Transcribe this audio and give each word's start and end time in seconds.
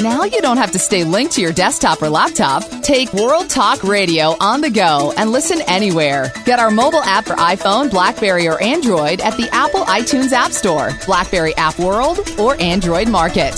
Now 0.00 0.22
you 0.22 0.40
don't 0.40 0.58
have 0.58 0.70
to 0.72 0.78
stay 0.78 1.02
linked 1.02 1.32
to 1.34 1.40
your 1.40 1.52
desktop 1.52 2.00
or 2.00 2.08
laptop. 2.08 2.62
Take 2.82 3.12
World 3.12 3.50
Talk 3.50 3.82
Radio 3.82 4.36
on 4.40 4.60
the 4.60 4.70
go 4.70 5.12
and 5.16 5.32
listen 5.32 5.60
anywhere. 5.66 6.32
Get 6.44 6.60
our 6.60 6.70
mobile 6.70 7.02
app 7.02 7.24
for 7.24 7.34
iPhone, 7.34 7.90
Blackberry, 7.90 8.46
or 8.46 8.62
Android 8.62 9.20
at 9.20 9.36
the 9.36 9.48
Apple 9.52 9.80
iTunes 9.80 10.30
App 10.30 10.52
Store, 10.52 10.90
Blackberry 11.04 11.56
App 11.56 11.80
World, 11.80 12.20
or 12.38 12.60
Android 12.60 13.08
Market. 13.08 13.54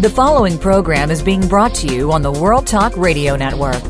The 0.00 0.12
following 0.14 0.58
program 0.58 1.10
is 1.10 1.22
being 1.22 1.48
brought 1.48 1.74
to 1.76 1.86
you 1.86 2.12
on 2.12 2.20
the 2.20 2.32
World 2.32 2.66
Talk 2.66 2.94
Radio 2.96 3.36
Network. 3.36 3.89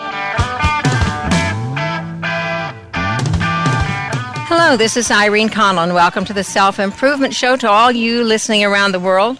Hello, 4.71 4.77
this 4.77 4.95
is 4.95 5.11
Irene 5.11 5.49
Conlon. 5.49 5.93
Welcome 5.93 6.23
to 6.23 6.31
the 6.31 6.45
Self 6.45 6.79
Improvement 6.79 7.33
Show 7.33 7.57
to 7.57 7.69
all 7.69 7.91
you 7.91 8.23
listening 8.23 8.63
around 8.63 8.93
the 8.93 9.01
world. 9.01 9.37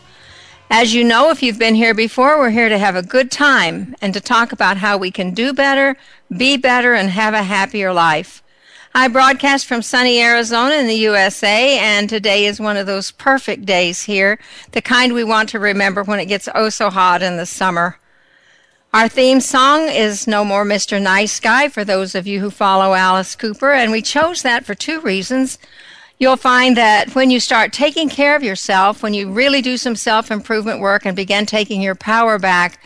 As 0.70 0.94
you 0.94 1.06
know, 1.06 1.30
if 1.30 1.42
you've 1.42 1.58
been 1.58 1.74
here 1.74 1.94
before, 1.94 2.38
we're 2.38 2.50
here 2.50 2.68
to 2.68 2.78
have 2.78 2.98
a 2.98 3.02
good 3.02 3.32
time 3.32 3.96
and 4.02 4.14
to 4.14 4.20
talk 4.20 4.52
about 4.52 4.76
how 4.76 4.98
we 4.98 5.10
can 5.10 5.34
do 5.34 5.54
better, 5.54 5.96
be 6.36 6.58
better, 6.58 6.94
and 6.94 7.10
have 7.12 7.34
a 7.34 7.44
happier 7.44 7.94
life. 7.94 8.44
I 8.94 9.08
broadcast 9.08 9.68
from 9.68 9.82
sunny 9.82 10.20
Arizona 10.20 10.76
in 10.76 10.88
the 10.88 10.96
USA, 10.96 11.80
and 11.80 12.10
today 12.10 12.46
is 12.46 12.60
one 12.60 12.76
of 12.76 12.86
those 12.86 13.12
perfect 13.12 13.66
days 13.66 14.02
here, 14.02 14.38
the 14.74 14.82
kind 14.82 15.14
we 15.14 15.24
want 15.24 15.48
to 15.50 15.60
remember 15.60 16.04
when 16.04 16.20
it 16.20 16.26
gets 16.26 16.50
oh 16.54 16.68
so 16.68 16.90
hot 16.90 17.22
in 17.22 17.38
the 17.38 17.46
summer. 17.46 18.01
Our 18.94 19.08
theme 19.08 19.40
song 19.40 19.88
is 19.88 20.28
No 20.28 20.44
More 20.44 20.66
Mr. 20.66 21.02
Nice 21.02 21.40
Guy 21.40 21.70
for 21.70 21.86
those 21.86 22.14
of 22.14 22.28
you 22.28 22.42
who 22.42 22.50
follow 22.50 22.94
Alice 22.94 23.38
Cooper, 23.38 23.72
and 23.72 23.90
we 23.90 24.02
chose 24.02 24.42
that 24.42 24.66
for 24.66 24.76
two 24.76 25.00
reasons. 25.00 25.58
You'll 26.20 26.36
find 26.36 26.76
that 26.76 27.16
when 27.16 27.32
you 27.32 27.40
start 27.40 27.72
taking 27.72 28.10
care 28.10 28.36
of 28.36 28.44
yourself, 28.44 29.02
when 29.02 29.14
you 29.14 29.32
really 29.32 29.62
do 29.62 29.78
some 29.78 29.96
self 29.96 30.30
improvement 30.30 30.82
work 30.82 31.06
and 31.06 31.16
begin 31.16 31.46
taking 31.46 31.82
your 31.82 31.96
power 31.96 32.38
back, 32.38 32.82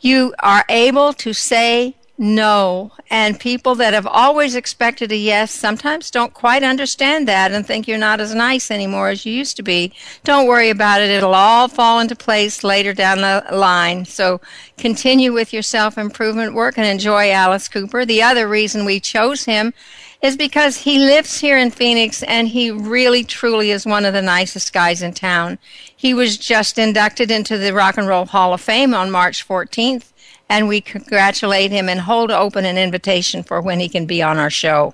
you 0.00 0.34
are 0.38 0.64
able 0.70 1.12
to 1.12 1.34
say 1.34 1.94
no. 2.20 2.92
And 3.08 3.40
people 3.40 3.74
that 3.76 3.94
have 3.94 4.06
always 4.06 4.54
expected 4.54 5.10
a 5.10 5.16
yes 5.16 5.50
sometimes 5.50 6.10
don't 6.10 6.34
quite 6.34 6.62
understand 6.62 7.26
that 7.26 7.50
and 7.50 7.66
think 7.66 7.88
you're 7.88 7.96
not 7.96 8.20
as 8.20 8.34
nice 8.34 8.70
anymore 8.70 9.08
as 9.08 9.24
you 9.24 9.32
used 9.32 9.56
to 9.56 9.62
be. 9.62 9.94
Don't 10.22 10.46
worry 10.46 10.68
about 10.68 11.00
it. 11.00 11.08
It'll 11.08 11.34
all 11.34 11.66
fall 11.66 11.98
into 11.98 12.14
place 12.14 12.62
later 12.62 12.92
down 12.92 13.22
the 13.22 13.42
line. 13.56 14.04
So 14.04 14.38
continue 14.76 15.32
with 15.32 15.54
your 15.54 15.62
self 15.62 15.96
improvement 15.96 16.52
work 16.52 16.76
and 16.76 16.86
enjoy 16.86 17.30
Alice 17.30 17.68
Cooper. 17.68 18.04
The 18.04 18.22
other 18.22 18.46
reason 18.46 18.84
we 18.84 19.00
chose 19.00 19.46
him 19.46 19.72
is 20.20 20.36
because 20.36 20.76
he 20.76 20.98
lives 20.98 21.40
here 21.40 21.56
in 21.56 21.70
Phoenix 21.70 22.22
and 22.24 22.48
he 22.48 22.70
really 22.70 23.24
truly 23.24 23.70
is 23.70 23.86
one 23.86 24.04
of 24.04 24.12
the 24.12 24.20
nicest 24.20 24.74
guys 24.74 25.00
in 25.00 25.14
town. 25.14 25.58
He 25.96 26.12
was 26.12 26.36
just 26.36 26.76
inducted 26.76 27.30
into 27.30 27.56
the 27.56 27.72
Rock 27.72 27.96
and 27.96 28.06
Roll 28.06 28.26
Hall 28.26 28.52
of 28.52 28.60
Fame 28.60 28.92
on 28.92 29.10
March 29.10 29.48
14th 29.48 30.10
and 30.50 30.66
we 30.66 30.80
congratulate 30.80 31.70
him 31.70 31.88
and 31.88 32.00
hold 32.00 32.32
open 32.32 32.66
an 32.66 32.76
invitation 32.76 33.44
for 33.44 33.62
when 33.62 33.78
he 33.78 33.88
can 33.88 34.04
be 34.04 34.20
on 34.20 34.36
our 34.36 34.50
show. 34.50 34.92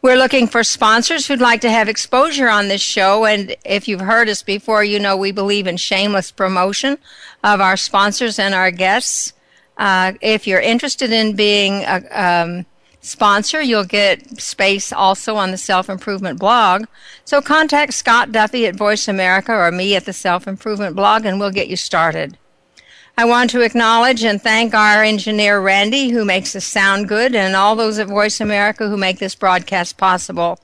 We're 0.00 0.16
looking 0.16 0.46
for 0.46 0.62
sponsors 0.62 1.26
who'd 1.26 1.40
like 1.40 1.60
to 1.62 1.70
have 1.70 1.88
exposure 1.88 2.48
on 2.48 2.68
this 2.68 2.80
show. 2.80 3.26
And 3.26 3.54
if 3.64 3.88
you've 3.88 4.00
heard 4.00 4.28
us 4.28 4.42
before, 4.44 4.84
you 4.84 4.98
know 4.98 5.16
we 5.16 5.32
believe 5.32 5.66
in 5.66 5.76
shameless 5.76 6.30
promotion 6.30 6.98
of 7.42 7.60
our 7.60 7.76
sponsors 7.76 8.38
and 8.38 8.54
our 8.54 8.70
guests. 8.70 9.34
Uh, 9.76 10.12
if 10.20 10.46
you're 10.46 10.60
interested 10.60 11.12
in 11.12 11.34
being 11.34 11.82
a 11.82 12.02
um, 12.12 12.64
sponsor, 13.00 13.60
you'll 13.60 13.84
get 13.84 14.40
space 14.40 14.92
also 14.92 15.34
on 15.34 15.50
the 15.50 15.58
Self 15.58 15.90
Improvement 15.90 16.38
blog. 16.38 16.84
So 17.24 17.42
contact 17.42 17.92
Scott 17.92 18.30
Duffy 18.30 18.66
at 18.66 18.76
Voice 18.76 19.08
America 19.08 19.52
or 19.52 19.72
me 19.72 19.96
at 19.96 20.04
the 20.04 20.12
Self 20.12 20.46
Improvement 20.46 20.94
blog, 20.94 21.26
and 21.26 21.40
we'll 21.40 21.50
get 21.50 21.68
you 21.68 21.76
started. 21.76 22.38
I 23.20 23.26
want 23.26 23.50
to 23.50 23.60
acknowledge 23.60 24.24
and 24.24 24.40
thank 24.40 24.72
our 24.72 25.04
engineer 25.04 25.60
Randy, 25.60 26.08
who 26.08 26.24
makes 26.24 26.56
us 26.56 26.64
sound 26.64 27.06
good, 27.06 27.34
and 27.34 27.54
all 27.54 27.76
those 27.76 27.98
at 27.98 28.08
Voice 28.08 28.40
America 28.40 28.88
who 28.88 28.96
make 28.96 29.18
this 29.18 29.34
broadcast 29.34 29.98
possible. 29.98 30.58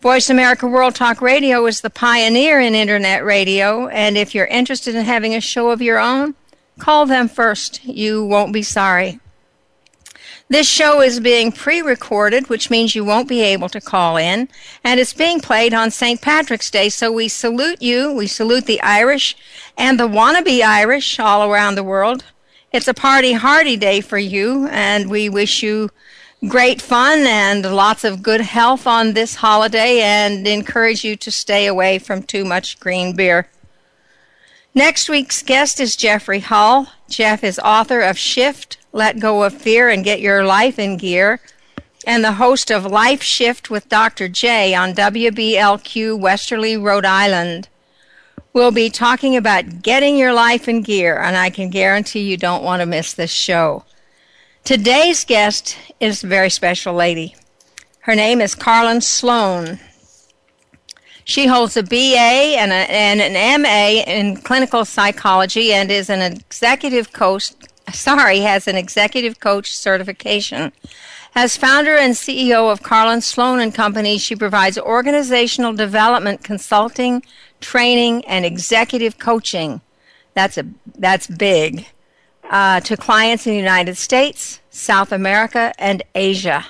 Voice 0.00 0.28
America 0.28 0.66
World 0.66 0.96
Talk 0.96 1.22
Radio 1.22 1.64
is 1.66 1.82
the 1.82 1.88
pioneer 1.88 2.58
in 2.58 2.74
Internet 2.74 3.24
radio, 3.24 3.86
and 3.86 4.18
if 4.18 4.34
you're 4.34 4.46
interested 4.46 4.96
in 4.96 5.04
having 5.04 5.32
a 5.32 5.40
show 5.40 5.70
of 5.70 5.80
your 5.80 6.00
own, 6.00 6.34
call 6.80 7.06
them 7.06 7.28
first. 7.28 7.84
You 7.84 8.24
won't 8.24 8.52
be 8.52 8.64
sorry. 8.64 9.20
This 10.48 10.68
show 10.68 11.00
is 11.00 11.18
being 11.18 11.50
pre 11.50 11.82
recorded, 11.82 12.48
which 12.48 12.70
means 12.70 12.94
you 12.94 13.04
won't 13.04 13.28
be 13.28 13.42
able 13.42 13.68
to 13.68 13.80
call 13.80 14.16
in, 14.16 14.48
and 14.84 15.00
it's 15.00 15.12
being 15.12 15.40
played 15.40 15.74
on 15.74 15.90
St. 15.90 16.20
Patrick's 16.20 16.70
Day. 16.70 16.88
So 16.88 17.10
we 17.10 17.26
salute 17.26 17.82
you, 17.82 18.12
we 18.12 18.28
salute 18.28 18.66
the 18.66 18.80
Irish 18.80 19.36
and 19.76 19.98
the 19.98 20.06
wannabe 20.06 20.62
Irish 20.62 21.18
all 21.18 21.50
around 21.50 21.74
the 21.74 21.82
world. 21.82 22.24
It's 22.72 22.86
a 22.86 22.94
party 22.94 23.32
hardy 23.32 23.76
day 23.76 24.00
for 24.00 24.18
you, 24.18 24.68
and 24.68 25.10
we 25.10 25.28
wish 25.28 25.64
you 25.64 25.90
great 26.46 26.80
fun 26.80 27.26
and 27.26 27.64
lots 27.74 28.04
of 28.04 28.22
good 28.22 28.42
health 28.42 28.86
on 28.86 29.14
this 29.14 29.36
holiday 29.36 30.00
and 30.00 30.46
encourage 30.46 31.02
you 31.02 31.16
to 31.16 31.30
stay 31.32 31.66
away 31.66 31.98
from 31.98 32.22
too 32.22 32.44
much 32.44 32.78
green 32.78 33.16
beer. 33.16 33.48
Next 34.76 35.08
week's 35.08 35.42
guest 35.42 35.80
is 35.80 35.96
Jeffrey 35.96 36.40
Hull. 36.40 36.86
Jeff 37.08 37.42
is 37.42 37.58
author 37.58 38.00
of 38.00 38.16
Shift, 38.18 38.76
Let 38.96 39.20
Go 39.20 39.42
of 39.42 39.52
Fear, 39.52 39.90
and 39.90 40.02
Get 40.02 40.22
Your 40.22 40.42
Life 40.46 40.78
in 40.78 40.96
Gear, 40.96 41.38
and 42.06 42.24
the 42.24 42.32
host 42.32 42.70
of 42.70 42.86
Life 42.86 43.22
Shift 43.22 43.68
with 43.68 43.90
Dr. 43.90 44.26
J 44.26 44.74
on 44.74 44.94
WBLQ 44.94 46.18
Westerly, 46.18 46.78
Rhode 46.78 47.04
Island. 47.04 47.68
We'll 48.54 48.70
be 48.70 48.88
talking 48.88 49.36
about 49.36 49.82
getting 49.82 50.16
your 50.16 50.32
life 50.32 50.66
in 50.66 50.80
gear, 50.80 51.18
and 51.18 51.36
I 51.36 51.50
can 51.50 51.68
guarantee 51.68 52.20
you 52.20 52.38
don't 52.38 52.64
want 52.64 52.80
to 52.80 52.86
miss 52.86 53.12
this 53.12 53.30
show. 53.30 53.84
Today's 54.64 55.26
guest 55.26 55.76
is 56.00 56.24
a 56.24 56.28
very 56.28 56.48
special 56.48 56.94
lady. 56.94 57.36
Her 58.00 58.14
name 58.14 58.40
is 58.40 58.54
Karlin 58.54 59.02
Sloan. 59.02 59.78
She 61.22 61.48
holds 61.48 61.76
a 61.76 61.82
BA 61.82 62.56
and, 62.56 62.72
a, 62.72 62.90
and 62.90 63.20
an 63.20 63.60
MA 63.60 64.10
in 64.10 64.38
clinical 64.38 64.86
psychology 64.86 65.74
and 65.74 65.90
is 65.90 66.08
an 66.08 66.22
executive 66.22 67.12
coach, 67.12 67.50
sorry, 67.92 68.40
has 68.40 68.66
an 68.68 68.76
executive 68.76 69.40
coach 69.40 69.74
certification. 69.76 70.72
As 71.34 71.56
founder 71.56 71.96
and 71.96 72.14
CEO 72.14 72.72
of 72.72 72.80
Karlin 72.80 73.22
Sloan 73.22 73.60
and 73.60 73.74
Company, 73.74 74.16
she 74.16 74.34
provides 74.34 74.78
organizational 74.78 75.74
development 75.74 76.42
consulting, 76.42 77.22
training, 77.60 78.24
and 78.24 78.44
executive 78.44 79.18
coaching. 79.18 79.82
That's 80.34 80.56
a 80.56 80.66
that's 80.98 81.26
big 81.26 81.86
uh, 82.50 82.80
to 82.80 82.96
clients 82.96 83.46
in 83.46 83.52
the 83.52 83.58
United 83.58 83.96
States, 83.96 84.60
South 84.70 85.12
America, 85.12 85.74
and 85.78 86.02
Asia. 86.14 86.66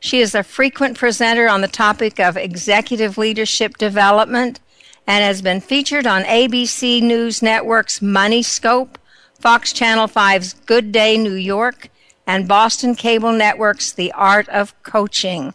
She 0.00 0.20
is 0.20 0.34
a 0.34 0.42
frequent 0.42 0.96
presenter 0.96 1.48
on 1.48 1.60
the 1.60 1.68
topic 1.68 2.20
of 2.20 2.36
executive 2.36 3.18
leadership 3.18 3.76
development 3.76 4.60
and 5.06 5.22
has 5.22 5.42
been 5.42 5.60
featured 5.60 6.06
on 6.06 6.24
ABC 6.24 7.02
News 7.02 7.42
Network's 7.42 8.02
Money 8.02 8.42
Scope, 8.42 8.98
Fox 9.38 9.72
Channel 9.72 10.08
5's 10.08 10.54
Good 10.54 10.92
Day 10.92 11.18
New 11.18 11.34
York, 11.34 11.90
and 12.26 12.48
Boston 12.48 12.94
Cable 12.94 13.32
Network's 13.32 13.92
The 13.92 14.10
Art 14.12 14.48
of 14.48 14.80
Coaching. 14.82 15.54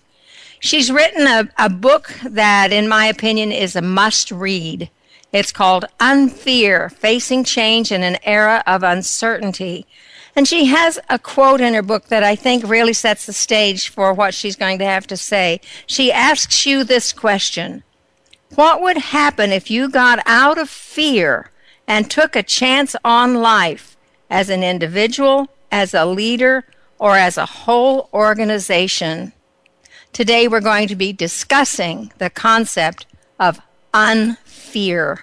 She's 0.59 0.91
written 0.91 1.25
a, 1.25 1.49
a 1.57 1.69
book 1.69 2.13
that, 2.23 2.71
in 2.71 2.87
my 2.87 3.07
opinion, 3.07 3.51
is 3.51 3.75
a 3.75 3.81
must 3.81 4.31
read. 4.31 4.89
It's 5.33 5.51
called 5.51 5.85
Unfear 5.99 6.89
Facing 6.91 7.43
Change 7.43 7.91
in 7.91 8.03
an 8.03 8.17
Era 8.23 8.63
of 8.67 8.83
Uncertainty. 8.83 9.87
And 10.35 10.47
she 10.47 10.65
has 10.65 10.99
a 11.09 11.19
quote 11.19 11.61
in 11.61 11.73
her 11.73 11.81
book 11.81 12.07
that 12.07 12.23
I 12.23 12.35
think 12.35 12.67
really 12.67 12.93
sets 12.93 13.25
the 13.25 13.33
stage 13.33 13.89
for 13.89 14.13
what 14.13 14.33
she's 14.33 14.55
going 14.55 14.77
to 14.79 14.85
have 14.85 15.07
to 15.07 15.17
say. 15.17 15.59
She 15.87 16.11
asks 16.11 16.65
you 16.65 16.83
this 16.83 17.11
question 17.11 17.83
What 18.55 18.81
would 18.81 18.97
happen 18.97 19.51
if 19.51 19.71
you 19.71 19.89
got 19.89 20.19
out 20.25 20.57
of 20.57 20.69
fear 20.69 21.50
and 21.87 22.09
took 22.09 22.35
a 22.35 22.43
chance 22.43 22.95
on 23.03 23.35
life 23.35 23.97
as 24.29 24.49
an 24.49 24.63
individual, 24.63 25.47
as 25.71 25.93
a 25.93 26.05
leader, 26.05 26.65
or 26.99 27.17
as 27.17 27.37
a 27.37 27.45
whole 27.45 28.09
organization? 28.13 29.33
Today 30.13 30.47
we're 30.47 30.61
going 30.61 30.87
to 30.87 30.95
be 30.95 31.13
discussing 31.13 32.11
the 32.17 32.29
concept 32.29 33.05
of 33.39 33.59
unfear. 33.93 35.19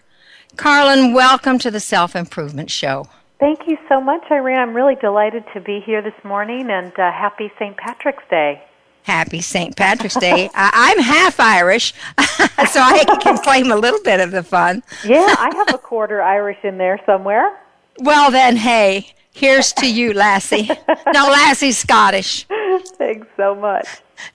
Karlin, 0.56 1.14
welcome 1.14 1.58
to 1.58 1.70
the 1.70 1.80
Self 1.80 2.16
Improvement 2.16 2.70
Show. 2.70 3.06
Thank 3.38 3.60
you 3.68 3.78
so 3.88 4.00
much, 4.00 4.22
Irene. 4.30 4.58
I'm 4.58 4.74
really 4.74 4.96
delighted 4.96 5.44
to 5.54 5.60
be 5.60 5.80
here 5.84 6.02
this 6.02 6.24
morning 6.24 6.68
and 6.70 6.92
uh, 6.98 7.12
happy 7.12 7.52
St. 7.58 7.76
Patrick's 7.76 8.24
Day. 8.28 8.60
Happy 9.08 9.40
St. 9.40 9.74
Patrick's 9.74 10.16
Day. 10.16 10.50
I'm 10.54 10.98
half 10.98 11.40
Irish, 11.40 11.94
so 12.18 12.80
I 12.80 13.06
can 13.22 13.38
claim 13.38 13.72
a 13.72 13.76
little 13.76 14.02
bit 14.02 14.20
of 14.20 14.32
the 14.32 14.42
fun. 14.42 14.82
yeah, 15.02 15.34
I 15.38 15.50
have 15.56 15.74
a 15.74 15.78
quarter 15.78 16.20
Irish 16.20 16.58
in 16.62 16.76
there 16.76 17.00
somewhere. 17.06 17.58
Well, 18.00 18.30
then, 18.30 18.56
hey, 18.56 19.14
here's 19.32 19.72
to 19.72 19.90
you, 19.90 20.12
Lassie. 20.12 20.68
No, 21.14 21.30
Lassie's 21.30 21.78
Scottish. 21.78 22.46
Thanks 22.98 23.26
so 23.34 23.54
much. 23.54 23.86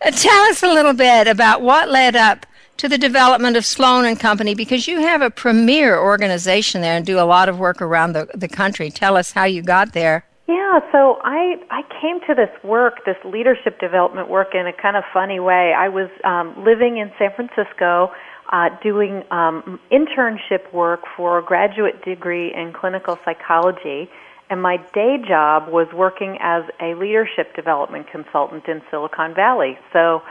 Uh, 0.03 0.09
tell 0.09 0.41
us 0.49 0.63
a 0.63 0.73
little 0.73 0.93
bit 0.93 1.27
about 1.27 1.61
what 1.61 1.89
led 1.89 2.15
up 2.15 2.47
to 2.77 2.89
the 2.89 2.97
development 2.97 3.55
of 3.55 3.67
Sloan 3.67 4.05
and 4.05 4.19
Company 4.19 4.55
because 4.55 4.87
you 4.87 5.01
have 5.01 5.21
a 5.21 5.29
premier 5.29 5.99
organization 5.99 6.81
there 6.81 6.97
and 6.97 7.05
do 7.05 7.19
a 7.19 7.29
lot 7.29 7.47
of 7.47 7.59
work 7.59 7.79
around 7.79 8.13
the, 8.13 8.27
the 8.33 8.47
country. 8.47 8.89
Tell 8.89 9.17
us 9.17 9.33
how 9.33 9.43
you 9.43 9.61
got 9.61 9.93
there. 9.93 10.25
Yeah, 10.47 10.79
so 10.91 11.19
I 11.23 11.55
I 11.71 11.81
came 12.01 12.19
to 12.27 12.35
this 12.35 12.51
work, 12.63 13.05
this 13.05 13.15
leadership 13.23 13.79
development 13.79 14.29
work, 14.29 14.49
in 14.53 14.67
a 14.67 14.73
kind 14.73 14.97
of 14.97 15.03
funny 15.13 15.39
way. 15.39 15.73
I 15.77 15.87
was 15.87 16.09
um, 16.25 16.65
living 16.65 16.97
in 16.97 17.11
San 17.17 17.29
Francisco, 17.33 18.11
uh, 18.51 18.69
doing 18.83 19.23
um, 19.31 19.79
internship 19.89 20.73
work 20.73 20.99
for 21.15 21.39
a 21.39 21.43
graduate 21.43 22.03
degree 22.03 22.53
in 22.53 22.73
clinical 22.73 23.17
psychology, 23.23 24.09
and 24.49 24.61
my 24.61 24.77
day 24.93 25.15
job 25.25 25.71
was 25.71 25.87
working 25.93 26.37
as 26.41 26.63
a 26.81 26.93
leadership 26.95 27.55
development 27.55 28.07
consultant 28.11 28.67
in 28.67 28.81
Silicon 28.91 29.33
Valley. 29.33 29.77
So 29.93 30.21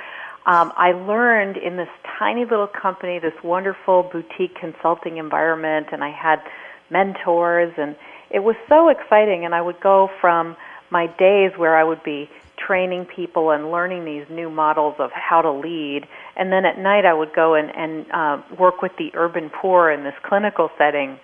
um, 0.44 0.72
I 0.76 0.92
learned 0.92 1.56
in 1.56 1.78
this 1.78 1.88
tiny 2.18 2.44
little 2.44 2.68
company, 2.68 3.18
this 3.18 3.32
wonderful 3.42 4.10
boutique 4.12 4.56
consulting 4.60 5.16
environment, 5.16 5.86
and 5.90 6.04
I 6.04 6.10
had 6.10 6.40
mentors, 6.90 7.72
and 7.78 7.96
it 8.32 8.40
was 8.40 8.56
so 8.68 8.88
exciting. 8.88 9.44
And 9.44 9.54
I 9.54 9.60
would 9.60 9.80
go 9.80 10.08
from 10.20 10.56
my 10.90 11.06
days 11.06 11.52
where 11.56 11.76
I 11.76 11.84
would 11.84 12.02
be 12.02 12.28
training 12.58 13.06
people 13.06 13.50
and 13.50 13.70
learning 13.70 14.04
these 14.04 14.26
new 14.30 14.50
models 14.50 14.94
of 14.98 15.10
how 15.12 15.42
to 15.42 15.50
lead, 15.50 16.02
and 16.36 16.52
then 16.52 16.64
at 16.64 16.78
night 16.78 17.04
I 17.04 17.12
would 17.12 17.34
go 17.34 17.54
and, 17.54 17.70
and 17.74 18.06
uh, 18.12 18.42
work 18.56 18.82
with 18.82 18.92
the 18.98 19.10
urban 19.14 19.50
poor 19.50 19.90
in 19.90 20.04
this 20.04 20.14
clinical 20.22 20.70
setting. 20.78 21.18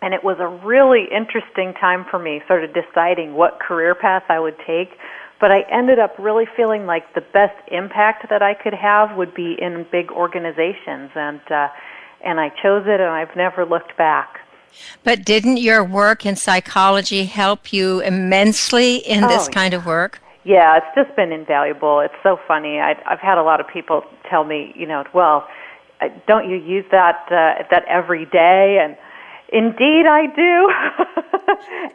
And 0.00 0.14
it 0.14 0.24
was 0.24 0.38
a 0.40 0.66
really 0.66 1.04
interesting 1.14 1.74
time 1.74 2.06
for 2.10 2.18
me, 2.18 2.40
sort 2.48 2.64
of 2.64 2.70
deciding 2.72 3.34
what 3.34 3.60
career 3.60 3.94
path 3.94 4.24
I 4.28 4.40
would 4.40 4.56
take 4.66 4.90
but 5.42 5.50
I 5.50 5.62
ended 5.72 5.98
up 5.98 6.14
really 6.20 6.44
feeling 6.56 6.86
like 6.86 7.02
the 7.16 7.20
best 7.20 7.58
impact 7.66 8.30
that 8.30 8.42
I 8.42 8.54
could 8.54 8.74
have 8.74 9.16
would 9.16 9.34
be 9.34 9.56
in 9.60 9.84
big 9.90 10.12
organizations, 10.12 11.10
and 11.16 11.40
uh, 11.50 11.66
and 12.24 12.38
I 12.38 12.50
chose 12.62 12.84
it, 12.86 13.00
and 13.00 13.10
I've 13.10 13.34
never 13.36 13.66
looked 13.66 13.98
back. 13.98 14.38
But 15.04 15.24
didn't 15.24 15.58
your 15.58 15.84
work 15.84 16.24
in 16.26 16.36
psychology 16.36 17.24
help 17.24 17.72
you 17.72 18.00
immensely 18.00 18.96
in 18.96 19.22
this 19.22 19.48
oh, 19.48 19.50
kind 19.50 19.74
of 19.74 19.86
work? 19.86 20.20
Yeah, 20.44 20.76
it's 20.76 20.86
just 20.94 21.14
been 21.16 21.32
invaluable. 21.32 22.00
It's 22.00 22.14
so 22.22 22.38
funny. 22.48 22.80
I, 22.80 22.94
I've 23.06 23.20
had 23.20 23.38
a 23.38 23.42
lot 23.42 23.60
of 23.60 23.68
people 23.68 24.02
tell 24.28 24.44
me, 24.44 24.72
you 24.76 24.86
know, 24.86 25.04
well, 25.14 25.46
uh, 26.00 26.08
don't 26.26 26.50
you 26.50 26.56
use 26.56 26.84
that 26.90 27.26
uh, 27.30 27.62
that 27.70 27.84
every 27.88 28.26
day? 28.26 28.80
And 28.82 28.96
Indeed, 29.52 30.06
I 30.06 30.26
do. 30.34 30.72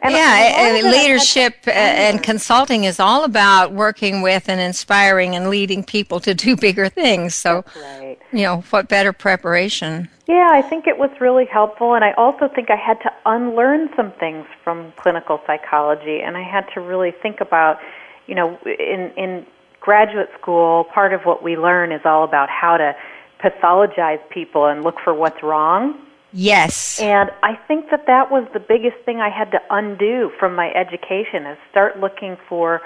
yeah, 0.10 0.80
leadership 0.84 1.54
uh, 1.66 1.70
and 1.70 2.22
consulting 2.22 2.84
is 2.84 3.00
all 3.00 3.24
about 3.24 3.72
working 3.72 4.22
with 4.22 4.48
and 4.48 4.60
inspiring 4.60 5.34
and 5.34 5.50
leading 5.50 5.82
people 5.82 6.20
to 6.20 6.34
do 6.34 6.54
bigger 6.54 6.88
things. 6.88 7.34
So, 7.34 7.64
right. 7.74 8.16
you 8.30 8.42
know, 8.42 8.60
what 8.70 8.88
better 8.88 9.12
preparation? 9.12 10.08
Yeah, 10.28 10.50
I 10.52 10.62
think 10.62 10.86
it 10.86 10.98
was 10.98 11.10
really 11.20 11.46
helpful, 11.46 11.94
and 11.94 12.04
I 12.04 12.12
also 12.12 12.46
think 12.46 12.70
I 12.70 12.76
had 12.76 13.00
to 13.00 13.12
unlearn 13.26 13.88
some 13.96 14.12
things 14.12 14.46
from 14.62 14.92
clinical 14.96 15.40
psychology, 15.44 16.20
and 16.20 16.36
I 16.36 16.42
had 16.42 16.66
to 16.74 16.80
really 16.80 17.10
think 17.10 17.40
about, 17.40 17.80
you 18.28 18.36
know, 18.36 18.56
in 18.66 19.10
in 19.16 19.44
graduate 19.80 20.28
school, 20.40 20.84
part 20.84 21.12
of 21.12 21.22
what 21.22 21.42
we 21.42 21.56
learn 21.56 21.90
is 21.90 22.02
all 22.04 22.22
about 22.22 22.48
how 22.50 22.76
to 22.76 22.94
pathologize 23.42 24.20
people 24.30 24.66
and 24.66 24.84
look 24.84 25.00
for 25.02 25.12
what's 25.12 25.42
wrong 25.42 26.04
Yes. 26.32 27.00
And 27.00 27.30
I 27.42 27.54
think 27.66 27.90
that 27.90 28.06
that 28.06 28.30
was 28.30 28.46
the 28.52 28.60
biggest 28.60 28.96
thing 29.04 29.20
I 29.20 29.30
had 29.30 29.50
to 29.52 29.60
undo 29.70 30.30
from 30.38 30.54
my 30.54 30.70
education 30.72 31.46
is 31.46 31.58
start 31.70 31.98
looking 31.98 32.36
for 32.48 32.82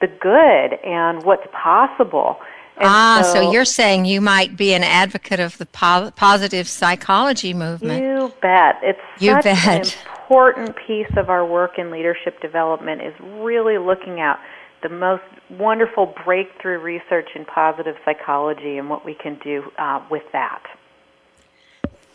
the 0.00 0.06
good 0.06 0.78
and 0.84 1.24
what's 1.24 1.46
possible. 1.52 2.38
And 2.76 2.88
ah, 2.88 3.22
so, 3.24 3.34
so, 3.34 3.52
you're 3.52 3.64
saying 3.64 4.04
you 4.04 4.20
might 4.20 4.56
be 4.56 4.74
an 4.74 4.84
advocate 4.84 5.40
of 5.40 5.56
the 5.56 5.64
po- 5.66 6.12
positive 6.14 6.68
psychology 6.68 7.54
movement. 7.54 8.02
You 8.02 8.32
bet. 8.42 8.80
It's 8.82 9.00
you 9.18 9.32
such 9.32 9.44
bet. 9.44 9.66
an 9.66 10.10
important 10.20 10.76
piece 10.86 11.10
of 11.16 11.30
our 11.30 11.46
work 11.46 11.78
in 11.78 11.90
leadership 11.90 12.40
development 12.42 13.00
is 13.00 13.14
really 13.40 13.78
looking 13.78 14.20
at 14.20 14.38
the 14.82 14.90
most 14.90 15.22
wonderful 15.48 16.14
breakthrough 16.24 16.78
research 16.78 17.30
in 17.34 17.46
positive 17.46 17.96
psychology 18.04 18.76
and 18.76 18.90
what 18.90 19.06
we 19.06 19.14
can 19.14 19.38
do 19.42 19.62
uh, 19.78 20.04
with 20.10 20.24
that. 20.32 20.62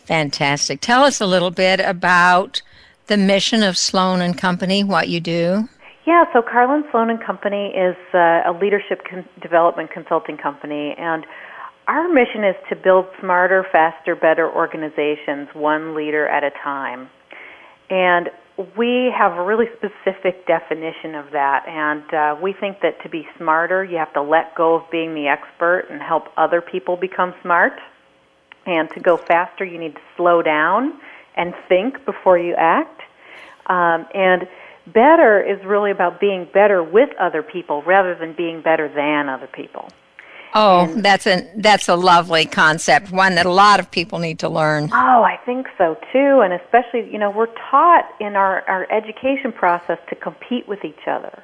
Fantastic. 0.04 0.80
Tell 0.80 1.04
us 1.04 1.20
a 1.20 1.26
little 1.26 1.50
bit 1.50 1.80
about 1.80 2.62
the 3.06 3.16
mission 3.16 3.62
of 3.62 3.76
Sloan 3.76 4.20
and 4.20 4.36
Company, 4.36 4.84
what 4.84 5.08
you 5.08 5.20
do. 5.20 5.68
Yeah, 6.06 6.24
so 6.32 6.42
Karlin 6.42 6.82
Sloan 6.90 7.10
and 7.10 7.22
Company 7.22 7.68
is 7.68 7.96
uh, 8.12 8.42
a 8.44 8.58
leadership 8.60 9.02
con- 9.08 9.28
development 9.40 9.90
consulting 9.92 10.36
company, 10.36 10.94
and 10.98 11.24
our 11.86 12.08
mission 12.08 12.42
is 12.44 12.56
to 12.70 12.76
build 12.76 13.06
smarter, 13.20 13.64
faster, 13.70 14.16
better 14.16 14.50
organizations, 14.50 15.48
one 15.54 15.94
leader 15.94 16.26
at 16.26 16.42
a 16.42 16.50
time. 16.62 17.08
And 17.90 18.30
we 18.76 19.12
have 19.16 19.32
a 19.32 19.44
really 19.44 19.66
specific 19.76 20.46
definition 20.46 21.14
of 21.14 21.30
that, 21.32 21.64
and 21.68 22.14
uh, 22.14 22.40
we 22.42 22.52
think 22.52 22.80
that 22.82 23.00
to 23.02 23.08
be 23.08 23.26
smarter, 23.38 23.84
you 23.84 23.96
have 23.96 24.12
to 24.14 24.22
let 24.22 24.54
go 24.56 24.74
of 24.76 24.90
being 24.90 25.14
the 25.14 25.28
expert 25.28 25.86
and 25.90 26.02
help 26.02 26.24
other 26.36 26.60
people 26.60 26.96
become 26.96 27.32
smart. 27.42 27.74
And 28.66 28.88
to 28.90 29.00
go 29.00 29.16
faster, 29.16 29.64
you 29.64 29.78
need 29.78 29.94
to 29.94 30.00
slow 30.16 30.42
down 30.42 31.00
and 31.36 31.54
think 31.68 32.04
before 32.04 32.38
you 32.38 32.54
act. 32.56 33.00
Um, 33.66 34.06
and 34.14 34.46
better 34.86 35.40
is 35.42 35.64
really 35.64 35.90
about 35.90 36.20
being 36.20 36.48
better 36.52 36.82
with 36.82 37.10
other 37.18 37.42
people 37.42 37.82
rather 37.82 38.14
than 38.14 38.34
being 38.34 38.62
better 38.62 38.88
than 38.88 39.28
other 39.28 39.46
people. 39.46 39.88
Oh, 40.54 40.80
and, 40.80 41.02
that's 41.02 41.26
a 41.26 41.50
that's 41.56 41.88
a 41.88 41.96
lovely 41.96 42.44
concept, 42.44 43.10
one 43.10 43.36
that 43.36 43.46
a 43.46 43.50
lot 43.50 43.80
of 43.80 43.90
people 43.90 44.18
need 44.18 44.40
to 44.40 44.50
learn. 44.50 44.90
Oh, 44.92 45.22
I 45.22 45.38
think 45.46 45.66
so 45.78 45.96
too, 46.12 46.40
and 46.44 46.52
especially, 46.52 47.10
you 47.10 47.18
know, 47.18 47.30
we're 47.30 47.52
taught 47.70 48.04
in 48.20 48.36
our 48.36 48.62
our 48.68 48.90
education 48.92 49.52
process 49.52 49.98
to 50.10 50.14
compete 50.14 50.68
with 50.68 50.84
each 50.84 51.06
other. 51.06 51.42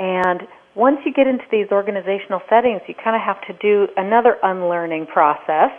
And 0.00 0.48
once 0.74 0.98
you 1.06 1.12
get 1.12 1.28
into 1.28 1.44
these 1.52 1.68
organizational 1.70 2.42
settings, 2.48 2.80
you 2.88 2.94
kind 2.94 3.14
of 3.14 3.22
have 3.22 3.40
to 3.46 3.52
do 3.60 3.86
another 3.96 4.36
unlearning 4.42 5.06
process 5.06 5.70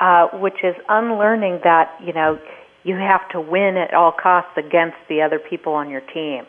uh, 0.00 0.28
which 0.38 0.64
is 0.64 0.74
unlearning 0.88 1.60
that 1.62 1.94
you 2.02 2.12
know 2.12 2.38
you 2.84 2.96
have 2.96 3.28
to 3.30 3.40
win 3.40 3.76
at 3.76 3.94
all 3.94 4.12
costs 4.12 4.52
against 4.56 4.96
the 5.08 5.22
other 5.22 5.38
people 5.38 5.74
on 5.74 5.90
your 5.90 6.00
team. 6.00 6.46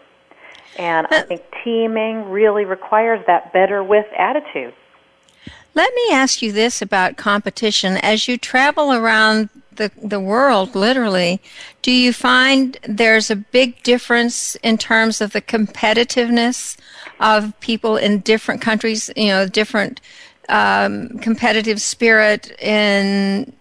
And 0.78 1.06
I 1.12 1.22
think 1.24 1.44
teaming 1.64 2.30
really 2.30 2.64
requires 2.64 3.26
that 3.28 3.52
better 3.52 3.84
with 3.84 4.06
attitude. 4.18 4.74
Let 5.74 5.94
me 5.94 6.08
ask 6.12 6.42
you 6.42 6.52
this 6.52 6.82
about 6.82 7.18
competition. 7.18 7.98
As 7.98 8.28
you 8.28 8.38
travel 8.38 8.92
around 8.94 9.50
the, 9.76 9.92
the 10.02 10.20
world, 10.20 10.76
literally, 10.76 11.42
do 11.82 11.92
you 11.92 12.12
find 12.12 12.78
there's 12.88 13.32
a 13.32 13.36
big 13.36 13.82
difference 13.84 14.56
in 14.58 14.78
terms 14.78 15.22
of 15.22 15.32
the 15.32 15.42
competitiveness 15.42 16.78
of 17.20 17.58
people 17.62 17.96
in 17.96 18.20
different 18.20 18.62
countries, 18.62 19.10
you 19.16 19.28
know, 19.28 19.48
different 19.48 20.02
um, 20.52 21.18
competitive 21.20 21.82
spirit 21.82 22.52
in 22.62 23.52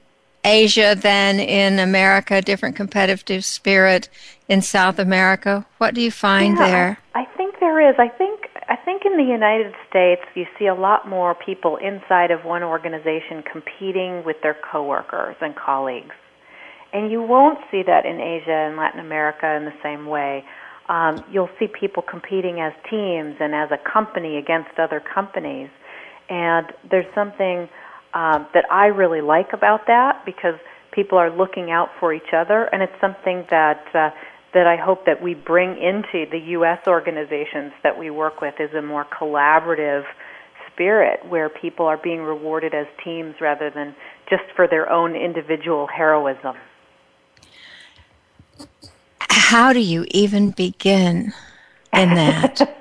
Asia 0.45 0.97
than 1.01 1.39
in 1.39 1.79
America, 1.79 2.43
different 2.43 2.77
competitive 2.77 3.45
spirit 3.45 4.09
in 4.49 4.61
South 4.61 4.99
America? 4.99 5.65
What 5.79 5.95
do 5.95 6.01
you 6.01 6.11
find 6.11 6.57
yeah, 6.59 6.67
there? 6.67 6.99
I, 7.15 7.21
I 7.21 7.25
think 7.37 7.61
there 7.61 7.89
is. 7.89 7.97
I 7.99 8.09
think 8.09 8.41
I 8.69 8.77
think 8.77 9.03
in 9.05 9.17
the 9.17 9.25
United 9.25 9.75
States 9.89 10.23
you 10.35 10.47
see 10.59 10.67
a 10.67 10.75
lot 10.75 11.09
more 11.09 11.35
people 11.35 11.77
inside 11.77 12.31
of 12.31 12.45
one 12.45 12.63
organization 12.63 13.43
competing 13.51 14.25
with 14.25 14.37
their 14.43 14.57
coworkers 14.71 15.37
and 15.41 15.55
colleagues. 15.57 16.15
And 16.93 17.11
you 17.11 17.23
won't 17.23 17.59
see 17.71 17.83
that 17.87 18.05
in 18.05 18.21
Asia 18.21 18.67
and 18.69 18.77
Latin 18.77 19.01
America 19.01 19.55
in 19.55 19.65
the 19.65 19.75
same 19.83 20.07
way. 20.07 20.45
Um, 20.89 21.23
you'll 21.31 21.51
see 21.59 21.69
people 21.69 22.03
competing 22.03 22.61
as 22.61 22.73
teams 22.91 23.37
and 23.39 23.55
as 23.55 23.71
a 23.71 23.79
company 23.79 24.39
against 24.39 24.77
other 24.79 25.01
companies. 25.01 25.71
And 26.31 26.67
there's 26.91 27.13
something 27.15 27.69
um, 28.15 28.47
that 28.55 28.65
I 28.71 28.87
really 28.87 29.21
like 29.21 29.53
about 29.53 29.87
that 29.89 30.25
because 30.25 30.55
people 30.93 31.19
are 31.19 31.31
looking 31.31 31.71
out 31.71 31.89
for 31.99 32.15
each 32.15 32.33
other, 32.35 32.65
and 32.73 32.83
it's 32.83 33.01
something 33.01 33.45
that 33.51 33.85
uh, 33.95 34.11
that 34.53 34.67
I 34.67 34.77
hope 34.77 35.07
that 35.07 35.23
we 35.23 35.35
bring 35.35 35.71
into 35.71 36.29
the 36.31 36.39
U.S. 36.59 36.81
organizations 36.87 37.73
that 37.83 37.97
we 37.97 38.11
work 38.11 38.41
with 38.41 38.55
is 38.59 38.73
a 38.75 38.83
more 38.83 39.05
collaborative 39.05 40.05
spirit 40.73 41.21
where 41.29 41.49
people 41.49 41.87
are 41.87 41.99
being 41.99 42.21
rewarded 42.21 42.75
as 42.75 42.87
teams 43.05 43.35
rather 43.41 43.71
than 43.71 43.95
just 44.29 44.43
for 44.57 44.67
their 44.67 44.91
own 44.91 45.15
individual 45.15 45.87
heroism. 45.87 46.57
How 49.21 49.73
do 49.73 49.81
you 49.81 50.07
even 50.11 50.51
begin 50.51 51.33
in 51.93 52.15
that? 52.15 52.77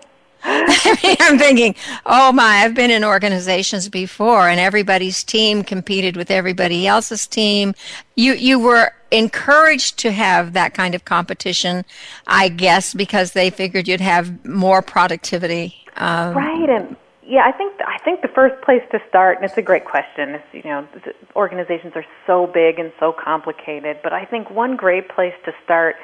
I'm 1.19 1.39
thinking, 1.39 1.75
oh 2.05 2.31
my, 2.31 2.61
I've 2.63 2.75
been 2.75 2.91
in 2.91 3.03
organizations 3.03 3.89
before 3.89 4.47
and 4.47 4.59
everybody's 4.59 5.23
team 5.23 5.63
competed 5.63 6.15
with 6.15 6.29
everybody 6.29 6.85
else's 6.85 7.25
team. 7.25 7.73
You 8.15 8.33
you 8.33 8.59
were 8.59 8.91
encouraged 9.11 9.97
to 9.99 10.11
have 10.11 10.53
that 10.53 10.73
kind 10.73 10.93
of 10.93 11.05
competition, 11.05 11.85
I 12.27 12.49
guess, 12.49 12.93
because 12.93 13.31
they 13.31 13.49
figured 13.49 13.87
you'd 13.87 14.01
have 14.01 14.45
more 14.45 14.81
productivity. 14.81 15.75
Um, 15.97 16.35
right, 16.35 16.69
and 16.69 16.95
yeah, 17.23 17.45
I 17.45 17.51
think 17.51 17.73
I 17.81 17.97
think 18.03 18.21
the 18.21 18.27
first 18.27 18.61
place 18.63 18.83
to 18.91 18.99
start, 19.09 19.37
and 19.37 19.45
it's 19.45 19.57
a 19.57 19.63
great 19.63 19.85
question. 19.85 20.35
Is 20.35 20.41
you 20.51 20.63
know, 20.65 20.87
organizations 21.35 21.93
are 21.95 22.05
so 22.27 22.45
big 22.45 22.79
and 22.79 22.91
so 22.99 23.11
complicated, 23.11 23.97
but 24.03 24.13
I 24.13 24.25
think 24.25 24.51
one 24.51 24.75
great 24.75 25.09
place 25.09 25.33
to 25.45 25.51
start 25.63 25.95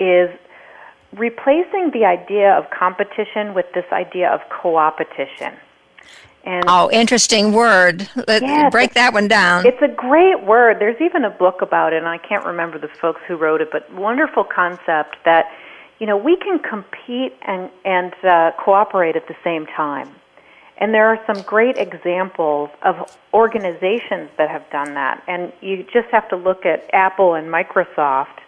is 0.00 0.30
replacing 1.16 1.90
the 1.92 2.04
idea 2.04 2.52
of 2.52 2.70
competition 2.70 3.54
with 3.54 3.66
this 3.74 3.86
idea 3.92 4.30
of 4.30 4.40
co-opetition. 4.50 5.54
And 6.44 6.64
oh, 6.66 6.90
interesting 6.90 7.52
word. 7.52 8.08
Let's 8.26 8.70
break 8.70 8.94
that 8.94 9.12
one 9.12 9.28
down. 9.28 9.66
It's 9.66 9.82
a 9.82 9.88
great 9.88 10.44
word. 10.44 10.78
There's 10.78 11.00
even 11.00 11.24
a 11.24 11.30
book 11.30 11.60
about 11.62 11.92
it, 11.92 11.98
and 11.98 12.08
I 12.08 12.18
can't 12.18 12.44
remember 12.44 12.78
the 12.78 12.88
folks 12.88 13.20
who 13.26 13.36
wrote 13.36 13.60
it, 13.60 13.70
but 13.70 13.92
wonderful 13.92 14.44
concept 14.44 15.16
that 15.24 15.50
you 15.98 16.06
know 16.06 16.16
we 16.16 16.36
can 16.36 16.58
compete 16.58 17.34
and 17.42 17.68
and 17.84 18.14
uh, 18.24 18.52
cooperate 18.58 19.16
at 19.16 19.26
the 19.28 19.36
same 19.44 19.66
time. 19.66 20.14
And 20.78 20.94
there 20.94 21.06
are 21.08 21.20
some 21.26 21.42
great 21.42 21.76
examples 21.76 22.70
of 22.82 23.12
organizations 23.34 24.30
that 24.38 24.48
have 24.48 24.64
done 24.70 24.94
that. 24.94 25.22
And 25.26 25.52
you 25.60 25.84
just 25.92 26.08
have 26.12 26.28
to 26.28 26.36
look 26.36 26.64
at 26.64 26.88
Apple 26.92 27.34
and 27.34 27.48
Microsoft. 27.48 28.38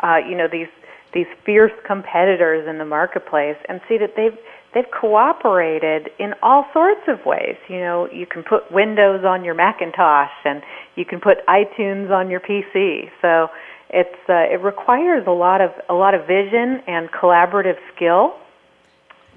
Uh, 0.00 0.20
you 0.26 0.36
know 0.36 0.48
these 0.48 0.68
these 1.12 1.26
fierce 1.44 1.72
competitors 1.86 2.66
in 2.68 2.78
the 2.78 2.84
marketplace 2.84 3.56
and 3.68 3.80
see 3.88 3.98
that 3.98 4.14
they've 4.16 4.36
they've 4.74 4.90
cooperated 4.90 6.10
in 6.18 6.34
all 6.42 6.66
sorts 6.72 7.02
of 7.08 7.24
ways. 7.26 7.56
You 7.68 7.80
know, 7.80 8.08
you 8.10 8.26
can 8.26 8.42
put 8.42 8.70
Windows 8.72 9.24
on 9.24 9.44
your 9.44 9.54
Macintosh 9.54 10.30
and 10.44 10.62
you 10.96 11.04
can 11.04 11.20
put 11.20 11.44
iTunes 11.46 12.10
on 12.10 12.30
your 12.30 12.40
PC. 12.40 13.10
So 13.20 13.48
it's 13.90 14.28
uh, 14.28 14.52
it 14.52 14.62
requires 14.62 15.26
a 15.26 15.32
lot 15.32 15.60
of 15.60 15.72
a 15.88 15.94
lot 15.94 16.14
of 16.14 16.26
vision 16.26 16.82
and 16.86 17.10
collaborative 17.10 17.76
skill. 17.94 18.34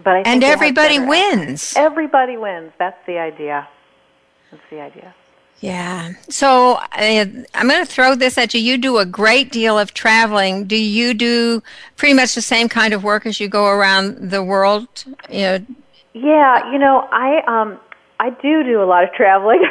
But 0.04 0.16
I 0.16 0.20
and 0.22 0.44
everybody 0.44 1.00
wins. 1.00 1.74
Everybody 1.76 2.38
wins. 2.38 2.72
That's 2.78 2.98
the 3.06 3.18
idea. 3.18 3.68
That's 4.52 4.64
the 4.70 4.82
idea. 4.82 5.14
Yeah. 5.62 6.14
So 6.30 6.74
uh, 6.74 7.26
I'm 7.54 7.68
going 7.68 7.86
to 7.86 7.86
throw 7.86 8.16
this 8.16 8.38
at 8.38 8.54
you. 8.54 8.60
You 8.60 8.78
do 8.78 8.98
a 8.98 9.06
great 9.06 9.52
deal 9.52 9.80
of 9.80 9.94
traveling. 9.94 10.66
Do 10.66 10.76
you 10.76 11.14
do 11.14 11.64
pretty 11.96 12.14
much 12.14 12.36
the 12.36 12.42
same 12.42 12.70
kind 12.70 12.94
of 12.94 13.04
work 13.04 13.26
as 13.26 13.40
you 13.40 13.48
go 13.48 13.68
around 13.68 14.30
the 14.32 14.44
world? 14.44 14.88
You 15.30 15.42
know. 15.42 15.66
Yeah. 16.14 16.72
You 16.72 16.80
know, 16.80 17.08
I 17.12 17.42
um 17.48 17.80
I 18.20 18.30
do 18.30 18.64
do 18.64 18.82
a 18.82 18.86
lot 18.86 19.04
of 19.04 19.12
traveling, 19.14 19.64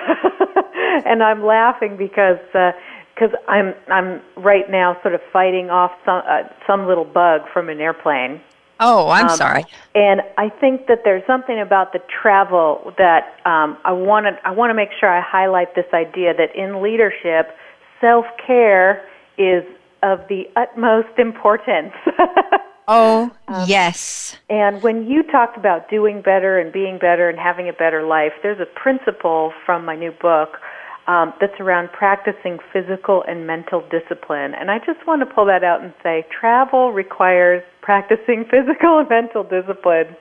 and 1.07 1.23
I'm 1.23 1.45
laughing 1.45 1.97
because. 1.97 2.39
Uh, 2.55 2.73
because 3.15 3.31
I'm 3.47 3.75
I'm 3.89 4.21
right 4.37 4.69
now 4.69 4.99
sort 5.03 5.15
of 5.15 5.21
fighting 5.33 5.71
off 5.71 5.93
some 6.05 6.23
uh, 6.29 6.49
some 6.67 6.89
little 6.89 7.05
bug 7.05 7.43
from 7.53 7.69
an 7.69 7.81
airplane, 7.81 8.41
Oh, 8.81 9.09
I'm 9.09 9.29
um, 9.29 9.37
sorry. 9.37 9.65
And 9.95 10.21
I 10.37 10.49
think 10.49 10.87
that 10.89 11.01
there's 11.05 11.25
something 11.27 11.61
about 11.61 11.93
the 11.93 12.01
travel 12.23 12.93
that 12.99 13.37
um, 13.45 13.79
I 13.85 13.93
want 13.93 14.27
to 14.27 14.37
I 14.47 14.51
want 14.51 14.71
to 14.71 14.75
make 14.75 14.91
sure 14.99 15.09
I 15.09 15.21
highlight 15.21 15.75
this 15.75 15.87
idea 15.93 16.35
that 16.35 16.55
in 16.57 16.83
leadership, 16.83 17.57
self 18.01 18.27
care 18.45 19.07
is 19.39 19.65
of 20.03 20.21
the 20.29 20.45
utmost 20.57 21.19
importance. 21.19 21.95
oh, 22.89 23.31
um, 23.49 23.65
yes. 23.69 24.37
And 24.51 24.83
when 24.83 25.07
you 25.07 25.23
talked 25.23 25.57
about 25.57 25.89
doing 25.89 26.21
better 26.21 26.59
and 26.59 26.73
being 26.73 26.99
better 26.99 27.29
and 27.29 27.39
having 27.39 27.69
a 27.69 27.73
better 27.73 28.03
life, 28.03 28.33
there's 28.43 28.61
a 28.61 28.67
principle 28.79 29.53
from 29.65 29.85
my 29.85 29.97
new 29.97 30.13
book 30.21 30.59
um, 31.07 31.35
that's 31.41 31.59
around 31.61 31.91
practicing 31.93 32.59
physical 32.73 33.23
and 33.29 33.47
mental 33.47 33.83
discipline. 33.91 34.55
And 34.55 34.71
I 34.71 34.79
just 34.79 35.07
want 35.07 35.21
to 35.21 35.27
pull 35.27 35.47
that 35.47 35.63
out 35.63 35.83
and 35.83 35.93
say 36.03 36.27
travel 36.31 36.93
requires 36.93 37.63
practicing 37.83 38.45
physical 38.51 38.99
and 38.99 39.09
mental 39.09 39.45
discipline. 39.45 40.17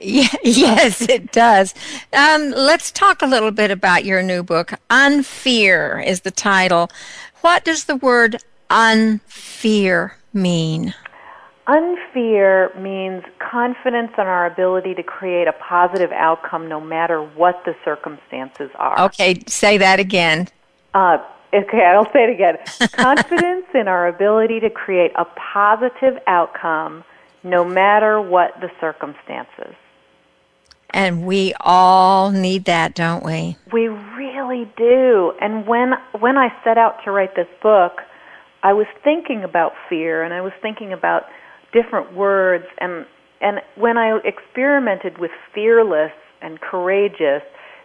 Yes, 0.00 1.00
it 1.08 1.32
does. 1.32 1.74
Um, 2.12 2.50
let's 2.50 2.92
talk 2.92 3.22
a 3.22 3.26
little 3.26 3.50
bit 3.50 3.70
about 3.70 4.04
your 4.04 4.22
new 4.22 4.42
book. 4.42 4.74
Unfear 4.90 6.04
is 6.06 6.20
the 6.20 6.30
title. 6.30 6.90
What 7.40 7.64
does 7.64 7.84
the 7.84 7.96
word 7.96 8.36
unfear 8.70 10.12
mean? 10.32 10.94
Unfear 11.68 12.72
means 12.78 13.22
confidence 13.38 14.12
in 14.16 14.24
our 14.24 14.46
ability 14.46 14.94
to 14.94 15.02
create 15.02 15.48
a 15.48 15.52
positive 15.52 16.10
outcome 16.12 16.66
no 16.66 16.80
matter 16.80 17.22
what 17.22 17.62
the 17.66 17.76
circumstances 17.84 18.70
are. 18.76 18.98
Okay, 19.02 19.42
say 19.46 19.76
that 19.76 20.00
again. 20.00 20.48
Uh, 20.94 21.18
okay, 21.52 21.84
I'll 21.84 22.10
say 22.10 22.24
it 22.24 22.30
again. 22.30 22.56
confidence 22.92 23.66
in 23.74 23.86
our 23.86 24.08
ability 24.08 24.60
to 24.60 24.70
create 24.70 25.12
a 25.14 25.26
positive 25.26 26.18
outcome 26.26 27.04
no 27.42 27.66
matter 27.66 28.18
what 28.18 28.58
the 28.62 28.70
circumstances. 28.80 29.74
And 30.90 31.26
we 31.26 31.52
all 31.60 32.30
need 32.30 32.64
that, 32.64 32.94
don't 32.94 33.22
we? 33.22 33.58
We 33.70 33.88
really 33.88 34.72
do. 34.78 35.34
And 35.38 35.66
when 35.66 35.92
when 36.18 36.38
I 36.38 36.48
set 36.64 36.78
out 36.78 37.04
to 37.04 37.10
write 37.10 37.36
this 37.36 37.46
book, 37.62 38.00
I 38.62 38.72
was 38.72 38.86
thinking 39.04 39.44
about 39.44 39.72
fear 39.90 40.22
and 40.22 40.32
I 40.32 40.40
was 40.40 40.52
thinking 40.62 40.94
about 40.94 41.24
different 41.72 42.14
words 42.14 42.64
and 42.78 43.06
and 43.40 43.60
when 43.76 43.96
I 43.96 44.18
experimented 44.24 45.18
with 45.18 45.30
fearless 45.54 46.12
and 46.42 46.60
courageous, 46.60 47.42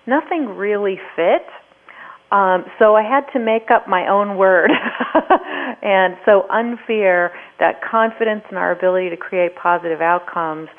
nothing 0.08 0.50
really 0.50 1.00
fit. 1.16 1.46
Um, 2.32 2.66
so 2.80 2.96
I 2.96 3.04
had 3.04 3.32
to 3.34 3.40
make 3.40 3.70
up 3.70 3.88
my 3.88 4.08
own 4.08 4.38
word. 4.38 4.72
and 5.84 6.18
so 6.26 6.48
unfear, 6.50 7.32
that 7.60 7.82
confidence 7.84 8.44
in 8.50 8.58
our 8.58 8.72
ability 8.72 9.12
to 9.12 9.18
create 9.18 9.56
positive 9.56 10.02
outcomes, 10.02 10.70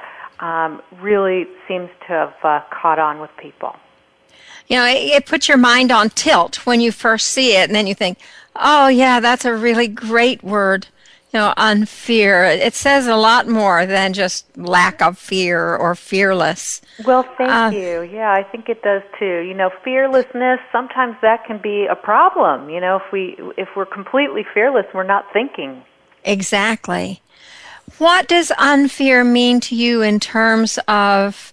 um, 0.41 0.83
really 1.01 1.47
seems 1.69 1.89
to 2.01 2.07
have 2.09 2.35
uh, 2.43 2.61
caught 2.71 2.99
on 2.99 3.21
with 3.21 3.31
people. 3.37 3.77
You 4.67 4.79
know, 4.79 4.87
it, 4.87 4.97
it 4.97 5.27
puts 5.27 5.47
your 5.47 5.59
mind 5.59 5.93
on 5.93 6.11
tilt 6.11 6.67
when 6.67 6.81
you 6.81 6.91
first 6.91 7.29
see 7.29 7.57
it, 7.57 7.69
and 7.69 7.75
then 7.75 7.87
you 7.87 7.95
think, 7.95 8.19
oh, 8.57 8.89
yeah, 8.89 9.21
that's 9.21 9.45
a 9.45 9.55
really 9.55 9.87
great 9.87 10.43
word 10.43 10.89
know, 11.35 11.53
on 11.57 11.85
fear. 11.85 12.45
It 12.45 12.75
says 12.75 13.07
a 13.07 13.17
lot 13.17 13.47
more 13.47 13.85
than 13.85 14.13
just 14.13 14.57
lack 14.57 15.03
of 15.03 15.19
fear 15.19 15.77
or 15.77 15.95
fearless. 15.95 16.81
Well, 17.05 17.25
thank 17.37 17.51
uh, 17.51 17.71
you. 17.75 18.03
Yeah, 18.03 18.33
I 18.33 18.43
think 18.45 18.69
it 18.69 18.83
does 18.83 19.03
too. 19.19 19.41
You 19.41 19.53
know, 19.53 19.71
fearlessness 19.83 20.61
sometimes 20.73 21.17
that 21.21 21.45
can 21.45 21.59
be 21.59 21.87
a 21.91 21.97
problem. 21.97 22.71
You 22.71 22.81
know, 22.81 22.97
if 22.97 23.13
we 23.13 23.37
if 23.59 23.69
we're 23.77 23.85
completely 23.85 24.47
fearless, 24.55 24.87
we're 24.95 25.03
not 25.03 25.27
thinking. 25.33 25.83
Exactly. 26.25 27.21
What 27.99 28.29
does 28.29 28.51
unfear 28.57 29.25
mean 29.25 29.61
to 29.61 29.75
you 29.75 30.01
in 30.01 30.21
terms 30.21 30.79
of? 30.89 31.53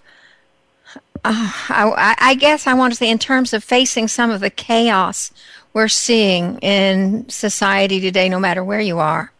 Uh, 1.24 1.52
I, 1.68 2.16
I 2.18 2.34
guess 2.34 2.66
I 2.66 2.74
want 2.74 2.92
to 2.92 2.96
say 2.96 3.08
in 3.08 3.18
terms 3.18 3.52
of 3.52 3.62
facing 3.62 4.08
some 4.08 4.30
of 4.30 4.40
the 4.40 4.50
chaos 4.50 5.30
we're 5.72 5.88
seeing 5.88 6.58
in 6.58 7.28
society 7.28 8.00
today, 8.00 8.28
no 8.28 8.40
matter 8.40 8.64
where 8.64 8.80
you 8.80 8.98
are. 8.98 9.32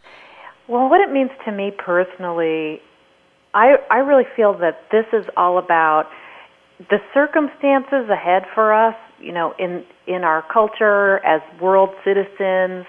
Well, 0.69 0.89
what 0.89 1.01
it 1.01 1.13
means 1.13 1.31
to 1.45 1.53
me 1.53 1.71
personally, 1.77 2.81
I 3.55 3.77
I 3.91 3.99
really 3.99 4.27
feel 4.37 4.57
that 4.59 4.87
this 4.91 5.07
is 5.13 5.25
all 5.37 5.59
about 5.59 6.05
the 6.79 6.99
circumstances 7.15 8.09
ahead 8.11 8.45
for 8.55 8.73
us. 8.73 8.95
you 9.21 9.33
know, 9.33 9.55
in 9.59 9.85
in 10.07 10.25
our 10.25 10.43
culture 10.53 11.25
as 11.25 11.41
world 11.61 11.91
citizens, 12.05 12.87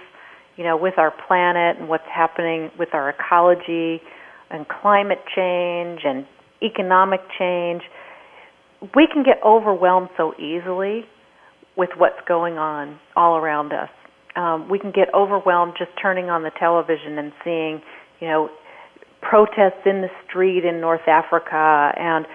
you 0.57 0.63
know, 0.63 0.77
with 0.77 0.97
our 0.97 1.11
planet 1.27 1.77
and 1.79 1.87
what's 1.89 2.07
happening 2.13 2.71
with 2.77 2.89
our 2.93 3.09
ecology 3.09 4.01
and 4.49 4.65
climate 4.67 5.21
change 5.35 6.01
and 6.05 6.25
economic 6.61 7.21
change, 7.37 7.81
we 8.95 9.07
can 9.11 9.23
get 9.23 9.39
overwhelmed 9.43 10.09
so 10.17 10.33
easily 10.39 11.05
with 11.75 11.89
what's 11.97 12.21
going 12.27 12.57
on 12.57 12.99
all 13.15 13.37
around 13.37 13.73
us. 13.73 13.89
Um, 14.35 14.69
we 14.69 14.79
can 14.79 14.91
get 14.91 15.13
overwhelmed 15.13 15.73
just 15.77 15.91
turning 16.01 16.29
on 16.29 16.43
the 16.43 16.51
television 16.59 17.17
and 17.17 17.31
seeing, 17.43 17.81
you 18.19 18.27
know, 18.27 18.49
protests 19.21 19.85
in 19.85 20.01
the 20.01 20.09
street 20.27 20.65
in 20.65 20.81
North 20.81 21.07
Africa 21.07 21.93
and 21.97 22.25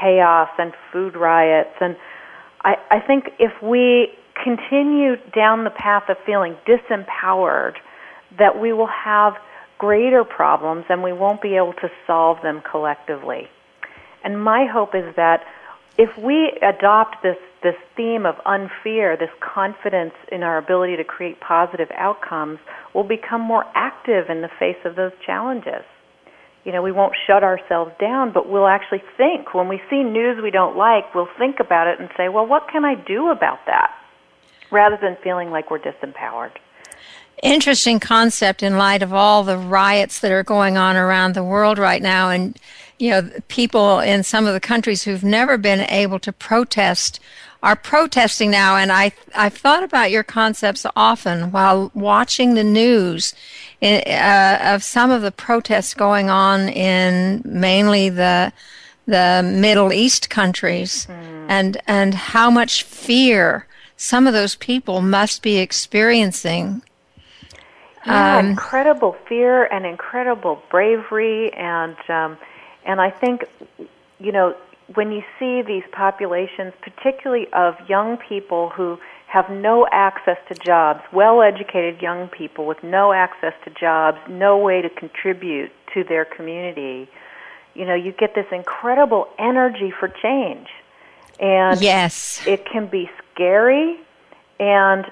chaos 0.00 0.48
and 0.58 0.72
food 0.92 1.16
riots. 1.16 1.74
And 1.80 1.96
I, 2.62 2.76
I 2.90 3.00
think 3.00 3.24
if 3.38 3.52
we 3.62 4.08
continue 4.42 5.16
down 5.34 5.64
the 5.64 5.70
path 5.70 6.04
of 6.08 6.16
feeling 6.24 6.56
disempowered, 6.66 7.74
that 8.38 8.60
we 8.60 8.72
will 8.72 8.88
have 8.88 9.34
greater 9.78 10.24
problems 10.24 10.84
and 10.88 11.02
we 11.02 11.12
won't 11.12 11.42
be 11.42 11.56
able 11.56 11.72
to 11.72 11.90
solve 12.06 12.38
them 12.42 12.62
collectively. 12.70 13.48
And 14.22 14.42
my 14.42 14.66
hope 14.66 14.94
is 14.94 15.14
that 15.16 15.42
if 15.98 16.10
we 16.18 16.52
adopt 16.62 17.22
this, 17.22 17.36
this 17.62 17.74
theme 17.96 18.24
of 18.26 18.36
unfear, 18.46 19.16
this 19.18 19.30
confidence 19.40 20.14
in 20.32 20.42
our 20.42 20.58
ability 20.58 20.96
to 20.96 21.04
create 21.04 21.40
positive 21.40 21.88
outcomes, 21.94 22.58
we'll 22.94 23.04
become 23.04 23.40
more 23.40 23.64
active 23.74 24.30
in 24.30 24.40
the 24.40 24.48
face 24.58 24.78
of 24.84 24.96
those 24.96 25.12
challenges. 25.24 25.84
You 26.64 26.72
know, 26.72 26.82
we 26.82 26.92
won't 26.92 27.14
shut 27.26 27.42
ourselves 27.42 27.92
down, 28.00 28.32
but 28.32 28.48
we'll 28.48 28.66
actually 28.66 29.02
think. 29.16 29.54
When 29.54 29.68
we 29.68 29.80
see 29.88 30.02
news 30.02 30.42
we 30.42 30.50
don't 30.50 30.76
like, 30.76 31.14
we'll 31.14 31.28
think 31.38 31.56
about 31.60 31.86
it 31.86 32.00
and 32.00 32.10
say, 32.16 32.28
well, 32.28 32.46
what 32.46 32.68
can 32.70 32.84
I 32.84 32.94
do 32.94 33.30
about 33.30 33.58
that? 33.66 33.94
Rather 34.70 34.98
than 35.00 35.16
feeling 35.22 35.50
like 35.50 35.70
we're 35.70 35.78
disempowered. 35.78 36.52
Interesting 37.42 37.98
concept 37.98 38.62
in 38.62 38.76
light 38.76 39.02
of 39.02 39.14
all 39.14 39.42
the 39.42 39.56
riots 39.56 40.20
that 40.20 40.30
are 40.30 40.42
going 40.42 40.76
on 40.76 40.96
around 40.96 41.34
the 41.34 41.42
world 41.42 41.78
right 41.78 42.02
now. 42.02 42.28
And 42.28 42.58
you 43.00 43.08
know, 43.08 43.30
people 43.48 43.98
in 44.00 44.22
some 44.22 44.46
of 44.46 44.52
the 44.52 44.60
countries 44.60 45.02
who've 45.02 45.24
never 45.24 45.56
been 45.56 45.80
able 45.88 46.18
to 46.20 46.32
protest 46.32 47.18
are 47.62 47.76
protesting 47.76 48.50
now. 48.50 48.76
And 48.76 48.90
I, 48.90 49.12
I've 49.34 49.54
thought 49.54 49.82
about 49.82 50.10
your 50.10 50.22
concepts 50.22 50.86
often 50.96 51.52
while 51.52 51.90
watching 51.94 52.54
the 52.54 52.64
news 52.64 53.34
in, 53.80 54.02
uh, 54.06 54.58
of 54.62 54.82
some 54.82 55.10
of 55.10 55.22
the 55.22 55.32
protests 55.32 55.94
going 55.94 56.30
on 56.30 56.68
in 56.68 57.42
mainly 57.44 58.08
the, 58.08 58.52
the 59.06 59.42
Middle 59.44 59.92
East 59.92 60.30
countries 60.30 61.06
mm. 61.06 61.46
and, 61.48 61.76
and 61.86 62.14
how 62.14 62.50
much 62.50 62.82
fear 62.82 63.66
some 63.96 64.26
of 64.26 64.32
those 64.32 64.54
people 64.54 65.02
must 65.02 65.42
be 65.42 65.58
experiencing. 65.58 66.82
Yeah, 68.06 68.38
um, 68.38 68.46
incredible 68.46 69.12
fear 69.28 69.64
and 69.64 69.84
incredible 69.84 70.62
bravery 70.70 71.52
and, 71.52 71.96
um, 72.08 72.38
and 72.86 72.98
I 72.98 73.10
think, 73.10 73.44
you 74.18 74.32
know, 74.32 74.56
when 74.94 75.12
you 75.12 75.22
see 75.38 75.62
these 75.62 75.84
populations, 75.92 76.72
particularly 76.82 77.46
of 77.52 77.74
young 77.88 78.16
people 78.16 78.70
who 78.70 78.98
have 79.28 79.48
no 79.48 79.86
access 79.92 80.36
to 80.48 80.54
jobs, 80.54 81.00
well 81.12 81.42
educated 81.42 82.02
young 82.02 82.28
people 82.28 82.66
with 82.66 82.82
no 82.82 83.12
access 83.12 83.54
to 83.64 83.70
jobs, 83.70 84.18
no 84.28 84.58
way 84.58 84.82
to 84.82 84.90
contribute 84.90 85.70
to 85.94 86.02
their 86.02 86.24
community, 86.24 87.08
you 87.74 87.84
know, 87.84 87.94
you 87.94 88.12
get 88.12 88.34
this 88.34 88.46
incredible 88.50 89.28
energy 89.38 89.92
for 89.98 90.08
change. 90.08 90.66
And 91.38 91.80
yes. 91.80 92.42
it 92.46 92.66
can 92.66 92.86
be 92.86 93.08
scary 93.32 93.98
and 94.58 95.06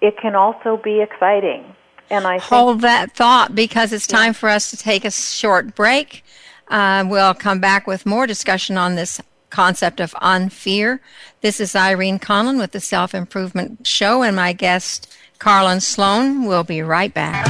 it 0.00 0.16
can 0.16 0.36
also 0.36 0.76
be 0.76 1.00
exciting. 1.00 1.74
And 2.10 2.26
I 2.26 2.38
hold 2.38 2.80
that 2.82 3.12
thought 3.12 3.54
because 3.54 3.92
it's 3.92 4.06
time 4.06 4.32
for 4.32 4.48
us 4.48 4.70
to 4.70 4.76
take 4.76 5.04
a 5.04 5.10
short 5.10 5.74
break. 5.74 6.24
Uh, 6.70 7.04
we'll 7.06 7.34
come 7.34 7.60
back 7.60 7.86
with 7.86 8.06
more 8.06 8.26
discussion 8.26 8.76
on 8.76 8.94
this 8.94 9.20
concept 9.50 10.00
of 10.00 10.12
unfear. 10.20 11.00
This 11.40 11.60
is 11.60 11.74
Irene 11.74 12.18
Conlon 12.18 12.58
with 12.58 12.72
the 12.72 12.80
Self 12.80 13.14
Improvement 13.14 13.86
Show, 13.86 14.22
and 14.22 14.36
my 14.36 14.52
guest, 14.52 15.12
Karlin 15.38 15.80
Sloan. 15.80 16.44
We'll 16.44 16.64
be 16.64 16.82
right 16.82 17.12
back. 17.12 17.46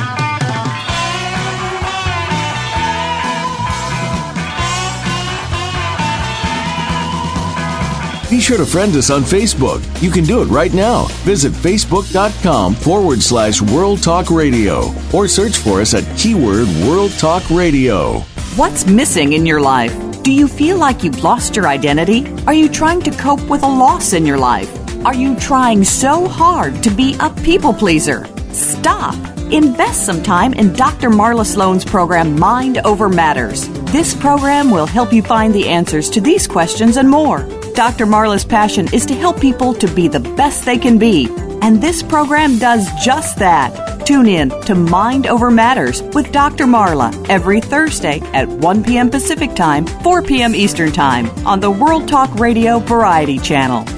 Be 8.31 8.41
sure 8.41 8.59
to 8.59 8.67
friend 8.67 8.95
us 8.95 9.09
on 9.09 9.23
Facebook. 9.23 9.81
You 10.03 10.11
can 10.11 10.25
do 10.25 10.43
it 10.43 10.47
right 10.47 10.75
now. 10.75 11.05
Visit 11.25 11.51
facebook.com 11.51 12.75
forward 12.75 13.23
slash 13.23 13.63
World 13.63 14.03
Talk 14.03 14.31
Radio 14.31 14.93
or 15.15 15.27
search 15.27 15.57
for 15.57 15.81
us 15.81 15.95
at 15.95 16.05
keyword 16.19 16.69
World 16.87 17.13
Talk 17.13 17.49
Radio. 17.49 18.23
What's 18.59 18.89
missing 18.89 19.35
in 19.35 19.47
your 19.47 19.61
life? 19.61 19.95
Do 20.25 20.33
you 20.33 20.49
feel 20.49 20.79
like 20.79 21.05
you've 21.05 21.23
lost 21.23 21.55
your 21.55 21.69
identity? 21.69 22.27
Are 22.49 22.53
you 22.53 22.69
trying 22.69 23.01
to 23.03 23.13
cope 23.13 23.41
with 23.49 23.63
a 23.63 23.69
loss 23.69 24.15
in 24.15 24.27
your 24.27 24.37
life? 24.37 24.69
Are 25.07 25.15
you 25.15 25.37
trying 25.37 25.85
so 25.85 26.27
hard 26.27 26.83
to 26.83 26.91
be 26.91 27.15
a 27.21 27.31
people 27.45 27.73
pleaser? 27.73 28.27
Stop. 28.51 29.15
Invest 29.53 30.05
some 30.05 30.25
time 30.25 30.55
in 30.55 30.73
Dr. 30.73 31.09
Marla 31.09 31.47
Sloan's 31.47 31.85
program, 31.85 32.37
Mind 32.37 32.79
Over 32.79 33.09
Matters. 33.09 33.69
This 33.93 34.13
program 34.13 34.73
will 34.73 34.87
help 34.87 35.13
you 35.13 35.23
find 35.23 35.55
the 35.55 35.69
answers 35.69 36.11
to 36.11 36.21
these 36.21 36.49
questions 36.49 36.97
and 36.97 37.09
more. 37.09 37.47
Dr. 37.79 38.07
Marla's 38.07 38.45
passion 38.45 38.93
is 38.93 39.07
to 39.07 39.15
help 39.15 39.41
people 39.41 39.73
to 39.73 39.87
be 39.95 40.09
the 40.09 40.19
best 40.19 40.65
they 40.65 40.79
can 40.79 40.99
be, 40.99 41.29
and 41.63 41.81
this 41.81 42.03
program 42.03 42.59
does 42.59 42.89
just 43.05 43.39
that. 43.39 44.05
Tune 44.05 44.27
in 44.27 44.49
to 44.63 44.75
Mind 44.75 45.29
Over 45.29 45.49
Matters 45.49 46.03
with 46.13 46.33
Dr. 46.33 46.65
Marla 46.65 47.15
every 47.29 47.61
Thursday 47.61 48.19
at 48.35 48.49
1 48.49 48.83
p.m. 48.83 49.09
Pacific 49.09 49.55
Time, 49.55 49.87
4 49.87 50.23
p.m. 50.23 50.57
Eastern 50.57 50.91
Time 50.91 51.31
on 51.47 51.61
the 51.61 51.71
World 51.71 52.09
Talk 52.09 52.35
Radio 52.35 52.81
Variety 52.81 53.39
Channel. 53.39 53.98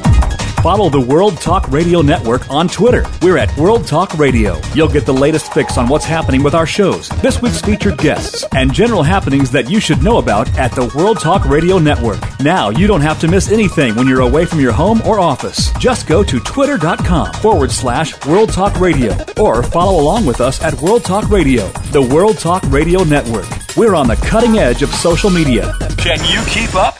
Follow 0.62 0.90
the 0.90 1.00
World 1.00 1.38
Talk 1.38 1.70
Radio 1.70 2.02
Network 2.02 2.50
on 2.50 2.68
Twitter. 2.68 3.06
We're 3.22 3.38
at 3.38 3.56
World 3.56 3.86
Talk 3.86 4.18
Radio. 4.18 4.60
You'll 4.74 4.90
get 4.90 5.06
the 5.06 5.12
latest 5.12 5.54
fix 5.54 5.78
on 5.78 5.88
what's 5.88 6.04
happening 6.04 6.42
with 6.42 6.54
our 6.54 6.66
shows, 6.66 7.08
this 7.22 7.40
week's 7.40 7.62
featured 7.62 7.96
guests, 7.96 8.44
and 8.52 8.70
general 8.70 9.02
happenings 9.02 9.50
that 9.52 9.70
you 9.70 9.80
should 9.80 10.02
know 10.02 10.18
about 10.18 10.54
at 10.58 10.72
the 10.72 10.92
World 10.94 11.18
Talk 11.18 11.46
Radio 11.46 11.78
Network. 11.78 12.18
Now, 12.40 12.68
you 12.68 12.86
don't 12.86 13.00
have 13.00 13.18
to 13.20 13.28
miss 13.28 13.50
anything 13.50 13.94
when 13.94 14.06
you're 14.06 14.20
away 14.20 14.44
from 14.44 14.60
your 14.60 14.72
home 14.72 15.00
or 15.06 15.18
office. 15.18 15.72
Just 15.78 16.06
go 16.06 16.22
to 16.22 16.38
twitter.com 16.40 17.32
forward 17.34 17.70
slash 17.70 18.22
World 18.26 18.52
Talk 18.52 18.78
Radio 18.78 19.16
or 19.38 19.62
follow 19.62 19.98
along 19.98 20.26
with 20.26 20.42
us 20.42 20.62
at 20.62 20.74
World 20.82 21.06
Talk 21.06 21.30
Radio, 21.30 21.68
the 21.90 22.02
World 22.02 22.38
Talk 22.38 22.62
Radio 22.64 23.02
Network. 23.02 23.46
We're 23.78 23.94
on 23.94 24.08
the 24.08 24.16
cutting 24.16 24.58
edge 24.58 24.82
of 24.82 24.90
social 24.90 25.30
media. 25.30 25.72
Can 25.96 26.18
you 26.30 26.44
keep 26.50 26.74
up? 26.74 26.99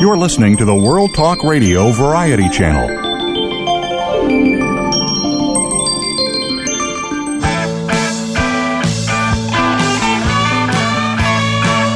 You're 0.00 0.16
listening 0.16 0.56
to 0.58 0.64
the 0.64 0.74
World 0.74 1.12
Talk 1.12 1.42
Radio 1.42 1.90
Variety 1.90 2.48
Channel. 2.50 2.88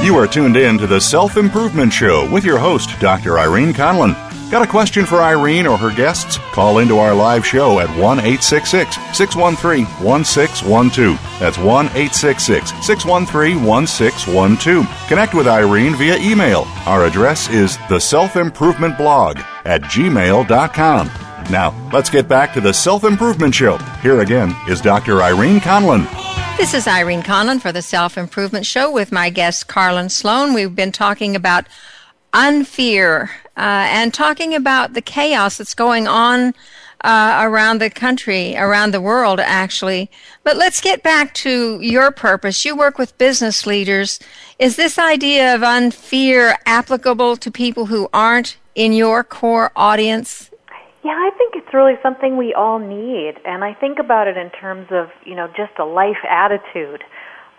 You 0.05 0.17
are 0.17 0.27
tuned 0.27 0.57
in 0.57 0.79
to 0.79 0.89
the 0.89 1.01
Self 1.01 1.37
Improvement 1.37 1.93
Show 1.93 2.29
with 2.29 2.45
your 2.45 2.59
host, 2.59 2.99
Dr. 2.99 3.39
Irene 3.39 3.73
Conlon. 3.73 4.32
Got 4.53 4.69
a 4.69 4.71
question 4.71 5.07
for 5.07 5.23
Irene 5.23 5.67
or 5.67 5.79
her 5.79 5.91
guests? 5.91 6.37
Call 6.53 6.81
into 6.81 6.99
our 6.99 7.15
live 7.15 7.47
show 7.47 7.81
at 7.81 7.89
1 7.89 8.19
866 8.19 8.97
613 9.17 9.87
1612. 10.05 11.41
That's 11.41 11.57
1 11.57 11.87
866 11.87 12.69
613 12.87 13.65
1612. 13.65 15.09
Connect 15.09 15.33
with 15.33 15.49
Irene 15.49 15.97
via 15.97 16.19
email. 16.19 16.67
Our 16.85 17.07
address 17.07 17.49
is 17.49 17.79
the 17.89 17.99
self 17.99 18.37
improvement 18.37 18.99
blog 18.99 19.39
at 19.65 19.81
gmail.com. 19.85 21.07
Now, 21.51 21.91
let's 21.91 22.11
get 22.11 22.29
back 22.29 22.53
to 22.53 22.61
the 22.61 22.75
Self 22.75 23.05
Improvement 23.05 23.55
Show. 23.55 23.79
Here 24.03 24.21
again 24.21 24.55
is 24.69 24.83
Dr. 24.83 25.23
Irene 25.23 25.61
Conlon. 25.61 26.07
This 26.59 26.75
is 26.75 26.87
Irene 26.87 27.23
Conlon 27.23 27.59
for 27.59 27.73
the 27.73 27.81
Self 27.81 28.19
Improvement 28.19 28.67
Show 28.67 28.93
with 28.93 29.13
my 29.13 29.31
guest, 29.31 29.67
Karlin 29.67 30.11
Sloan. 30.11 30.53
We've 30.53 30.77
been 30.77 30.93
talking 30.93 31.35
about 31.35 31.67
unfear 32.33 33.31
uh, 33.57 33.87
and 33.91 34.15
talking 34.15 34.55
about 34.55 34.95
the 34.95 35.03
chaos 35.03 35.59
that's 35.59 35.75
going 35.75 36.09
on 36.09 36.55
uh, 37.05 37.41
around 37.43 37.79
the 37.79 37.91
country, 37.91 38.57
around 38.57 38.93
the 38.93 39.01
world, 39.01 39.41
actually. 39.41 40.11
But 40.45 40.57
let's 40.57 40.81
get 40.81 41.03
back 41.03 41.35
to 41.35 41.81
your 41.81 42.11
purpose. 42.11 42.65
You 42.65 42.77
work 42.77 42.99
with 42.99 43.17
business 43.19 43.67
leaders. 43.67 44.21
Is 44.59 44.77
this 44.77 44.99
idea 44.99 45.55
of 45.55 45.63
unfear 45.63 46.57
applicable 46.67 47.37
to 47.39 47.51
people 47.51 47.87
who 47.87 48.09
aren't 48.13 48.57
in 48.75 48.93
your 48.93 49.25
core 49.25 49.73
audience? 49.77 50.51
Yeah, 51.05 51.11
I 51.11 51.31
think 51.37 51.57
it's 51.57 51.75
really 51.75 51.95
something 52.03 52.37
we 52.37 52.55
all 52.55 52.79
need, 52.79 53.35
and 53.45 53.65
I 53.65 53.75
think 53.75 53.99
about 53.99 54.29
it 54.29 54.37
in 54.37 54.51
terms 54.51 54.87
of 54.93 55.09
you 55.25 55.35
know 55.35 55.49
just 55.49 55.73
a 55.79 55.85
life 55.85 56.23
attitude. 56.29 57.03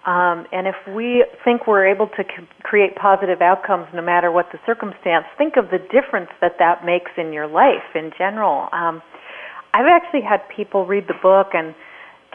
Um, 0.05 0.45
and 0.51 0.67
if 0.67 0.75
we 0.93 1.25
think 1.45 1.65
we're 1.65 1.87
able 1.87 2.07
to 2.07 2.23
c- 2.23 2.47
create 2.63 2.95
positive 2.95 3.41
outcomes 3.41 3.87
no 3.93 4.01
matter 4.01 4.31
what 4.31 4.47
the 4.51 4.59
circumstance, 4.65 5.25
think 5.37 5.55
of 5.55 5.71
the 5.71 5.79
difference 5.79 6.29
that 6.41 6.59
that 6.59 6.83
makes 6.85 7.11
in 7.17 7.31
your 7.31 7.47
life 7.47 7.95
in 7.95 8.11
general. 8.17 8.67
Um, 8.73 9.01
I've 9.73 9.87
actually 9.87 10.21
had 10.21 10.41
people 10.53 10.85
read 10.85 11.05
the 11.07 11.15
book 11.21 11.47
and 11.53 11.73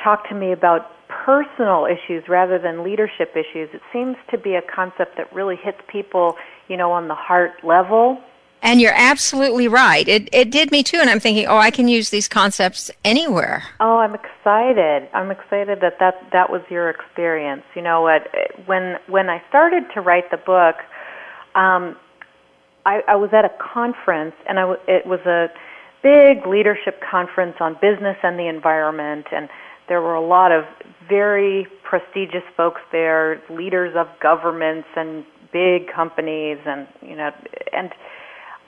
talk 0.03 0.29
to 0.31 0.35
me 0.35 0.53
about 0.53 0.91
personal 1.09 1.87
issues 1.87 2.25
rather 2.29 2.59
than 2.59 2.83
leadership 2.83 3.33
issues. 3.33 3.69
It 3.75 3.83
seems 3.93 4.17
to 4.31 4.39
be 4.39 4.55
a 4.55 4.63
concept 4.63 5.17
that 5.19 5.33
really 5.35 5.57
hits 5.63 5.79
people, 5.93 6.35
you 6.69 6.77
know, 6.77 6.91
on 6.93 7.09
the 7.09 7.15
heart 7.15 7.53
level. 7.63 8.19
And 8.63 8.81
you're 8.81 8.95
absolutely 8.95 9.69
right. 9.69 10.07
It 10.09 10.29
it 10.33 10.51
did 10.51 10.73
me 10.73 10.83
too, 10.83 10.99
and 10.99 11.09
I'm 11.09 11.21
thinking, 11.21 11.47
oh, 11.47 11.59
I 11.59 11.71
can 11.71 11.87
use 11.89 12.11
these 12.11 12.27
concepts 12.27 12.91
anywhere. 13.05 13.63
Oh, 13.81 13.99
I'm 13.99 14.15
excited. 14.15 15.09
I'm 15.15 15.31
excited 15.31 15.81
that 15.81 15.99
that 16.01 16.29
that 16.33 16.51
was 16.51 16.63
your 16.69 16.91
experience. 16.91 17.63
You 17.75 17.83
know 17.83 18.03
what? 18.03 18.29
When 18.67 18.97
when 19.07 19.31
I 19.31 19.43
started 19.49 19.85
to 19.95 20.01
write 20.01 20.31
the 20.31 20.39
book, 20.39 20.77
um, 21.55 21.97
I, 22.85 23.03
I 23.07 23.17
was 23.17 23.31
at 23.33 23.45
a 23.45 23.51
conference, 23.61 24.35
and 24.49 24.59
I 24.59 24.63
w- 24.63 24.81
it 24.89 25.07
was 25.07 25.21
a 25.21 25.51
big 26.03 26.47
leadership 26.47 27.01
conference 27.01 27.57
on 27.61 27.75
business 27.81 28.17
and 28.23 28.39
the 28.39 28.49
environment, 28.49 29.27
and 29.33 29.49
there 29.89 30.01
were 30.01 30.15
a 30.15 30.27
lot 30.27 30.53
of 30.53 30.65
very 31.09 31.67
prestigious 31.83 32.45
folks 32.57 32.81
there, 32.93 33.41
leaders 33.51 33.95
of 33.97 34.09
governments 34.21 34.89
and 34.97 35.25
big 35.53 35.89
companies, 35.89 36.59
and 36.67 36.87
you 37.03 37.17
know, 37.17 37.31
and 37.73 37.91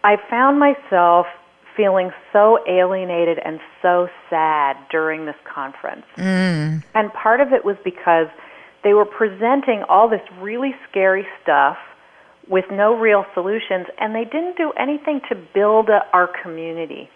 I 0.02 0.16
found 0.28 0.58
myself 0.58 1.26
feeling 1.76 2.10
so 2.32 2.58
alienated 2.68 3.38
and 3.44 3.60
so 3.80 4.08
sad 4.28 4.76
during 4.90 5.26
this 5.26 5.36
conference. 5.52 6.04
Mm. 6.16 6.82
And 6.94 7.12
part 7.12 7.40
of 7.40 7.52
it 7.52 7.64
was 7.64 7.76
because 7.84 8.26
they 8.82 8.92
were 8.92 9.04
presenting 9.04 9.84
all 9.88 10.08
this 10.08 10.22
really 10.40 10.74
scary 10.88 11.26
stuff 11.42 11.76
with 12.48 12.64
no 12.70 12.98
real 12.98 13.24
solutions, 13.34 13.86
and 13.98 14.14
they 14.14 14.24
didn't 14.24 14.56
do 14.56 14.72
anything 14.78 15.20
to 15.28 15.36
build 15.54 15.88
a, 15.88 16.00
our 16.12 16.28
community. 16.42 17.08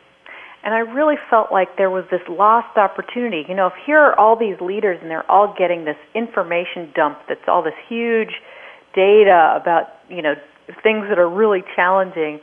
And 0.62 0.73
I 0.73 0.79
really 0.79 1.16
felt 1.29 1.53
like 1.53 1.77
there 1.77 1.90
was 1.90 2.05
this 2.11 2.23
lost 2.29 2.79
opportunity. 2.79 3.44
You 3.49 3.55
know, 3.55 3.66
if 3.66 3.75
here 3.85 3.99
are 3.99 4.18
all 4.18 4.38
these 4.38 4.57
leaders 4.61 4.99
and 5.03 5.11
they're 5.11 5.31
all 5.31 5.55
getting 5.59 5.85
this 5.85 5.99
information 6.14 6.90
dump 6.94 7.18
that's 7.29 7.44
all 7.49 7.62
this 7.62 7.75
huge 7.88 8.40
data 8.94 9.59
about, 9.61 9.88
you 10.09 10.23
know, 10.23 10.35
things 10.83 11.07
that 11.11 11.18
are 11.18 11.29
really 11.29 11.62
challenging, 11.77 12.40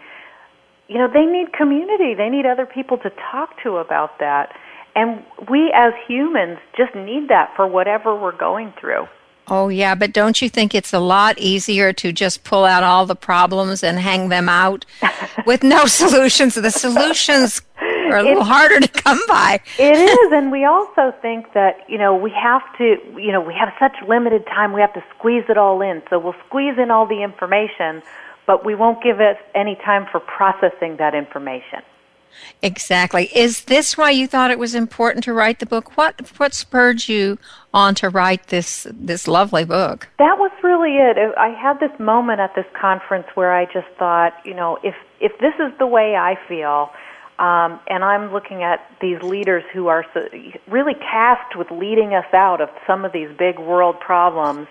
you 0.92 0.98
know, 0.98 1.08
they 1.08 1.26
need 1.26 1.54
community. 1.54 2.14
They 2.16 2.28
need 2.28 2.46
other 2.46 2.66
people 2.66 2.98
to 2.98 3.10
talk 3.32 3.52
to 3.64 3.78
about 3.78 4.20
that. 4.20 4.54
And 4.94 5.24
we 5.50 5.72
as 5.74 5.94
humans 6.06 6.60
just 6.76 6.94
need 6.94 7.30
that 7.30 7.54
for 7.56 7.66
whatever 7.66 8.14
we're 8.14 8.38
going 8.38 8.74
through. 8.78 9.08
Oh, 9.48 9.70
yeah, 9.70 9.96
but 9.96 10.12
don't 10.12 10.42
you 10.42 10.50
think 10.50 10.76
it's 10.76 10.92
a 10.92 11.00
lot 11.00 11.40
easier 11.40 11.94
to 11.94 12.12
just 12.12 12.44
pull 12.44 12.66
out 12.66 12.84
all 12.84 13.06
the 13.06 13.16
problems 13.16 13.84
and 13.84 14.00
hang 14.00 14.28
them 14.28 14.50
out 14.50 14.86
with 15.46 15.64
no 15.64 15.86
solutions? 15.86 16.56
The 16.56 16.70
solutions 16.70 17.62
are 17.80 18.18
a 18.18 18.24
little 18.24 18.44
harder 18.44 18.82
to 18.82 18.88
come 18.90 19.20
by. 19.30 19.62
it 19.80 19.98
is, 19.98 20.34
and 20.34 20.52
we 20.52 20.66
also 20.66 21.14
think 21.22 21.54
that 21.54 21.90
you 21.90 21.98
know 21.98 22.16
we 22.16 22.32
have 22.32 22.62
to, 22.78 22.98
you 23.16 23.32
know, 23.32 23.42
we 23.42 23.54
have 23.54 23.74
such 23.80 23.96
limited 24.08 24.46
time. 24.46 24.74
We 24.74 24.82
have 24.82 24.94
to 24.94 25.04
squeeze 25.18 25.46
it 25.48 25.58
all 25.58 25.82
in. 25.82 26.02
So 26.10 26.20
we'll 26.20 26.36
squeeze 26.48 26.78
in 26.78 26.92
all 26.92 27.06
the 27.06 27.24
information, 27.24 28.04
but 28.48 28.66
we 28.66 28.76
won't 28.76 29.04
give 29.04 29.20
it 29.20 29.38
any 29.56 29.76
time 29.76 30.06
for 30.12 30.20
processing 30.20 30.98
that 30.98 31.16
information. 31.16 31.82
Exactly. 32.62 33.30
Is 33.36 33.66
this 33.66 33.98
why 33.98 34.12
you 34.12 34.28
thought 34.28 34.52
it 34.52 34.60
was 34.60 34.76
important 34.76 35.24
to 35.26 35.34
write 35.34 35.60
the 35.60 35.66
book? 35.66 35.98
What 35.98 36.32
what 36.38 36.54
spurred 36.54 37.08
you 37.08 37.38
on 37.74 37.96
to 37.96 38.10
write 38.10 38.48
this 38.48 38.88
this 38.90 39.28
lovely 39.28 39.66
book? 39.66 40.08
That 40.18 40.38
was 40.38 40.52
really 40.64 40.98
it. 40.98 41.18
I 41.38 41.50
had 41.50 41.80
this 41.80 41.98
moment 42.00 42.40
at 42.40 42.56
this 42.56 42.66
conference 42.80 43.28
where 43.36 43.54
I 43.54 43.66
just 43.66 43.88
thought, 43.98 44.34
you 44.46 44.54
know, 44.54 44.78
if 44.84 44.96
if 45.20 45.38
this 45.40 45.54
is 45.60 45.78
the 45.78 45.88
way 45.88 46.16
I 46.16 46.36
feel, 46.48 46.90
um, 47.40 47.80
and 47.88 48.04
I'm 48.04 48.32
looking 48.32 48.64
at 48.64 48.80
these 49.02 49.22
leaders 49.24 49.64
who 49.74 49.88
are 49.88 50.06
so, 50.14 50.22
really 50.68 50.94
tasked 50.94 51.56
with 51.56 51.72
leading 51.72 52.14
us 52.14 52.32
out 52.34 52.62
of 52.62 52.70
some 52.86 53.04
of 53.04 53.12
these 53.12 53.30
big 53.38 53.58
world 53.60 54.00
problems, 54.00 54.68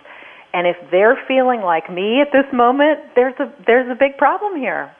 and 0.53 0.67
if 0.67 0.77
they're 0.91 1.19
feeling 1.29 1.61
like 1.61 1.91
me 1.91 2.21
at 2.21 2.33
this 2.33 2.51
moment, 2.53 3.01
there's 3.15 3.39
a 3.39 3.53
there's 3.67 3.91
a 3.91 3.95
big 3.95 4.17
problem 4.17 4.57
here. 4.57 4.95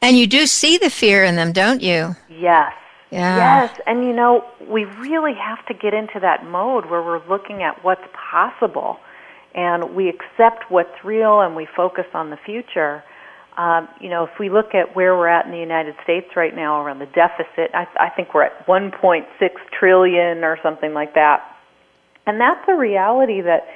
And 0.00 0.16
you 0.16 0.26
do 0.26 0.46
see 0.46 0.78
the 0.78 0.90
fear 0.90 1.24
in 1.24 1.36
them, 1.36 1.52
don't 1.52 1.82
you? 1.82 2.16
Yes. 2.28 2.72
Yeah. 3.10 3.36
Yes, 3.36 3.80
and 3.86 4.04
you 4.04 4.12
know, 4.12 4.44
we 4.68 4.84
really 4.84 5.34
have 5.34 5.64
to 5.66 5.74
get 5.74 5.94
into 5.94 6.18
that 6.20 6.44
mode 6.44 6.86
where 6.86 7.02
we're 7.02 7.24
looking 7.28 7.62
at 7.62 7.84
what's 7.84 8.02
possible 8.12 8.98
and 9.54 9.94
we 9.94 10.08
accept 10.08 10.70
what's 10.70 11.04
real 11.04 11.40
and 11.40 11.54
we 11.54 11.66
focus 11.76 12.04
on 12.14 12.30
the 12.30 12.36
future. 12.36 13.04
Um, 13.56 13.88
you 14.00 14.10
know, 14.10 14.24
if 14.24 14.38
we 14.38 14.50
look 14.50 14.74
at 14.74 14.94
where 14.94 15.16
we're 15.16 15.28
at 15.28 15.46
in 15.46 15.52
the 15.52 15.58
United 15.58 15.94
States 16.02 16.26
right 16.36 16.54
now 16.54 16.84
around 16.84 16.98
the 16.98 17.06
deficit, 17.06 17.70
I, 17.72 17.86
I 17.98 18.10
think 18.10 18.34
we're 18.34 18.42
at 18.42 18.66
1.6 18.66 19.24
trillion 19.78 20.44
or 20.44 20.58
something 20.62 20.92
like 20.92 21.14
that. 21.14 21.56
And 22.26 22.40
that's 22.40 22.68
a 22.68 22.74
reality 22.74 23.40
that 23.40 23.66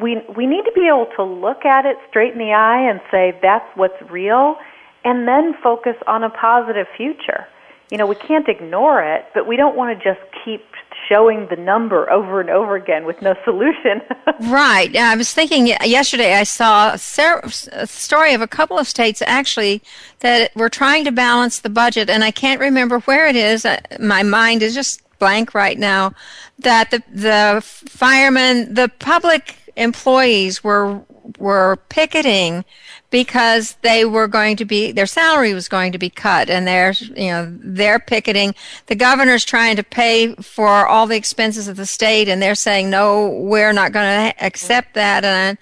we 0.00 0.20
we 0.36 0.46
need 0.46 0.64
to 0.64 0.72
be 0.74 0.88
able 0.88 1.08
to 1.16 1.22
look 1.22 1.64
at 1.64 1.86
it 1.86 1.96
straight 2.08 2.32
in 2.32 2.38
the 2.38 2.52
eye 2.52 2.88
and 2.88 3.00
say 3.10 3.38
that's 3.42 3.68
what's 3.76 4.00
real 4.10 4.56
and 5.04 5.28
then 5.28 5.54
focus 5.62 5.96
on 6.06 6.24
a 6.24 6.30
positive 6.30 6.86
future. 6.96 7.46
You 7.90 7.98
know, 7.98 8.06
we 8.06 8.14
can't 8.14 8.48
ignore 8.48 9.02
it, 9.02 9.26
but 9.34 9.46
we 9.46 9.56
don't 9.56 9.76
want 9.76 9.96
to 9.96 10.02
just 10.04 10.20
keep 10.44 10.64
showing 11.08 11.46
the 11.48 11.56
number 11.56 12.10
over 12.10 12.40
and 12.40 12.48
over 12.48 12.76
again 12.76 13.04
with 13.04 13.20
no 13.20 13.34
solution. 13.44 14.00
right. 14.40 14.94
I 14.96 15.14
was 15.14 15.32
thinking 15.32 15.66
yesterday 15.66 16.34
I 16.34 16.44
saw 16.44 16.94
a 16.94 16.98
story 16.98 18.32
of 18.32 18.40
a 18.40 18.48
couple 18.48 18.78
of 18.78 18.88
states 18.88 19.22
actually 19.26 19.82
that 20.20 20.54
were 20.56 20.70
trying 20.70 21.04
to 21.04 21.12
balance 21.12 21.60
the 21.60 21.68
budget, 21.68 22.08
and 22.08 22.24
I 22.24 22.30
can't 22.30 22.58
remember 22.58 23.00
where 23.00 23.26
it 23.28 23.36
is. 23.36 23.66
My 24.00 24.22
mind 24.22 24.62
is 24.62 24.74
just 24.74 25.02
blank 25.18 25.54
right 25.54 25.78
now. 25.78 26.14
That 26.60 26.90
the 26.90 27.02
the 27.12 27.60
firemen, 27.62 28.72
the 28.72 28.90
public 28.98 29.56
employees 29.76 30.62
were 30.62 31.00
were 31.38 31.78
picketing 31.88 32.64
because 33.10 33.76
they 33.80 34.04
were 34.04 34.28
going 34.28 34.56
to 34.56 34.64
be 34.64 34.92
their 34.92 35.06
salary 35.06 35.54
was 35.54 35.68
going 35.68 35.92
to 35.92 35.98
be 35.98 36.10
cut 36.10 36.50
and 36.50 36.66
they're 36.66 36.92
you 36.92 37.28
know 37.28 37.46
they're 37.60 37.98
picketing. 37.98 38.54
The 38.86 38.94
governor's 38.94 39.44
trying 39.44 39.76
to 39.76 39.82
pay 39.82 40.34
for 40.36 40.86
all 40.86 41.06
the 41.06 41.16
expenses 41.16 41.68
of 41.68 41.76
the 41.76 41.86
state 41.86 42.28
and 42.28 42.42
they're 42.42 42.54
saying 42.54 42.90
no 42.90 43.28
we're 43.28 43.72
not 43.72 43.92
going 43.92 44.30
to 44.30 44.44
accept 44.44 44.94
that. 44.94 45.24
And 45.24 45.58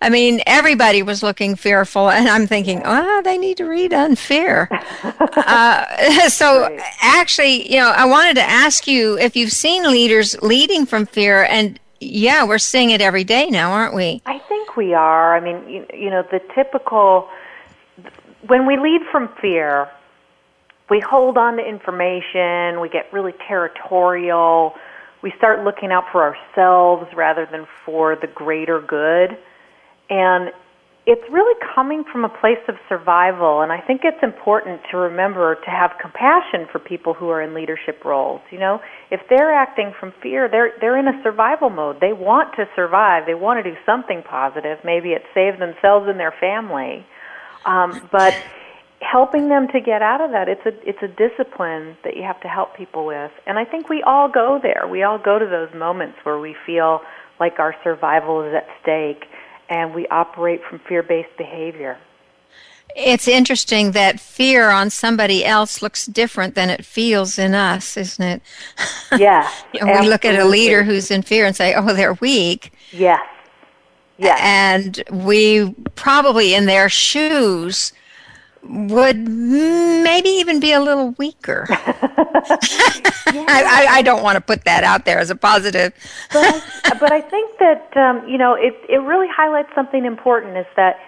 I 0.00 0.10
mean, 0.10 0.40
everybody 0.46 1.02
was 1.02 1.22
looking 1.22 1.56
fearful, 1.56 2.10
and 2.10 2.28
I'm 2.28 2.46
thinking, 2.46 2.82
oh, 2.84 3.22
they 3.24 3.38
need 3.38 3.56
to 3.56 3.64
read 3.64 3.92
unfear. 3.92 4.68
Uh, 5.36 6.28
so, 6.28 6.76
actually, 7.00 7.70
you 7.70 7.78
know, 7.78 7.90
I 7.90 8.04
wanted 8.04 8.34
to 8.34 8.42
ask 8.42 8.86
you 8.86 9.18
if 9.18 9.36
you've 9.36 9.52
seen 9.52 9.84
leaders 9.90 10.40
leading 10.42 10.86
from 10.86 11.06
fear, 11.06 11.44
and 11.44 11.78
yeah, 12.00 12.44
we're 12.44 12.58
seeing 12.58 12.90
it 12.90 13.00
every 13.00 13.24
day 13.24 13.46
now, 13.46 13.72
aren't 13.72 13.94
we? 13.94 14.22
I 14.26 14.38
think 14.38 14.76
we 14.76 14.94
are. 14.94 15.36
I 15.36 15.40
mean, 15.40 15.68
you, 15.68 15.86
you 15.92 16.10
know, 16.10 16.22
the 16.30 16.40
typical 16.54 17.28
when 18.46 18.66
we 18.66 18.76
lead 18.76 19.00
from 19.10 19.28
fear, 19.40 19.88
we 20.88 21.00
hold 21.00 21.36
on 21.36 21.56
to 21.56 21.66
information, 21.66 22.80
we 22.80 22.88
get 22.88 23.12
really 23.12 23.34
territorial, 23.46 24.74
we 25.22 25.32
start 25.36 25.64
looking 25.64 25.90
out 25.90 26.04
for 26.12 26.22
ourselves 26.22 27.12
rather 27.14 27.46
than 27.50 27.66
for 27.84 28.16
the 28.16 28.28
greater 28.28 28.80
good. 28.80 29.36
And 30.08 30.52
it's 31.06 31.22
really 31.30 31.54
coming 31.72 32.02
from 32.10 32.24
a 32.24 32.28
place 32.28 32.58
of 32.66 32.74
survival, 32.88 33.62
and 33.62 33.70
I 33.70 33.80
think 33.80 34.00
it's 34.02 34.22
important 34.24 34.80
to 34.90 34.96
remember 34.96 35.54
to 35.54 35.70
have 35.70 35.92
compassion 36.02 36.66
for 36.72 36.80
people 36.80 37.14
who 37.14 37.28
are 37.28 37.40
in 37.40 37.54
leadership 37.54 38.04
roles. 38.04 38.40
You 38.50 38.58
know, 38.58 38.80
if 39.12 39.20
they're 39.30 39.54
acting 39.54 39.92
from 40.00 40.12
fear, 40.20 40.48
they're 40.50 40.72
they're 40.80 40.98
in 40.98 41.06
a 41.06 41.22
survival 41.22 41.70
mode. 41.70 41.98
They 42.00 42.12
want 42.12 42.56
to 42.56 42.64
survive. 42.74 43.22
They 43.24 43.34
want 43.34 43.62
to 43.62 43.70
do 43.70 43.76
something 43.86 44.24
positive. 44.28 44.78
Maybe 44.84 45.10
it 45.10 45.22
save 45.32 45.60
themselves 45.60 46.06
and 46.08 46.18
their 46.18 46.34
family, 46.40 47.06
um, 47.64 48.08
but 48.10 48.34
helping 49.00 49.48
them 49.48 49.68
to 49.68 49.80
get 49.80 50.02
out 50.02 50.20
of 50.20 50.32
that 50.32 50.48
it's 50.48 50.64
a 50.66 50.74
it's 50.88 51.02
a 51.02 51.08
discipline 51.08 51.96
that 52.02 52.16
you 52.16 52.24
have 52.24 52.40
to 52.40 52.48
help 52.48 52.76
people 52.76 53.06
with. 53.06 53.30
And 53.46 53.60
I 53.60 53.64
think 53.64 53.88
we 53.88 54.02
all 54.02 54.28
go 54.28 54.58
there. 54.60 54.88
We 54.90 55.04
all 55.04 55.18
go 55.18 55.38
to 55.38 55.46
those 55.46 55.72
moments 55.78 56.18
where 56.24 56.40
we 56.40 56.56
feel 56.66 57.02
like 57.38 57.60
our 57.60 57.76
survival 57.84 58.42
is 58.42 58.54
at 58.56 58.66
stake 58.82 59.22
and 59.68 59.94
we 59.94 60.06
operate 60.08 60.60
from 60.68 60.78
fear 60.80 61.02
based 61.02 61.36
behavior. 61.36 61.98
It's 62.94 63.28
interesting 63.28 63.92
that 63.92 64.20
fear 64.20 64.70
on 64.70 64.88
somebody 64.88 65.44
else 65.44 65.82
looks 65.82 66.06
different 66.06 66.54
than 66.54 66.70
it 66.70 66.84
feels 66.84 67.38
in 67.38 67.54
us, 67.54 67.96
isn't 67.96 68.24
it? 68.24 68.42
Yeah. 69.18 69.48
And 69.80 70.00
we 70.00 70.08
look 70.08 70.24
at 70.24 70.38
a 70.38 70.44
leader 70.44 70.82
who's 70.82 71.10
in 71.10 71.22
fear 71.22 71.46
and 71.46 71.54
say, 71.54 71.74
oh, 71.74 71.94
they're 71.94 72.14
weak. 72.14 72.72
Yes. 72.92 73.20
Yes. 74.18 74.38
And 74.42 75.02
we 75.10 75.74
probably, 75.94 76.54
in 76.54 76.66
their 76.66 76.88
shoes, 76.88 77.92
would 78.68 79.28
maybe 79.28 80.28
even 80.28 80.60
be 80.60 80.72
a 80.72 80.80
little 80.80 81.10
weaker. 81.18 81.66
I, 81.70 83.44
I, 83.48 83.86
I, 83.90 84.02
don't 84.02 84.22
want 84.22 84.36
to 84.36 84.40
put 84.40 84.64
that 84.64 84.84
out 84.84 85.04
there 85.04 85.18
as 85.18 85.30
a 85.30 85.36
positive. 85.36 85.92
but, 86.32 86.64
I, 86.84 86.98
but 86.98 87.12
I 87.12 87.20
think 87.20 87.58
that 87.58 87.96
um, 87.96 88.28
you 88.28 88.38
know 88.38 88.54
it 88.54 88.74
it 88.88 88.98
really 88.98 89.28
highlights 89.28 89.70
something 89.74 90.04
important 90.04 90.56
is 90.56 90.66
that 90.76 90.98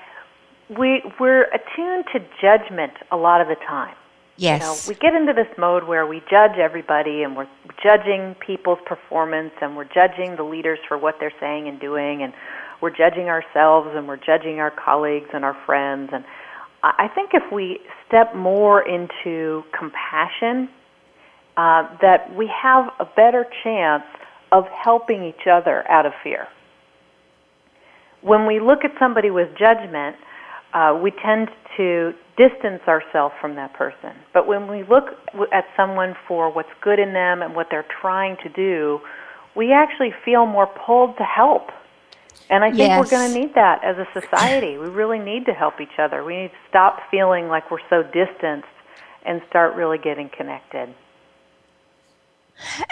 we 0.78 1.02
we're 1.18 1.44
attuned 1.44 2.06
to 2.12 2.20
judgment 2.40 2.92
a 3.10 3.16
lot 3.16 3.40
of 3.40 3.48
the 3.48 3.56
time. 3.66 3.94
Yes. 4.36 4.60
You 4.60 4.66
know, 4.66 4.96
we 4.96 5.00
get 5.00 5.14
into 5.14 5.32
this 5.32 5.48
mode 5.58 5.84
where 5.84 6.06
we 6.06 6.22
judge 6.30 6.58
everybody 6.58 7.24
and 7.24 7.36
we're 7.36 7.48
judging 7.82 8.36
people's 8.36 8.78
performance 8.86 9.52
and 9.60 9.76
we're 9.76 9.88
judging 9.92 10.36
the 10.36 10.44
leaders 10.44 10.78
for 10.86 10.96
what 10.96 11.16
they're 11.18 11.32
saying 11.40 11.66
and 11.66 11.80
doing 11.80 12.22
and 12.22 12.32
we're 12.80 12.96
judging 12.96 13.28
ourselves 13.28 13.90
and 13.94 14.06
we're 14.06 14.16
judging 14.16 14.60
our 14.60 14.70
colleagues 14.70 15.28
and 15.34 15.44
our 15.44 15.56
friends 15.66 16.10
and 16.12 16.24
I 16.82 17.08
think 17.14 17.30
if 17.34 17.52
we 17.52 17.80
step 18.06 18.34
more 18.34 18.86
into 18.86 19.64
compassion, 19.76 20.68
uh, 21.56 21.88
that 22.00 22.32
we 22.36 22.48
have 22.62 22.92
a 23.00 23.04
better 23.04 23.44
chance 23.64 24.04
of 24.52 24.64
helping 24.68 25.24
each 25.24 25.46
other 25.50 25.88
out 25.90 26.06
of 26.06 26.12
fear. 26.22 26.46
When 28.22 28.46
we 28.46 28.60
look 28.60 28.84
at 28.84 28.92
somebody 28.98 29.30
with 29.30 29.48
judgment, 29.58 30.16
uh, 30.72 30.98
we 31.02 31.10
tend 31.10 31.48
to 31.76 32.12
distance 32.36 32.82
ourselves 32.86 33.34
from 33.40 33.56
that 33.56 33.74
person. 33.74 34.14
But 34.32 34.46
when 34.46 34.68
we 34.68 34.84
look 34.84 35.06
at 35.52 35.64
someone 35.76 36.14
for 36.26 36.52
what's 36.52 36.68
good 36.80 36.98
in 36.98 37.12
them 37.12 37.42
and 37.42 37.54
what 37.54 37.66
they're 37.70 37.86
trying 38.00 38.36
to 38.42 38.48
do, 38.50 39.00
we 39.56 39.72
actually 39.72 40.12
feel 40.24 40.46
more 40.46 40.68
pulled 40.86 41.16
to 41.16 41.24
help. 41.24 41.70
And 42.50 42.64
I 42.64 42.68
think 42.68 42.78
yes. 42.78 42.98
we're 42.98 43.10
going 43.10 43.32
to 43.32 43.38
need 43.40 43.54
that 43.54 43.84
as 43.84 43.96
a 43.98 44.06
society. 44.18 44.78
We 44.78 44.88
really 44.88 45.18
need 45.18 45.44
to 45.46 45.52
help 45.52 45.80
each 45.80 45.98
other. 45.98 46.24
We 46.24 46.36
need 46.36 46.48
to 46.48 46.68
stop 46.68 47.00
feeling 47.10 47.48
like 47.48 47.70
we're 47.70 47.86
so 47.90 48.02
distanced 48.02 48.68
and 49.26 49.42
start 49.50 49.74
really 49.74 49.98
getting 49.98 50.30
connected. 50.30 50.94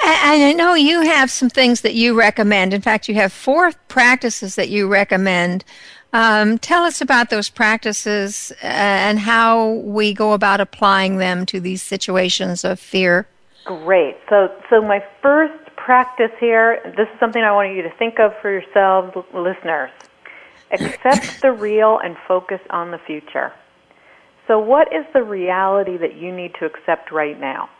And 0.04 0.42
I 0.42 0.52
know 0.52 0.74
you 0.74 1.00
have 1.00 1.30
some 1.30 1.48
things 1.48 1.80
that 1.80 1.94
you 1.94 2.14
recommend. 2.14 2.74
In 2.74 2.82
fact, 2.82 3.08
you 3.08 3.14
have 3.16 3.32
four 3.32 3.72
practices 3.88 4.54
that 4.54 4.68
you 4.68 4.86
recommend 4.86 5.64
um, 6.12 6.58
tell 6.58 6.84
us 6.84 7.00
about 7.00 7.28
those 7.30 7.50
practices 7.50 8.52
uh, 8.62 8.66
and 8.66 9.18
how 9.18 9.72
we 9.84 10.14
go 10.14 10.32
about 10.32 10.60
applying 10.60 11.18
them 11.18 11.44
to 11.46 11.60
these 11.60 11.82
situations 11.82 12.64
of 12.64 12.80
fear. 12.80 13.28
Great. 13.64 14.16
So, 14.30 14.48
so 14.70 14.80
my 14.80 15.04
first 15.20 15.65
practice 15.86 16.32
here, 16.40 16.82
this 16.96 17.08
is 17.08 17.20
something 17.20 17.42
I 17.42 17.52
want 17.52 17.74
you 17.74 17.82
to 17.82 17.90
think 17.90 18.18
of 18.18 18.32
for 18.42 18.50
yourselves, 18.50 19.16
listeners. 19.32 19.90
Accept 20.72 21.40
the 21.40 21.52
real 21.52 21.98
and 22.02 22.16
focus 22.26 22.60
on 22.70 22.90
the 22.90 22.98
future. 22.98 23.52
So, 24.48 24.58
what 24.58 24.92
is 24.92 25.06
the 25.14 25.22
reality 25.22 25.96
that 25.96 26.16
you 26.16 26.34
need 26.34 26.54
to 26.58 26.66
accept 26.66 27.12
right 27.12 27.38
now? 27.38 27.70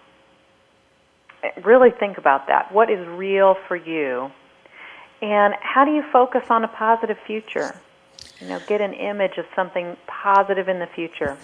Really 1.65 1.91
think 1.91 2.17
about 2.17 2.47
that. 2.47 2.73
What 2.73 2.91
is 2.91 3.07
real 3.09 3.57
for 3.67 3.77
you? 3.77 4.31
And 5.21 5.55
how 5.61 5.85
do 5.85 5.93
you 5.93 6.05
focus 6.13 6.45
on 6.49 6.65
a 6.65 6.69
positive 6.69 7.19
future? 7.27 7.75
you 8.41 8.49
know, 8.49 8.61
get 8.67 8.81
an 8.81 8.93
image 8.93 9.39
of 9.39 9.47
something 9.55 9.97
positive 10.07 10.69
in 10.69 10.79
the 10.79 10.87
future. 10.87 11.37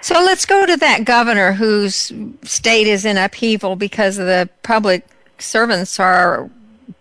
So 0.00 0.14
let's 0.14 0.44
go 0.44 0.66
to 0.66 0.76
that 0.76 1.04
governor 1.04 1.52
whose 1.52 2.12
state 2.42 2.86
is 2.86 3.04
in 3.04 3.16
upheaval 3.16 3.76
because 3.76 4.18
of 4.18 4.26
the 4.26 4.48
public 4.62 5.06
servants 5.38 5.98
are 6.00 6.50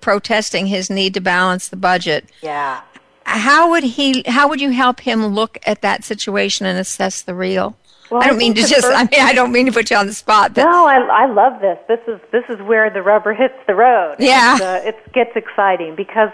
protesting 0.02 0.68
his 0.68 0.90
need 0.90 1.14
to 1.14 1.22
balance 1.22 1.68
the 1.68 1.76
budget. 1.76 2.26
Yeah. 2.42 2.82
How 3.26 3.70
would 3.72 3.84
he 3.84 4.24
how 4.26 4.48
would 4.48 4.62
you 4.62 4.72
help 4.72 5.02
him 5.02 5.26
look 5.28 5.58
at 5.66 5.82
that 5.82 6.04
situation 6.04 6.66
and 6.66 6.80
assess 6.80 7.22
the 7.22 7.36
real? 7.36 7.76
Well, 8.10 8.24
I 8.24 8.28
don't 8.28 8.36
I 8.36 8.40
mean 8.40 8.54
to 8.54 8.66
just 8.66 8.86
I 8.86 9.04
mean 9.04 9.20
I 9.20 9.34
don't 9.34 9.52
mean 9.52 9.66
to 9.66 9.72
put 9.72 9.92
you 9.92 9.98
on 9.98 10.08
the 10.08 10.14
spot. 10.14 10.54
But 10.54 10.64
no, 10.64 10.86
I 10.86 10.96
I 10.96 11.26
love 11.26 11.60
this. 11.60 11.78
This 11.88 12.00
is 12.08 12.22
this 12.32 12.44
is 12.50 12.62
where 12.62 12.90
the 12.90 13.02
rubber 13.02 13.34
hits 13.34 13.56
the 13.68 13.76
road. 13.76 14.16
Yeah. 14.20 14.58
uh, 14.62 14.88
it 14.88 14.96
gets 15.14 15.32
exciting 15.36 15.96
because 15.96 16.30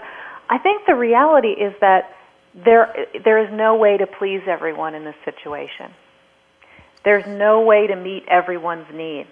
I 0.48 0.58
think 0.58 0.86
the 0.86 0.94
reality 0.94 1.50
is 1.50 1.74
that 1.80 2.14
there 2.54 2.94
there 3.24 3.38
is 3.38 3.52
no 3.52 3.74
way 3.74 3.96
to 3.96 4.06
please 4.06 4.42
everyone 4.46 4.94
in 4.94 5.04
this 5.04 5.16
situation. 5.24 5.92
There's 7.04 7.26
no 7.26 7.60
way 7.60 7.86
to 7.88 7.96
meet 7.96 8.24
everyone's 8.28 8.86
needs. 8.94 9.28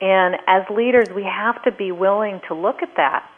And 0.00 0.36
as 0.46 0.62
leaders, 0.70 1.08
we 1.14 1.24
have 1.24 1.62
to 1.64 1.72
be 1.72 1.92
willing 1.92 2.40
to 2.48 2.54
look 2.54 2.82
at 2.82 2.96
that 2.96 3.30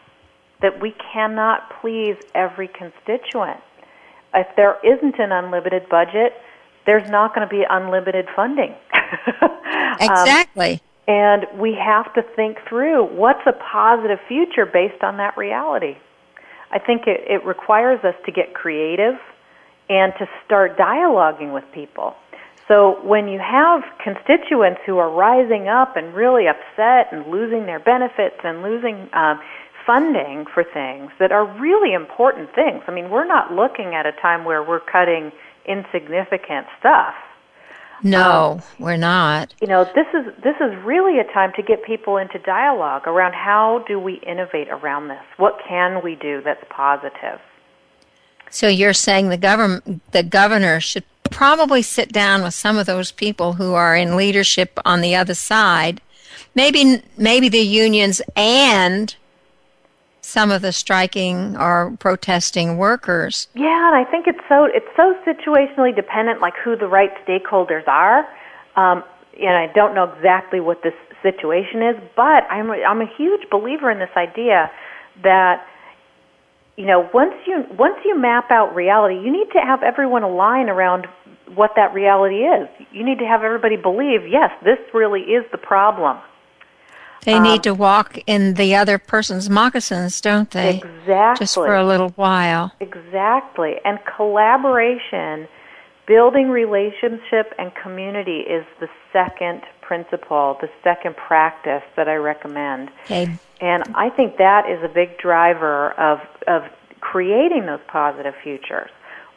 that 0.61 0.81
we 0.81 0.93
cannot 1.13 1.79
please 1.81 2.17
every 2.35 2.67
constituent. 2.67 3.61
If 4.33 4.47
there 4.55 4.77
isn't 4.83 5.17
an 5.17 5.31
unlimited 5.31 5.87
budget, 5.89 6.33
there's 6.85 7.09
not 7.09 7.33
going 7.33 7.47
to 7.47 7.53
be 7.53 7.63
unlimited 7.69 8.27
funding. 8.35 8.75
exactly. 9.99 10.73
Um, 10.73 10.79
and 11.07 11.47
we 11.59 11.73
have 11.73 12.13
to 12.13 12.21
think 12.35 12.57
through 12.67 13.05
what's 13.05 13.41
a 13.47 13.53
positive 13.53 14.19
future 14.27 14.65
based 14.65 15.03
on 15.03 15.17
that 15.17 15.37
reality. 15.37 15.97
I 16.71 16.77
think 16.77 17.07
it, 17.07 17.21
it 17.27 17.45
requires 17.45 18.03
us 18.03 18.15
to 18.25 18.31
get 18.31 18.53
creative 18.53 19.15
and 19.89 20.13
to 20.19 20.27
start 20.45 20.77
dialoguing 20.77 21.53
with 21.53 21.63
people. 21.73 22.15
So 22.69 22.99
when 23.03 23.27
you 23.27 23.39
have 23.39 23.81
constituents 24.01 24.79
who 24.85 24.99
are 24.99 25.09
rising 25.09 25.67
up 25.67 25.97
and 25.97 26.13
really 26.13 26.45
upset 26.45 27.11
and 27.11 27.25
losing 27.31 27.65
their 27.65 27.79
benefits 27.79 28.35
and 28.43 28.61
losing 28.61 29.09
um, 29.13 29.41
funding 29.87 30.45
for 30.53 30.63
things 30.63 31.09
that 31.19 31.31
are 31.31 31.47
really 31.59 31.93
important 31.93 32.53
things, 32.53 32.83
I 32.87 32.91
mean, 32.91 33.09
we're 33.09 33.25
not 33.25 33.51
looking 33.51 33.95
at 33.95 34.05
a 34.05 34.11
time 34.21 34.45
where 34.45 34.63
we're 34.63 34.81
cutting 34.81 35.31
insignificant 35.67 36.67
stuff. 36.79 37.15
No, 38.03 38.51
um, 38.51 38.61
we're 38.77 38.97
not. 38.97 39.55
You 39.61 39.67
know, 39.67 39.83
this 39.83 40.05
is 40.13 40.31
this 40.43 40.55
is 40.61 40.71
really 40.85 41.19
a 41.19 41.23
time 41.33 41.51
to 41.55 41.63
get 41.63 41.83
people 41.83 42.17
into 42.17 42.37
dialogue 42.37 43.07
around 43.07 43.33
how 43.33 43.83
do 43.87 43.99
we 43.99 44.21
innovate 44.25 44.69
around 44.69 45.07
this? 45.07 45.23
What 45.37 45.57
can 45.67 46.03
we 46.03 46.15
do 46.15 46.41
that's 46.45 46.63
positive? 46.69 47.41
So 48.51 48.67
you're 48.67 48.93
saying 48.93 49.29
the 49.29 49.37
government 49.37 50.01
the 50.11 50.23
governor 50.23 50.79
should 50.79 51.03
probably 51.31 51.81
sit 51.81 52.11
down 52.11 52.43
with 52.43 52.53
some 52.53 52.77
of 52.77 52.85
those 52.85 53.11
people 53.11 53.53
who 53.53 53.73
are 53.73 53.95
in 53.95 54.15
leadership 54.15 54.79
on 54.85 55.01
the 55.01 55.15
other 55.15 55.33
side. 55.33 56.01
Maybe 56.55 57.01
maybe 57.17 57.49
the 57.49 57.59
unions 57.59 58.21
and 58.35 59.15
some 60.29 60.51
of 60.51 60.61
the 60.61 60.71
striking 60.71 61.57
or 61.57 61.95
protesting 61.99 62.77
workers. 62.77 63.47
Yeah, 63.55 63.87
and 63.87 63.95
I 63.95 64.09
think 64.09 64.27
it's 64.27 64.39
so 64.47 64.65
it's 64.65 64.89
so 64.95 65.15
situationally 65.25 65.95
dependent, 65.95 66.39
like 66.39 66.53
who 66.63 66.75
the 66.75 66.87
right 66.87 67.11
stakeholders 67.25 67.87
are. 67.87 68.19
Um, 68.75 69.03
and 69.39 69.55
I 69.55 69.67
don't 69.73 69.95
know 69.95 70.03
exactly 70.03 70.59
what 70.59 70.83
this 70.83 70.93
situation 71.21 71.81
is, 71.81 71.95
but 72.15 72.43
I'm 72.49 72.69
a, 72.69 72.83
I'm 72.83 73.01
a 73.01 73.09
huge 73.17 73.49
believer 73.49 73.89
in 73.89 73.99
this 73.99 74.15
idea 74.15 74.71
that 75.23 75.65
you 76.77 76.85
know 76.85 77.09
once 77.13 77.33
you 77.47 77.65
once 77.77 77.97
you 78.05 78.17
map 78.17 78.51
out 78.51 78.75
reality, 78.75 79.15
you 79.15 79.31
need 79.31 79.51
to 79.53 79.59
have 79.59 79.81
everyone 79.81 80.23
align 80.23 80.69
around 80.69 81.07
what 81.55 81.71
that 81.75 81.93
reality 81.93 82.43
is. 82.43 82.67
You 82.91 83.03
need 83.03 83.19
to 83.19 83.25
have 83.25 83.43
everybody 83.43 83.75
believe, 83.75 84.27
yes, 84.27 84.51
this 84.63 84.79
really 84.93 85.21
is 85.21 85.45
the 85.51 85.57
problem. 85.57 86.17
They 87.25 87.33
um, 87.33 87.43
need 87.43 87.63
to 87.63 87.73
walk 87.73 88.17
in 88.27 88.53
the 88.53 88.75
other 88.75 88.97
person's 88.97 89.49
moccasins, 89.49 90.21
don't 90.21 90.49
they? 90.51 90.77
Exactly. 90.77 91.43
Just 91.43 91.55
for 91.55 91.75
a 91.75 91.85
little 91.85 92.09
while. 92.09 92.71
Exactly. 92.79 93.75
And 93.83 93.99
collaboration, 94.15 95.47
building 96.07 96.49
relationship 96.49 97.53
and 97.57 97.73
community 97.75 98.39
is 98.39 98.65
the 98.79 98.87
second 99.11 99.63
principle, 99.81 100.57
the 100.61 100.69
second 100.83 101.17
practice 101.17 101.83
that 101.97 102.07
I 102.07 102.15
recommend. 102.15 102.89
Okay. 103.05 103.37
And 103.59 103.83
I 103.95 104.09
think 104.09 104.37
that 104.37 104.69
is 104.69 104.81
a 104.83 104.87
big 104.87 105.17
driver 105.17 105.91
of 105.99 106.19
of 106.47 106.63
creating 107.01 107.65
those 107.65 107.79
positive 107.87 108.33
futures. 108.43 108.89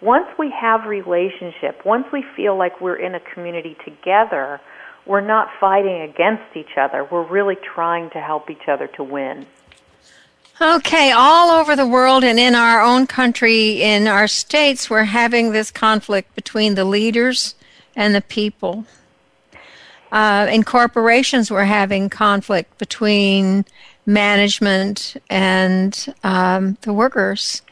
Once 0.02 0.26
we 0.36 0.50
have 0.50 0.84
relationship, 0.84 1.86
once 1.86 2.04
we 2.12 2.24
feel 2.34 2.58
like 2.58 2.80
we're 2.80 2.96
in 2.96 3.14
a 3.14 3.20
community 3.20 3.76
together, 3.84 4.60
we're 5.06 5.20
not 5.20 5.48
fighting 5.60 6.02
against 6.02 6.56
each 6.56 6.76
other. 6.76 7.06
We're 7.08 7.26
really 7.26 7.56
trying 7.74 8.10
to 8.10 8.20
help 8.20 8.50
each 8.50 8.68
other 8.68 8.88
to 8.96 9.04
win. 9.04 9.46
Okay, 10.60 11.12
all 11.12 11.50
over 11.50 11.74
the 11.76 11.86
world 11.86 12.24
and 12.24 12.38
in 12.38 12.54
our 12.54 12.82
own 12.82 13.06
country, 13.06 13.80
in 13.80 14.06
our 14.06 14.26
states, 14.26 14.90
we're 14.90 15.04
having 15.04 15.52
this 15.52 15.70
conflict 15.70 16.34
between 16.34 16.74
the 16.74 16.84
leaders 16.84 17.54
and 17.96 18.14
the 18.14 18.20
people. 18.20 18.84
Uh, 20.10 20.46
in 20.50 20.62
corporations, 20.62 21.50
we're 21.50 21.64
having 21.64 22.10
conflict 22.10 22.76
between 22.78 23.64
management 24.04 25.16
and 25.30 26.14
um, 26.22 26.76
the 26.82 26.92
workers. 26.92 27.62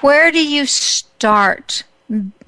Where 0.00 0.30
do 0.30 0.46
you 0.46 0.66
start 0.66 1.84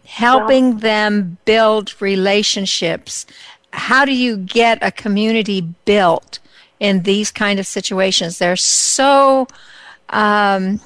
helping 0.05 0.79
them 0.79 1.39
build 1.45 2.01
relationships 2.01 3.27
how 3.73 4.05
do 4.05 4.15
you 4.15 4.37
get 4.37 4.79
a 4.83 4.91
community 4.91 5.61
built 5.61 6.39
in 6.79 7.03
these 7.03 7.31
kind 7.31 7.61
of 7.61 7.67
situations? 7.67 8.39
They're 8.39 8.57
so 8.57 9.47
um, 10.09 10.81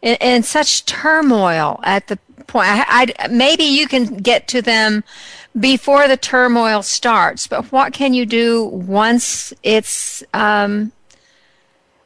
in, 0.00 0.16
in, 0.20 0.42
such 0.42 0.84
turmoil 0.86 1.80
at 1.84 2.08
the 2.08 2.18
point? 2.46 2.68
I, 2.68 3.12
I, 3.18 3.28
maybe 3.28 3.64
you 3.64 3.86
can 3.86 4.16
get 4.16 4.48
to 4.48 4.62
them 4.62 5.04
before 5.58 6.08
the 6.08 6.16
turmoil 6.16 6.82
starts, 6.82 7.46
but 7.46 7.70
what 7.70 7.92
can 7.92 8.14
you 8.14 8.26
do 8.26 8.64
once 8.64 9.52
it's 9.62 10.24
um, 10.34 10.90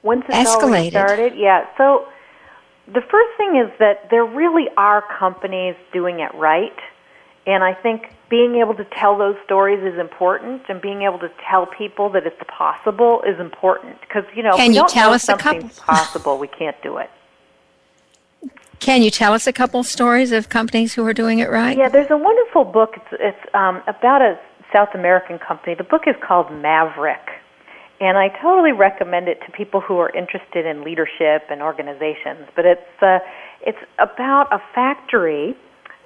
once 0.02 0.24
it's 0.28 0.50
escalated? 0.50 0.90
started? 0.90 1.34
Yeah. 1.34 1.66
So 1.78 2.06
the 2.86 3.00
first 3.00 3.36
thing 3.36 3.56
is 3.56 3.70
that 3.78 4.10
there 4.10 4.24
really 4.24 4.68
are 4.76 5.02
companies 5.18 5.74
doing 5.92 6.20
it 6.20 6.32
right, 6.34 6.76
and 7.46 7.64
I 7.64 7.74
think 7.74 8.12
being 8.28 8.56
able 8.56 8.74
to 8.74 8.84
tell 8.84 9.18
those 9.18 9.36
stories 9.44 9.82
is 9.82 9.98
important, 9.98 10.62
and 10.68 10.80
being 10.80 11.02
able 11.02 11.18
to 11.18 11.30
tell 11.48 11.66
people 11.66 12.10
that 12.10 12.26
it's 12.26 12.40
possible 12.48 13.22
is 13.22 13.38
important 13.40 14.00
because 14.00 14.24
you 14.34 14.42
know 14.42 14.56
can 14.56 14.72
you 14.72 14.86
tell 14.88 15.12
us 15.12 15.24
a 15.24 15.26
something's 15.26 15.78
couple? 15.78 15.94
possible, 15.94 16.38
we 16.38 16.48
can't 16.48 16.80
do 16.82 16.98
it. 16.98 17.10
Can 18.78 19.02
you 19.02 19.10
tell 19.10 19.32
us 19.32 19.46
a 19.46 19.52
couple 19.52 19.82
stories 19.82 20.32
of 20.32 20.48
companies 20.48 20.94
who 20.94 21.04
are 21.06 21.14
doing 21.14 21.38
it 21.38 21.50
right? 21.50 21.76
Yeah, 21.76 21.88
there's 21.88 22.10
a 22.10 22.16
wonderful 22.16 22.64
book. 22.64 22.94
It's, 22.96 23.20
it's 23.20 23.54
um, 23.54 23.82
about 23.86 24.20
a 24.22 24.38
South 24.72 24.90
American 24.94 25.38
company. 25.38 25.74
The 25.74 25.84
book 25.84 26.02
is 26.06 26.14
called 26.22 26.52
Maverick. 26.52 27.35
And 28.00 28.18
I 28.18 28.28
totally 28.42 28.72
recommend 28.72 29.28
it 29.28 29.38
to 29.46 29.52
people 29.52 29.80
who 29.80 29.98
are 29.98 30.10
interested 30.10 30.66
in 30.66 30.84
leadership 30.84 31.48
and 31.50 31.62
organizations. 31.62 32.46
But 32.54 32.66
it's, 32.66 33.02
uh, 33.02 33.18
it's 33.62 33.78
about 33.98 34.52
a 34.52 34.58
factory, 34.74 35.56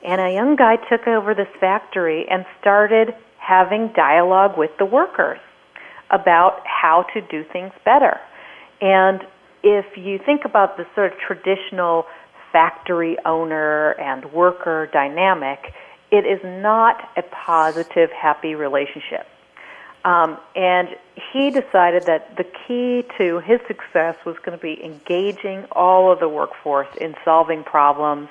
and 0.07 0.21
a 0.21 0.33
young 0.33 0.55
guy 0.57 0.77
took 0.77 1.09
over 1.09 1.35
this 1.35 1.49
factory 1.59 2.27
and 2.31 2.47
started 2.61 3.15
having 3.39 3.91
dialogue 3.97 4.57
with 4.57 4.71
the 4.79 4.85
workers 4.85 5.41
about 6.11 6.61
how 6.65 7.05
to 7.15 7.21
do 7.23 7.45
things 7.53 7.73
better. 7.85 8.21
And 8.81 9.23
if 9.63 9.97
you 9.97 10.19
think 10.25 10.43
about 10.45 10.77
the 10.77 10.85
sort 10.95 11.13
of 11.13 11.19
traditional 11.19 12.05
factory 12.53 13.17
owner 13.27 13.93
and 14.01 14.33
worker 14.33 14.89
dynamic, 14.93 15.59
it 16.11 16.25
is 16.27 16.41
not 16.45 16.97
a 17.17 17.23
positive, 17.23 18.11
happy 18.11 18.55
relationship. 18.55 19.27
Um, 20.05 20.39
and 20.57 20.89
he 21.33 21.51
decided 21.51 22.05
that 22.05 22.37
the 22.37 22.45
key 22.45 23.05
to 23.19 23.41
his 23.41 23.61
success 23.67 24.17
was 24.25 24.37
going 24.45 24.57
to 24.57 24.63
be 24.63 24.83
engaging 24.83 25.67
all 25.73 26.11
of 26.11 26.21
the 26.21 26.29
workforce 26.29 26.89
in 27.01 27.15
solving 27.25 27.65
problems. 27.65 28.29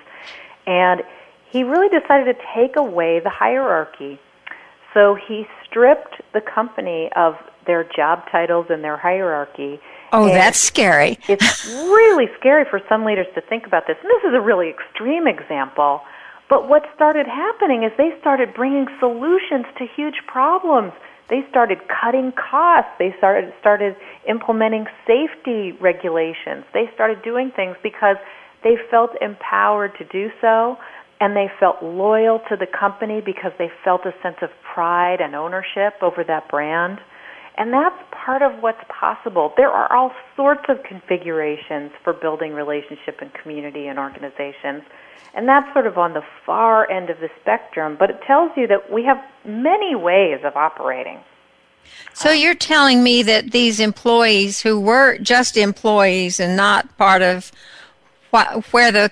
And 0.66 1.04
he 1.52 1.64
really 1.64 1.90
decided 1.90 2.36
to 2.36 2.46
take 2.56 2.76
away 2.76 3.20
the 3.20 3.30
hierarchy. 3.30 4.20
So 4.94 5.16
he 5.16 5.48
stripped 5.64 6.22
the 6.34 6.42
company 6.42 7.12
of 7.16 7.36
their 7.68 7.84
job 7.84 8.24
titles 8.32 8.68
and 8.70 8.84
their 8.84 8.98
hierarchy 8.98 9.80
Oh, 10.12 10.26
and 10.26 10.36
that's 10.36 10.60
scary. 10.60 11.18
It's 11.28 11.66
really 11.68 12.28
scary 12.40 12.66
for 12.66 12.82
some 12.90 13.06
leaders 13.06 13.28
to 13.36 13.42
think 13.42 13.66
about 13.66 13.88
this. 13.88 13.98
And 14.02 14.10
this 14.10 14.30
is 14.30 14.34
a 14.36 14.42
really 14.42 14.70
extreme 14.70 15.28
example. 15.28 16.02
But 16.50 16.68
what 16.68 16.90
started 16.96 17.28
happening 17.28 17.84
is 17.84 17.92
they 17.98 18.16
started 18.20 18.54
bringing 18.54 18.88
solutions 19.00 19.66
to 19.78 19.86
huge 19.96 20.22
problems. 20.26 20.94
They 21.30 21.42
started 21.50 21.80
cutting 21.88 22.34
costs. 22.34 22.92
They 22.98 23.14
started 23.18 23.54
started 23.60 23.96
implementing 24.28 24.86
safety 25.06 25.74
regulations. 25.80 26.66
They 26.74 26.90
started 26.94 27.22
doing 27.24 27.52
things 27.56 27.76
because 27.84 28.18
they 28.64 28.76
felt 28.92 29.12
empowered 29.22 29.92
to 30.00 30.06
do 30.06 30.30
so 30.42 30.78
and 31.22 31.36
they 31.36 31.48
felt 31.60 31.84
loyal 31.84 32.40
to 32.50 32.56
the 32.56 32.68
company 32.68 33.22
because 33.24 33.52
they 33.60 33.70
felt 33.84 34.02
a 34.06 34.12
sense 34.24 34.38
of 34.42 34.50
pride 34.74 35.20
and 35.20 35.36
ownership 35.36 35.94
over 36.02 36.24
that 36.26 36.50
brand. 36.50 37.00
And 37.58 37.74
that's 37.74 38.00
part 38.26 38.42
of 38.42 38.64
what's 38.64 38.80
possible. 38.88 39.52
There 39.58 39.70
are 39.70 39.92
all 39.94 40.12
sorts 40.38 40.64
of 40.70 40.78
configurations 40.88 41.92
for 42.06 42.14
building 42.14 42.54
relationship 42.54 43.20
and 43.20 43.32
community 43.44 43.88
and 43.88 44.00
organizations. 44.00 44.84
And 45.34 45.48
that's 45.48 45.72
sort 45.74 45.88
of 45.88 45.98
on 45.98 46.14
the 46.14 46.24
far 46.46 46.90
end 46.90 47.10
of 47.10 47.20
the 47.20 47.30
spectrum, 47.42 47.96
but 47.98 48.10
it 48.10 48.20
tells 48.26 48.52
you 48.58 48.68
that 48.68 48.92
we 48.92 49.04
have 49.04 49.24
many 49.46 49.96
ways 49.96 50.40
of 50.44 50.56
operating. 50.56 51.20
So 52.14 52.32
you're 52.32 52.56
telling 52.56 53.04
me 53.04 53.24
that 53.24 53.52
these 53.52 53.80
employees 53.80 54.62
who 54.62 54.80
were 54.80 55.18
just 55.20 55.58
employees 55.58 56.40
and 56.40 56.56
not 56.56 56.98
part 56.98 57.22
of 57.22 57.52
what, 58.32 58.66
where 58.74 58.92
the 58.92 59.12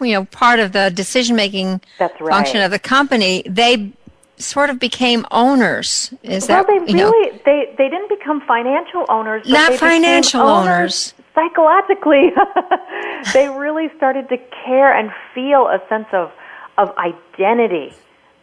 you 0.00 0.14
know 0.14 0.24
part 0.26 0.58
of 0.58 0.72
the 0.72 0.90
decision 0.90 1.36
making 1.36 1.80
right. 1.98 2.18
function 2.18 2.62
of 2.62 2.70
the 2.70 2.78
company, 2.78 3.42
they 3.46 3.92
sort 4.38 4.70
of 4.70 4.78
became 4.78 5.26
owners. 5.30 6.12
Is 6.22 6.48
well, 6.48 6.64
that 6.64 6.66
they 6.66 6.92
you 6.92 6.98
know, 6.98 7.10
really 7.10 7.38
they 7.44 7.74
they 7.78 7.88
didn't 7.88 8.08
become 8.08 8.40
financial 8.46 9.04
owners. 9.08 9.42
But 9.44 9.52
Not 9.52 9.74
financial 9.74 10.40
owners. 10.40 10.66
owners. 10.66 11.14
Psychologically, 11.32 12.32
they 13.32 13.48
really 13.48 13.88
started 13.96 14.28
to 14.28 14.36
care 14.64 14.92
and 14.96 15.10
feel 15.34 15.66
a 15.66 15.78
sense 15.88 16.08
of 16.12 16.30
of 16.78 16.88
identity 16.96 17.92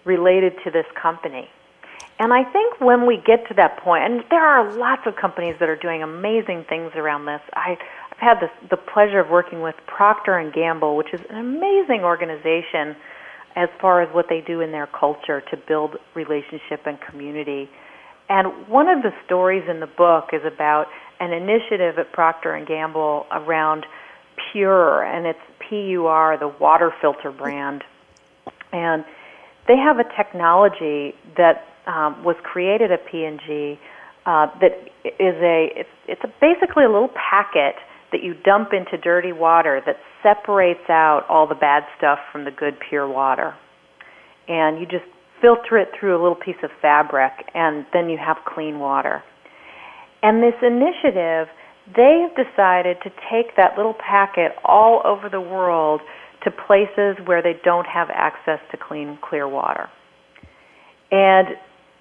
related 0.06 0.54
to 0.64 0.72
this 0.72 0.86
company. 1.02 1.50
And 2.20 2.34
I 2.34 2.44
think 2.44 2.80
when 2.80 3.06
we 3.06 3.18
get 3.18 3.48
to 3.48 3.54
that 3.56 3.78
point, 3.78 4.04
and 4.04 4.24
there 4.30 4.46
are 4.46 4.78
lots 4.78 5.04
of 5.06 5.16
companies 5.16 5.56
that 5.60 5.70
are 5.70 5.76
doing 5.76 6.02
amazing 6.02 6.66
things 6.68 6.92
around 6.96 7.26
this. 7.26 7.42
I, 7.54 7.78
I've 8.12 8.18
had 8.18 8.40
this, 8.40 8.50
the 8.70 8.78
pleasure 8.78 9.20
of 9.20 9.30
working 9.30 9.62
with 9.62 9.76
Procter 9.86 10.38
and 10.38 10.52
Gamble, 10.52 10.98
which 10.98 11.14
is 11.14 11.22
an 11.30 11.38
amazing 11.38 12.02
organization 12.02 12.96
as 13.56 13.70
far 13.80 14.02
as 14.02 14.14
what 14.14 14.26
they 14.30 14.42
do 14.42 14.62
in 14.62 14.72
their 14.72 14.88
culture 14.88 15.42
to 15.42 15.58
build 15.68 15.98
relationship 16.16 16.86
and 16.86 17.00
community. 17.02 17.70
And 18.30 18.68
one 18.68 18.88
of 18.88 19.04
the 19.04 19.12
stories 19.26 19.64
in 19.70 19.80
the 19.80 19.88
book 19.88 20.30
is 20.34 20.42
about 20.46 20.88
an 21.20 21.34
initiative 21.34 21.98
at 22.00 22.12
Procter 22.14 22.54
and 22.54 22.68
Gamble 22.68 23.26
around 23.32 23.86
PUR, 24.38 25.04
and 25.04 25.26
it's 25.26 25.40
P-U-R, 25.60 26.38
the 26.38 26.48
water 26.48 26.94
filter 27.02 27.32
brand. 27.32 27.84
And 28.72 29.04
they 29.68 29.78
have 29.78 30.00
a 30.00 30.06
technology 30.16 31.14
that 31.36 31.66
um, 31.88 32.24
was 32.24 32.36
created 32.44 32.92
at 32.92 33.06
P&G 33.08 33.80
uh, 34.26 34.48
that 34.60 34.90
is 35.06 35.36
a 35.42 35.72
it's, 35.74 35.90
it's 36.08 36.22
a 36.24 36.28
basically 36.42 36.84
a 36.84 36.90
little 36.90 37.10
packet 37.10 37.76
that 38.12 38.24
you 38.24 38.34
dump 38.34 38.74
into 38.74 38.98
dirty 38.98 39.32
water 39.32 39.82
that 39.86 39.98
separates 40.22 40.90
out 40.90 41.26
all 41.30 41.48
the 41.48 41.56
bad 41.56 41.84
stuff 41.98 42.20
from 42.32 42.46
the 42.46 42.52
good 42.52 42.78
pure 42.90 43.08
water. 43.08 43.56
And 44.48 44.80
you 44.80 44.86
just 44.86 45.06
filter 45.42 45.78
it 45.78 45.90
through 45.98 46.20
a 46.20 46.22
little 46.22 46.36
piece 46.36 46.62
of 46.64 46.72
fabric 46.82 47.32
and 47.54 47.86
then 47.94 48.10
you 48.10 48.18
have 48.18 48.38
clean 48.46 48.80
water. 48.80 49.24
And 50.24 50.42
this 50.42 50.56
initiative, 50.62 51.48
they 51.96 52.28
have 52.28 52.36
decided 52.36 52.98
to 53.04 53.10
take 53.32 53.56
that 53.56 53.78
little 53.78 53.96
packet 53.96 54.52
all 54.66 55.02
over 55.06 55.30
the 55.30 55.42
world 55.42 56.02
to 56.44 56.52
places 56.52 57.18
where 57.26 57.42
they 57.42 57.56
don't 57.64 57.88
have 57.88 58.10
access 58.14 58.60
to 58.72 58.78
clean, 58.78 59.18
clear 59.22 59.48
water. 59.48 59.90
And 61.12 61.48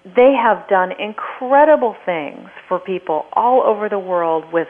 they 0.05 0.33
have 0.41 0.67
done 0.69 0.91
incredible 0.99 1.95
things 2.05 2.49
for 2.67 2.79
people 2.79 3.25
all 3.33 3.63
over 3.63 3.89
the 3.89 3.99
world 3.99 4.45
with 4.51 4.67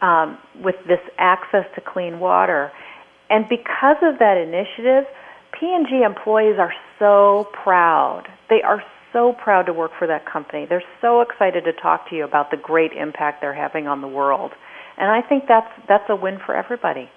um, 0.00 0.38
with 0.64 0.76
this 0.88 1.00
access 1.18 1.66
to 1.74 1.82
clean 1.82 2.20
water. 2.20 2.72
And 3.28 3.44
because 3.50 3.96
of 4.02 4.18
that 4.18 4.38
initiative, 4.38 5.04
P&G 5.58 6.02
employees 6.02 6.56
are 6.58 6.72
so 6.98 7.48
proud. 7.62 8.24
They 8.48 8.62
are 8.62 8.82
so 9.12 9.32
proud 9.32 9.66
to 9.66 9.72
work 9.72 9.92
for 9.98 10.06
that 10.06 10.26
company. 10.26 10.66
They're 10.66 10.82
so 11.00 11.20
excited 11.20 11.64
to 11.64 11.72
talk 11.72 12.08
to 12.10 12.16
you 12.16 12.24
about 12.24 12.50
the 12.50 12.56
great 12.56 12.92
impact 12.92 13.40
they're 13.40 13.54
having 13.54 13.86
on 13.86 14.00
the 14.00 14.08
world. 14.08 14.52
And 14.96 15.10
I 15.10 15.22
think 15.22 15.44
that's 15.48 15.70
that's 15.88 16.08
a 16.08 16.16
win 16.16 16.38
for 16.44 16.54
everybody. 16.54 17.10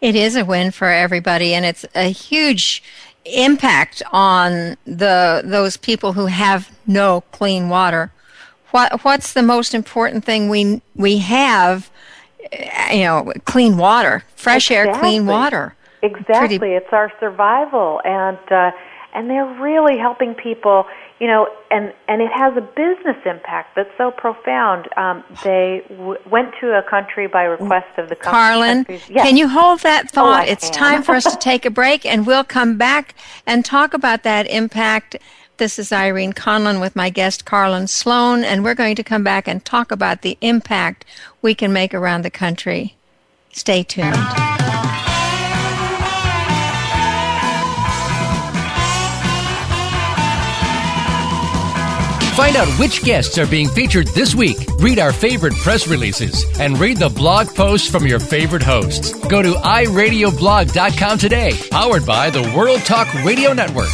It 0.00 0.16
is 0.16 0.34
a 0.36 0.44
win 0.44 0.72
for 0.72 0.88
everybody, 0.88 1.54
and 1.54 1.64
it's 1.64 1.86
a 1.94 2.10
huge 2.10 2.82
impact 3.24 4.02
on 4.12 4.76
the 4.84 5.42
those 5.44 5.76
people 5.76 6.12
who 6.14 6.26
have 6.26 6.70
no 6.86 7.22
clean 7.32 7.68
water. 7.68 8.12
What 8.72 9.04
what's 9.04 9.32
the 9.32 9.42
most 9.42 9.74
important 9.74 10.24
thing 10.24 10.48
we 10.48 10.82
we 10.96 11.18
have? 11.18 11.90
You 12.90 13.04
know, 13.04 13.32
clean 13.44 13.76
water, 13.76 14.24
fresh 14.34 14.70
exactly. 14.70 14.92
air, 14.92 15.00
clean 15.00 15.26
water. 15.26 15.76
Exactly, 16.02 16.58
Pretty- 16.58 16.74
it's 16.74 16.92
our 16.92 17.12
survival, 17.20 18.00
and 18.04 18.38
uh, 18.50 18.72
and 19.14 19.30
they're 19.30 19.60
really 19.60 19.98
helping 19.98 20.34
people. 20.34 20.84
You 21.20 21.28
know, 21.28 21.48
and 21.70 21.92
and 22.08 22.20
it 22.20 22.30
has 22.32 22.56
a 22.56 22.60
business 22.60 23.16
impact 23.24 23.76
that's 23.76 23.90
so 23.96 24.10
profound. 24.10 24.88
Um, 24.96 25.22
they 25.44 25.82
w- 25.88 26.18
went 26.28 26.54
to 26.60 26.76
a 26.76 26.82
country 26.82 27.28
by 27.28 27.44
request 27.44 27.96
of 27.96 28.08
the 28.08 28.16
com- 28.16 28.34
Karlin. 28.34 28.88
Yes. 29.08 29.26
can 29.26 29.36
you 29.36 29.48
hold 29.48 29.80
that 29.80 30.10
thought? 30.10 30.40
I 30.40 30.46
it's 30.46 30.68
can. 30.70 30.78
time 30.78 31.02
for 31.02 31.14
us 31.14 31.24
to 31.24 31.36
take 31.40 31.64
a 31.64 31.70
break, 31.70 32.04
and 32.04 32.26
we'll 32.26 32.44
come 32.44 32.76
back 32.76 33.14
and 33.46 33.64
talk 33.64 33.94
about 33.94 34.24
that 34.24 34.46
impact. 34.48 35.16
This 35.58 35.78
is 35.78 35.92
Irene 35.92 36.32
Conlon 36.32 36.80
with 36.80 36.96
my 36.96 37.08
guest 37.08 37.44
Karlin 37.44 37.88
Sloan, 37.88 38.42
and 38.42 38.64
we're 38.64 38.74
going 38.74 38.96
to 38.96 39.04
come 39.04 39.22
back 39.22 39.46
and 39.46 39.64
talk 39.64 39.92
about 39.92 40.22
the 40.22 40.36
impact 40.40 41.04
we 41.40 41.54
can 41.54 41.72
make 41.72 41.94
around 41.94 42.22
the 42.22 42.30
country. 42.30 42.96
Stay 43.52 43.82
tuned. 43.84 44.16
Find 52.34 52.56
out 52.56 52.68
which 52.78 53.02
guests 53.02 53.36
are 53.36 53.46
being 53.46 53.68
featured 53.68 54.08
this 54.08 54.34
week. 54.34 54.56
Read 54.78 54.98
our 54.98 55.12
favorite 55.12 55.52
press 55.54 55.86
releases 55.86 56.46
and 56.58 56.78
read 56.78 56.96
the 56.96 57.10
blog 57.10 57.48
posts 57.54 57.90
from 57.90 58.06
your 58.06 58.18
favorite 58.18 58.62
hosts. 58.62 59.12
Go 59.28 59.42
to 59.42 59.52
iradioblog.com 59.52 61.18
today, 61.18 61.52
powered 61.70 62.06
by 62.06 62.30
the 62.30 62.42
World 62.56 62.80
Talk 62.80 63.12
Radio 63.22 63.52
Network. 63.52 63.90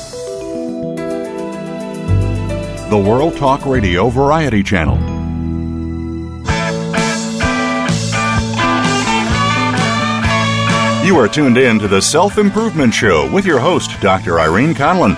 The 2.90 2.98
World 2.98 3.38
Talk 3.38 3.66
Radio 3.66 4.10
Variety 4.10 4.62
Channel. 4.62 5.14
You 11.06 11.18
are 11.20 11.28
tuned 11.28 11.58
in 11.58 11.80
to 11.80 11.88
the 11.88 12.02
Self 12.02 12.38
Improvement 12.38 12.94
Show 12.94 13.30
with 13.32 13.46
your 13.46 13.60
host, 13.60 14.00
Dr. 14.00 14.40
Irene 14.40 14.74
Conlon. 14.74 15.18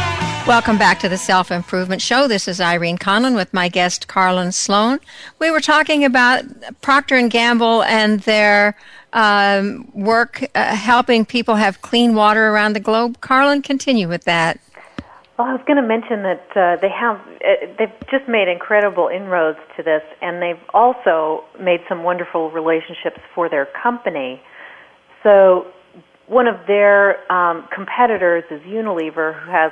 Welcome 0.47 0.79
back 0.79 0.99
to 1.01 1.07
the 1.07 1.17
Self 1.17 1.51
Improvement 1.51 2.01
Show. 2.01 2.27
This 2.27 2.47
is 2.47 2.59
Irene 2.59 2.97
Conlon 2.97 3.35
with 3.35 3.53
my 3.53 3.69
guest 3.69 4.07
Karlin 4.07 4.51
Sloan. 4.51 4.99
We 5.37 5.51
were 5.51 5.59
talking 5.59 6.03
about 6.03 6.43
Procter 6.81 7.15
and 7.15 7.29
Gamble 7.29 7.83
and 7.83 8.21
their 8.21 8.75
um, 9.13 9.89
work 9.93 10.43
uh, 10.55 10.75
helping 10.75 11.25
people 11.25 11.55
have 11.55 11.83
clean 11.83 12.15
water 12.15 12.49
around 12.49 12.73
the 12.73 12.79
globe. 12.79 13.21
Karlin, 13.21 13.63
continue 13.63 14.09
with 14.09 14.23
that. 14.23 14.59
Well, 15.37 15.47
I 15.47 15.53
was 15.53 15.61
going 15.67 15.77
to 15.77 15.87
mention 15.87 16.23
that 16.23 16.47
uh, 16.55 16.81
they 16.81 16.89
have 16.89 17.17
uh, 17.17 17.73
they've 17.77 18.09
just 18.09 18.27
made 18.27 18.47
incredible 18.47 19.09
inroads 19.09 19.59
to 19.77 19.83
this, 19.83 20.01
and 20.23 20.41
they've 20.41 20.61
also 20.73 21.43
made 21.59 21.81
some 21.87 22.03
wonderful 22.03 22.49
relationships 22.49 23.19
for 23.35 23.47
their 23.47 23.67
company. 23.81 24.41
So, 25.21 25.67
one 26.25 26.47
of 26.47 26.55
their 26.65 27.31
um, 27.31 27.67
competitors 27.73 28.43
is 28.49 28.59
Unilever, 28.63 29.39
who 29.39 29.51
has 29.51 29.71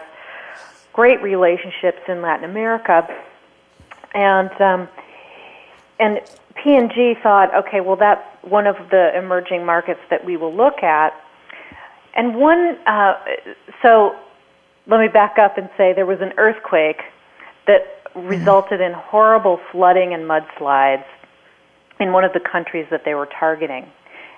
great 0.99 1.21
relationships 1.21 2.01
in 2.09 2.21
Latin 2.21 2.43
America, 2.43 3.07
and 4.13 4.51
um, 4.59 4.89
and 5.97 6.19
P&G 6.61 7.15
thought, 7.23 7.55
okay, 7.55 7.79
well 7.79 7.95
that's 7.95 8.21
one 8.43 8.67
of 8.67 8.75
the 8.91 9.17
emerging 9.17 9.65
markets 9.65 10.01
that 10.09 10.25
we 10.25 10.35
will 10.35 10.53
look 10.53 10.83
at, 10.83 11.13
and 12.17 12.35
one. 12.35 12.77
Uh, 12.85 13.13
so 13.81 14.13
let 14.87 14.99
me 14.99 15.07
back 15.07 15.37
up 15.39 15.57
and 15.57 15.69
say 15.77 15.93
there 15.93 16.05
was 16.05 16.19
an 16.19 16.33
earthquake 16.37 16.99
that 17.65 18.03
resulted 18.13 18.81
in 18.81 18.91
horrible 18.91 19.57
flooding 19.71 20.13
and 20.13 20.23
mudslides 20.23 21.05
in 22.01 22.11
one 22.11 22.25
of 22.25 22.33
the 22.33 22.41
countries 22.41 22.85
that 22.91 23.05
they 23.05 23.13
were 23.13 23.29
targeting, 23.39 23.89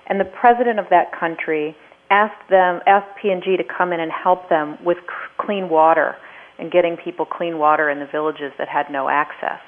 and 0.06 0.20
the 0.20 0.30
president 0.40 0.78
of 0.78 0.86
that 0.90 1.10
country 1.10 1.76
asked 2.10 2.48
them 2.50 2.80
asked 2.86 3.18
P&G 3.20 3.56
to 3.56 3.64
come 3.64 3.92
in 3.92 3.98
and 3.98 4.12
help 4.12 4.48
them 4.48 4.78
with 4.84 4.98
c- 4.98 5.44
clean 5.44 5.68
water 5.68 6.14
and 6.62 6.70
getting 6.70 6.96
people 6.96 7.26
clean 7.26 7.58
water 7.58 7.90
in 7.90 7.98
the 7.98 8.06
villages 8.06 8.52
that 8.56 8.68
had 8.68 8.86
no 8.88 9.08
access. 9.08 9.58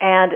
And 0.00 0.34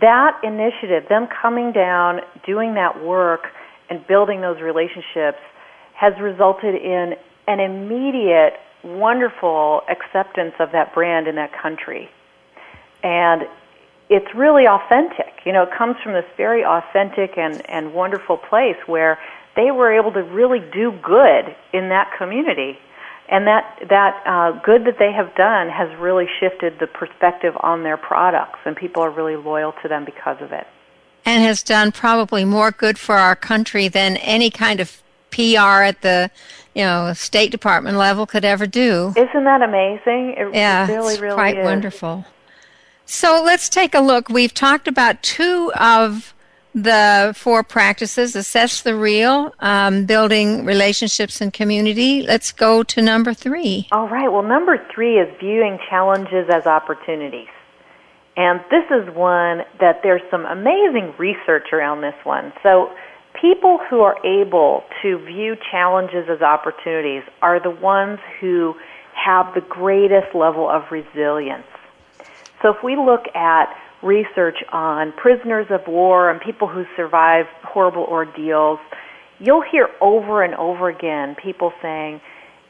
that 0.00 0.40
initiative, 0.44 1.08
them 1.08 1.26
coming 1.42 1.72
down, 1.72 2.20
doing 2.46 2.74
that 2.74 3.02
work, 3.04 3.48
and 3.90 4.06
building 4.06 4.40
those 4.40 4.60
relationships, 4.62 5.42
has 5.94 6.12
resulted 6.22 6.76
in 6.76 7.14
an 7.48 7.58
immediate, 7.58 8.54
wonderful 8.84 9.82
acceptance 9.90 10.54
of 10.60 10.70
that 10.70 10.94
brand 10.94 11.26
in 11.26 11.34
that 11.34 11.50
country. 11.60 12.08
And 13.02 13.42
it's 14.08 14.32
really 14.36 14.66
authentic. 14.68 15.42
You 15.44 15.52
know, 15.52 15.64
it 15.64 15.70
comes 15.76 15.96
from 16.04 16.12
this 16.12 16.24
very 16.36 16.64
authentic 16.64 17.36
and, 17.36 17.60
and 17.68 17.92
wonderful 17.92 18.36
place 18.36 18.76
where 18.86 19.18
they 19.56 19.72
were 19.72 19.92
able 19.92 20.12
to 20.12 20.22
really 20.22 20.60
do 20.72 20.92
good 21.02 21.56
in 21.72 21.88
that 21.88 22.12
community 22.16 22.78
and 23.32 23.46
that 23.46 23.78
that 23.88 24.22
uh, 24.26 24.60
good 24.60 24.84
that 24.84 24.98
they 24.98 25.10
have 25.10 25.34
done 25.34 25.70
has 25.70 25.88
really 25.98 26.26
shifted 26.38 26.78
the 26.78 26.86
perspective 26.86 27.54
on 27.60 27.82
their 27.82 27.96
products, 27.96 28.58
and 28.66 28.76
people 28.76 29.02
are 29.02 29.10
really 29.10 29.36
loyal 29.36 29.72
to 29.82 29.88
them 29.88 30.04
because 30.04 30.36
of 30.40 30.52
it. 30.52 30.66
And 31.24 31.42
has 31.42 31.62
done 31.62 31.92
probably 31.92 32.44
more 32.44 32.70
good 32.70 32.98
for 32.98 33.14
our 33.14 33.34
country 33.34 33.88
than 33.88 34.18
any 34.18 34.50
kind 34.50 34.80
of 34.80 35.02
PR 35.30 35.82
at 35.82 36.02
the 36.02 36.30
you 36.74 36.82
know 36.82 37.14
State 37.14 37.50
Department 37.50 37.96
level 37.96 38.26
could 38.26 38.44
ever 38.44 38.66
do. 38.66 39.14
Isn't 39.16 39.44
that 39.44 39.62
amazing? 39.62 40.34
It 40.36 40.54
yeah, 40.54 40.86
really, 40.86 41.14
it's 41.14 41.22
really 41.22 41.34
quite 41.34 41.56
is. 41.56 41.64
wonderful. 41.64 42.26
So 43.06 43.42
let's 43.42 43.70
take 43.70 43.94
a 43.94 44.00
look. 44.00 44.28
We've 44.28 44.52
talked 44.52 44.86
about 44.86 45.22
two 45.22 45.72
of 45.74 46.34
the 46.74 47.34
four 47.36 47.62
practices 47.62 48.34
assess 48.34 48.82
the 48.82 48.96
real, 48.96 49.54
um, 49.60 50.06
building 50.06 50.64
relationships 50.64 51.40
and 51.40 51.52
community. 51.52 52.22
Let's 52.22 52.52
go 52.52 52.82
to 52.82 53.02
number 53.02 53.34
three. 53.34 53.88
All 53.92 54.08
right. 54.08 54.30
Well, 54.30 54.42
number 54.42 54.78
three 54.94 55.18
is 55.18 55.28
viewing 55.38 55.78
challenges 55.90 56.48
as 56.50 56.66
opportunities. 56.66 57.48
And 58.36 58.60
this 58.70 58.84
is 58.90 59.14
one 59.14 59.62
that 59.80 60.00
there's 60.02 60.22
some 60.30 60.46
amazing 60.46 61.14
research 61.18 61.72
around 61.72 62.00
this 62.00 62.14
one. 62.24 62.52
So, 62.62 62.90
people 63.40 63.78
who 63.90 64.00
are 64.00 64.16
able 64.24 64.84
to 65.02 65.18
view 65.24 65.56
challenges 65.70 66.28
as 66.30 66.40
opportunities 66.42 67.22
are 67.40 67.60
the 67.60 67.70
ones 67.70 68.20
who 68.40 68.74
have 69.14 69.52
the 69.54 69.60
greatest 69.60 70.34
level 70.34 70.68
of 70.68 70.82
resilience. 70.90 71.66
So, 72.62 72.70
if 72.70 72.82
we 72.82 72.96
look 72.96 73.26
at 73.34 73.68
research 74.02 74.56
on 74.72 75.12
prisoners 75.12 75.66
of 75.70 75.80
war 75.86 76.30
and 76.30 76.40
people 76.40 76.68
who 76.68 76.84
survive 76.96 77.46
horrible 77.62 78.04
ordeals, 78.04 78.78
you'll 79.38 79.64
hear 79.70 79.88
over 80.00 80.42
and 80.42 80.54
over 80.54 80.88
again 80.88 81.36
people 81.42 81.72
saying, 81.82 82.20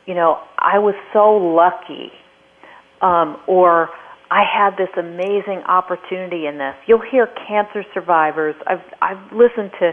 you 0.07 0.15
know, 0.15 0.39
I 0.59 0.79
was 0.79 0.95
so 1.13 1.37
lucky, 1.37 2.11
um, 3.01 3.37
or 3.47 3.89
I 4.31 4.45
had 4.49 4.77
this 4.77 4.89
amazing 4.97 5.63
opportunity 5.69 6.47
in 6.47 6.59
this. 6.59 6.75
You'll 6.87 7.05
hear 7.09 7.29
cancer 7.49 7.85
survivors. 7.95 8.55
I've 8.67 8.83
I've 9.01 9.33
listened 9.33 9.71
to 9.79 9.93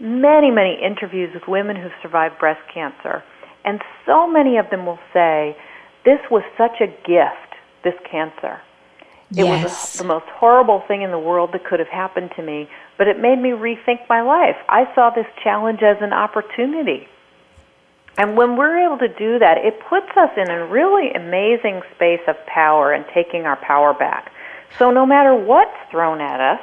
many 0.00 0.50
many 0.50 0.76
interviews 0.84 1.30
with 1.32 1.44
women 1.48 1.76
who've 1.76 1.96
survived 2.02 2.38
breast 2.38 2.60
cancer, 2.72 3.22
and 3.64 3.80
so 4.04 4.26
many 4.26 4.58
of 4.58 4.68
them 4.70 4.84
will 4.84 4.98
say, 5.14 5.56
"This 6.04 6.18
was 6.30 6.42
such 6.58 6.80
a 6.80 6.86
gift. 6.86 7.54
This 7.84 7.94
cancer." 8.10 8.60
It 9.30 9.44
yes. 9.44 9.62
was 9.62 9.92
the 9.94 10.04
most 10.04 10.26
horrible 10.26 10.82
thing 10.88 11.02
in 11.02 11.10
the 11.10 11.18
world 11.18 11.52
that 11.52 11.64
could 11.64 11.80
have 11.80 11.88
happened 11.88 12.30
to 12.36 12.42
me, 12.42 12.68
but 12.96 13.08
it 13.08 13.20
made 13.20 13.38
me 13.38 13.50
rethink 13.50 14.08
my 14.08 14.22
life. 14.22 14.56
I 14.68 14.92
saw 14.94 15.10
this 15.10 15.26
challenge 15.42 15.82
as 15.82 15.98
an 16.00 16.14
opportunity. 16.14 17.06
And 18.16 18.36
when 18.36 18.56
we're 18.56 18.84
able 18.84 18.98
to 18.98 19.08
do 19.08 19.38
that, 19.38 19.58
it 19.58 19.78
puts 19.88 20.08
us 20.16 20.30
in 20.36 20.50
a 20.50 20.66
really 20.66 21.12
amazing 21.12 21.82
space 21.94 22.22
of 22.26 22.36
power 22.46 22.92
and 22.92 23.04
taking 23.14 23.42
our 23.42 23.56
power 23.56 23.92
back. 23.92 24.32
So 24.78 24.90
no 24.90 25.06
matter 25.06 25.34
what's 25.34 25.76
thrown 25.90 26.20
at 26.20 26.40
us, 26.40 26.60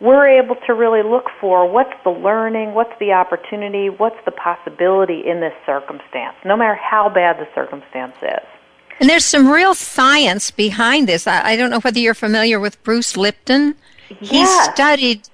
we're 0.00 0.40
able 0.40 0.56
to 0.66 0.72
really 0.72 1.02
look 1.02 1.26
for 1.40 1.68
what's 1.68 1.92
the 2.04 2.10
learning, 2.10 2.72
what's 2.72 2.96
the 2.98 3.12
opportunity, 3.12 3.90
what's 3.90 4.16
the 4.24 4.30
possibility 4.30 5.22
in 5.26 5.40
this 5.40 5.52
circumstance, 5.66 6.36
no 6.44 6.56
matter 6.56 6.74
how 6.74 7.10
bad 7.10 7.36
the 7.38 7.48
circumstance 7.54 8.16
is. 8.22 8.59
And 9.00 9.08
there's 9.08 9.24
some 9.24 9.48
real 9.48 9.74
science 9.74 10.50
behind 10.50 11.08
this. 11.08 11.26
I, 11.26 11.52
I 11.52 11.56
don't 11.56 11.70
know 11.70 11.80
whether 11.80 11.98
you're 11.98 12.14
familiar 12.14 12.60
with 12.60 12.82
Bruce 12.82 13.16
Lipton. 13.16 13.74
He 14.20 14.44
studied 14.46 15.28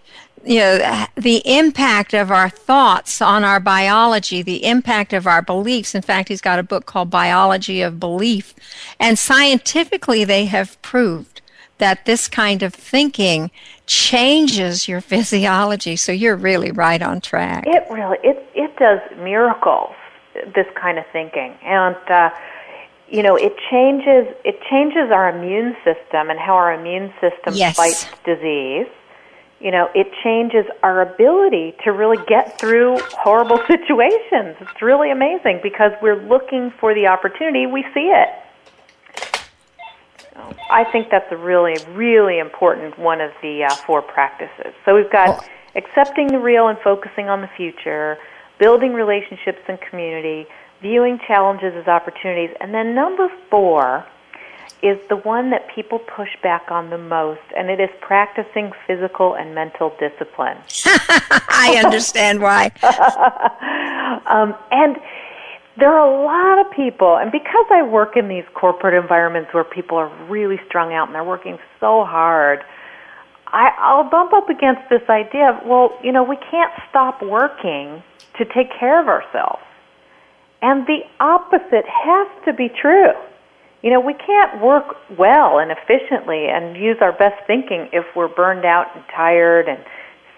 you 0.46 0.60
know 0.60 1.06
the 1.16 1.42
impact 1.44 2.14
of 2.14 2.30
our 2.30 2.48
thoughts 2.48 3.20
on 3.20 3.42
our 3.42 3.58
biology 3.58 4.42
the 4.42 4.64
impact 4.64 5.12
of 5.12 5.26
our 5.26 5.42
beliefs. 5.42 5.94
In 5.94 6.02
fact 6.02 6.28
he's 6.28 6.40
got 6.40 6.58
a 6.58 6.62
book 6.62 6.86
called 6.86 7.10
biology 7.10 7.82
of 7.82 7.98
belief. 7.98 8.54
And 9.00 9.18
scientifically 9.18 10.24
they 10.24 10.46
have 10.46 10.80
proved 10.82 11.40
that 11.78 12.06
this 12.06 12.28
kind 12.28 12.62
of 12.62 12.72
thinking 12.72 13.50
changes 13.86 14.88
your 14.88 15.00
physiology. 15.12 15.96
So 15.96 16.12
you're 16.12 16.36
really 16.36 16.70
right 16.70 17.02
on 17.02 17.20
track. 17.20 17.64
It 17.66 17.84
really 17.90 18.18
it 18.22 18.48
it 18.54 18.76
does 18.76 19.00
miracles 19.18 19.94
this 20.54 20.66
kind 20.80 20.98
of 20.98 21.04
thinking. 21.12 21.56
And 21.62 21.96
uh 22.08 22.30
you 23.08 23.22
know 23.22 23.36
it 23.36 23.54
changes 23.70 24.26
it 24.44 24.60
changes 24.70 25.10
our 25.12 25.28
immune 25.28 25.76
system 25.84 26.30
and 26.30 26.38
how 26.38 26.54
our 26.54 26.72
immune 26.72 27.12
system 27.20 27.54
yes. 27.54 27.76
fights 27.76 28.06
disease 28.24 28.88
you 29.60 29.70
know, 29.70 29.88
it 29.94 30.08
changes 30.22 30.66
our 30.82 31.00
ability 31.00 31.74
to 31.84 31.92
really 31.92 32.22
get 32.26 32.58
through 32.58 32.98
horrible 33.18 33.56
situations. 33.66 34.56
It's 34.60 34.82
really 34.82 35.10
amazing 35.10 35.60
because 35.62 35.92
we're 36.02 36.22
looking 36.28 36.72
for 36.78 36.94
the 36.94 37.06
opportunity, 37.06 37.66
we 37.66 37.82
see 37.94 38.12
it. 38.12 38.28
So 40.34 40.54
I 40.70 40.84
think 40.84 41.08
that's 41.10 41.30
a 41.32 41.36
really, 41.36 41.76
really 41.92 42.38
important 42.38 42.98
one 42.98 43.22
of 43.22 43.30
the 43.40 43.64
uh, 43.64 43.74
four 43.74 44.02
practices. 44.02 44.74
So 44.84 44.94
we've 44.94 45.10
got 45.10 45.48
accepting 45.74 46.26
the 46.28 46.38
real 46.38 46.68
and 46.68 46.78
focusing 46.80 47.30
on 47.30 47.40
the 47.40 47.48
future, 47.56 48.18
building 48.58 48.92
relationships 48.92 49.60
and 49.68 49.80
community, 49.80 50.46
viewing 50.80 51.18
challenges 51.26 51.74
as 51.74 51.86
opportunities, 51.86 52.54
and 52.60 52.72
then 52.74 52.94
number 52.94 53.28
four, 53.50 54.04
is 54.82 54.98
the 55.08 55.16
one 55.16 55.50
that 55.50 55.66
people 55.74 55.98
push 55.98 56.28
back 56.42 56.70
on 56.70 56.90
the 56.90 56.98
most, 56.98 57.40
and 57.56 57.70
it 57.70 57.80
is 57.80 57.88
practicing 58.00 58.72
physical 58.86 59.34
and 59.34 59.54
mental 59.54 59.94
discipline. 59.98 60.58
I 61.48 61.80
understand 61.84 62.40
why. 62.40 62.66
um, 64.26 64.54
and 64.70 64.96
there 65.78 65.92
are 65.92 66.06
a 66.06 66.24
lot 66.24 66.64
of 66.64 66.72
people, 66.72 67.16
and 67.16 67.32
because 67.32 67.66
I 67.70 67.82
work 67.82 68.16
in 68.16 68.28
these 68.28 68.44
corporate 68.54 68.94
environments 68.94 69.52
where 69.52 69.64
people 69.64 69.96
are 69.98 70.10
really 70.28 70.60
strung 70.66 70.92
out 70.92 71.08
and 71.08 71.14
they're 71.14 71.24
working 71.24 71.58
so 71.80 72.04
hard, 72.04 72.60
I, 73.48 73.70
I'll 73.78 74.08
bump 74.08 74.32
up 74.32 74.48
against 74.50 74.88
this 74.90 75.02
idea 75.08 75.50
of, 75.50 75.66
well, 75.66 75.98
you 76.02 76.12
know, 76.12 76.22
we 76.22 76.36
can't 76.50 76.72
stop 76.90 77.22
working 77.22 78.02
to 78.38 78.44
take 78.44 78.68
care 78.78 79.00
of 79.00 79.08
ourselves. 79.08 79.62
And 80.62 80.86
the 80.86 81.00
opposite 81.20 81.86
has 81.86 82.28
to 82.46 82.52
be 82.52 82.68
true. 82.68 83.12
You 83.82 83.90
know, 83.90 84.00
we 84.00 84.14
can't 84.14 84.60
work 84.62 84.96
well 85.16 85.58
and 85.58 85.70
efficiently 85.70 86.46
and 86.48 86.76
use 86.76 86.96
our 87.00 87.12
best 87.12 87.46
thinking 87.46 87.88
if 87.92 88.04
we're 88.16 88.28
burned 88.28 88.64
out 88.64 88.86
and 88.94 89.04
tired 89.14 89.68
and 89.68 89.78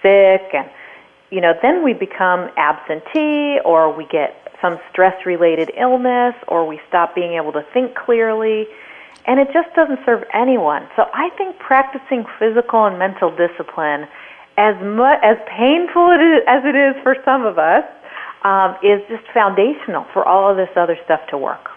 sick 0.02 0.54
and 0.54 0.68
you 1.30 1.42
know, 1.42 1.52
then 1.60 1.84
we 1.84 1.92
become 1.92 2.48
absentee 2.56 3.58
or 3.62 3.92
we 3.94 4.06
get 4.06 4.50
some 4.62 4.78
stress 4.90 5.26
related 5.26 5.70
illness 5.76 6.34
or 6.48 6.66
we 6.66 6.80
stop 6.88 7.14
being 7.14 7.34
able 7.34 7.52
to 7.52 7.62
think 7.74 7.94
clearly 7.94 8.66
and 9.26 9.38
it 9.38 9.48
just 9.52 9.74
doesn't 9.74 10.00
serve 10.06 10.24
anyone. 10.32 10.88
So 10.96 11.04
I 11.12 11.28
think 11.36 11.58
practicing 11.58 12.24
physical 12.38 12.86
and 12.86 12.98
mental 12.98 13.30
discipline 13.30 14.08
as 14.56 14.74
much 14.82 15.20
as 15.22 15.36
painful 15.46 16.10
as 16.48 16.64
it 16.64 16.74
is 16.74 17.02
for 17.02 17.16
some 17.24 17.44
of 17.44 17.58
us 17.58 17.84
um, 18.42 18.76
is 18.82 19.00
just 19.08 19.24
foundational 19.32 20.04
for 20.12 20.26
all 20.26 20.50
of 20.50 20.56
this 20.56 20.70
other 20.76 20.96
stuff 21.04 21.20
to 21.30 21.38
work. 21.38 21.70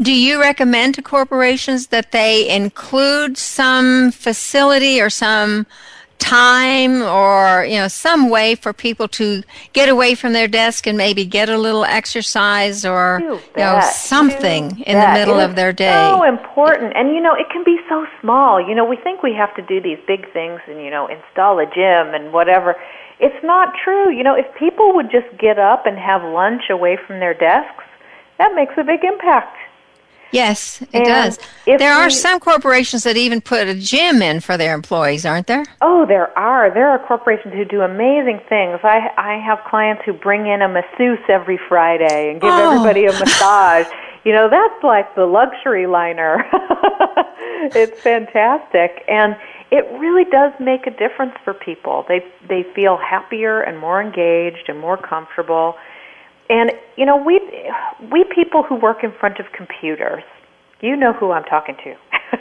Do 0.00 0.12
you 0.12 0.40
recommend 0.40 0.94
to 0.94 1.02
corporations 1.02 1.88
that 1.88 2.12
they 2.12 2.48
include 2.48 3.36
some 3.36 4.12
facility 4.12 5.00
or 5.00 5.10
some 5.10 5.66
time 6.18 7.00
or 7.02 7.64
you 7.64 7.76
know 7.76 7.88
some 7.88 8.28
way 8.28 8.54
for 8.54 8.72
people 8.72 9.06
to 9.06 9.42
get 9.72 9.88
away 9.88 10.14
from 10.14 10.32
their 10.32 10.48
desk 10.48 10.86
and 10.86 10.98
maybe 10.98 11.24
get 11.24 11.48
a 11.48 11.56
little 11.56 11.84
exercise 11.84 12.84
or 12.84 13.20
you, 13.22 13.40
know 13.56 13.80
something 13.92 14.76
you 14.76 14.84
in 14.84 14.98
the 14.98 15.12
middle 15.12 15.38
of 15.38 15.54
their 15.54 15.72
day? 15.72 15.92
so 15.92 16.24
important. 16.24 16.92
And 16.96 17.14
you 17.14 17.20
know 17.20 17.34
it 17.34 17.46
can 17.52 17.64
be 17.64 17.78
so 17.88 18.06
small. 18.20 18.60
You 18.60 18.74
know 18.74 18.84
we 18.84 18.96
think 18.96 19.22
we 19.22 19.32
have 19.34 19.54
to 19.56 19.62
do 19.62 19.80
these 19.80 19.98
big 20.06 20.30
things 20.32 20.60
and 20.66 20.80
you 20.82 20.90
know 20.90 21.06
install 21.06 21.58
a 21.60 21.66
gym 21.66 22.14
and 22.14 22.32
whatever 22.32 22.76
it's 23.20 23.44
not 23.44 23.74
true 23.84 24.10
you 24.10 24.22
know 24.22 24.34
if 24.34 24.46
people 24.58 24.94
would 24.94 25.10
just 25.10 25.26
get 25.38 25.58
up 25.58 25.86
and 25.86 25.98
have 25.98 26.22
lunch 26.22 26.62
away 26.70 26.98
from 27.06 27.20
their 27.20 27.34
desks 27.34 27.84
that 28.38 28.54
makes 28.54 28.74
a 28.76 28.84
big 28.84 29.04
impact 29.04 29.56
Yes, 30.30 30.82
it 30.82 30.88
and 30.92 31.04
does. 31.04 31.38
There 31.64 31.92
are 31.92 32.10
some 32.10 32.38
corporations 32.40 33.04
that 33.04 33.16
even 33.16 33.40
put 33.40 33.66
a 33.66 33.74
gym 33.74 34.20
in 34.20 34.40
for 34.40 34.56
their 34.56 34.74
employees, 34.74 35.24
aren't 35.24 35.46
there? 35.46 35.64
Oh, 35.80 36.04
there 36.06 36.36
are. 36.38 36.72
There 36.72 36.88
are 36.88 36.98
corporations 36.98 37.54
who 37.54 37.64
do 37.64 37.80
amazing 37.80 38.40
things. 38.48 38.80
I 38.82 39.10
I 39.16 39.42
have 39.44 39.60
clients 39.66 40.02
who 40.04 40.12
bring 40.12 40.46
in 40.46 40.60
a 40.60 40.68
masseuse 40.68 41.18
every 41.28 41.58
Friday 41.68 42.30
and 42.30 42.40
give 42.40 42.50
oh. 42.50 42.72
everybody 42.72 43.06
a 43.06 43.12
massage. 43.18 43.86
you 44.24 44.32
know, 44.32 44.50
that's 44.50 44.82
like 44.84 45.14
the 45.14 45.24
luxury 45.24 45.86
liner. 45.86 46.44
it's 47.74 48.00
fantastic 48.00 49.04
and 49.08 49.36
it 49.70 49.84
really 49.98 50.24
does 50.24 50.52
make 50.60 50.86
a 50.86 50.90
difference 50.90 51.34
for 51.44 51.54
people. 51.54 52.04
They 52.08 52.20
they 52.48 52.64
feel 52.74 52.96
happier 52.96 53.60
and 53.60 53.78
more 53.78 54.00
engaged 54.00 54.68
and 54.68 54.80
more 54.80 54.96
comfortable 54.96 55.76
and 56.50 56.72
you 56.96 57.04
know, 57.04 57.16
we 57.16 57.40
we 58.10 58.24
people 58.34 58.62
who 58.62 58.76
work 58.76 59.04
in 59.04 59.12
front 59.20 59.38
of 59.38 59.46
computers, 59.52 60.22
you 60.80 60.96
know 60.96 61.12
who 61.12 61.30
I'm 61.32 61.44
talking 61.44 61.76
to. 61.84 61.94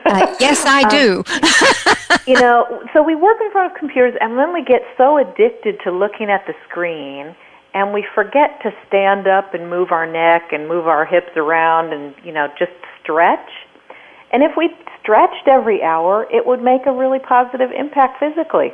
uh, 0.05 0.35
yes, 0.39 0.63
I 0.65 0.83
um, 0.83 0.89
do. 0.89 2.31
you 2.31 2.39
know, 2.39 2.83
so 2.93 3.03
we 3.03 3.15
work 3.15 3.37
in 3.41 3.51
front 3.51 3.71
of 3.71 3.77
computers, 3.77 4.13
and 4.19 4.37
then 4.37 4.53
we 4.53 4.63
get 4.63 4.81
so 4.97 5.17
addicted 5.17 5.79
to 5.83 5.91
looking 5.91 6.29
at 6.29 6.45
the 6.47 6.53
screen, 6.69 7.35
and 7.73 7.93
we 7.93 8.05
forget 8.15 8.61
to 8.63 8.71
stand 8.87 9.27
up 9.27 9.53
and 9.53 9.69
move 9.69 9.91
our 9.91 10.09
neck 10.09 10.53
and 10.53 10.67
move 10.67 10.87
our 10.87 11.05
hips 11.05 11.35
around, 11.35 11.93
and 11.93 12.15
you 12.23 12.31
know, 12.31 12.47
just 12.57 12.71
stretch. 13.03 13.49
And 14.31 14.43
if 14.43 14.51
we 14.57 14.69
stretched 15.01 15.47
every 15.47 15.81
hour, 15.81 16.27
it 16.31 16.45
would 16.45 16.61
make 16.61 16.85
a 16.85 16.91
really 16.91 17.19
positive 17.19 17.71
impact 17.71 18.19
physically. 18.19 18.73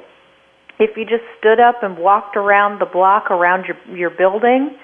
If 0.79 0.97
you 0.97 1.05
just 1.05 1.23
stood 1.37 1.59
up 1.59 1.83
and 1.83 1.97
walked 1.97 2.35
around 2.35 2.79
the 2.79 2.85
block 2.85 3.29
around 3.29 3.65
your 3.65 3.77
your 3.95 4.09
building 4.09 4.75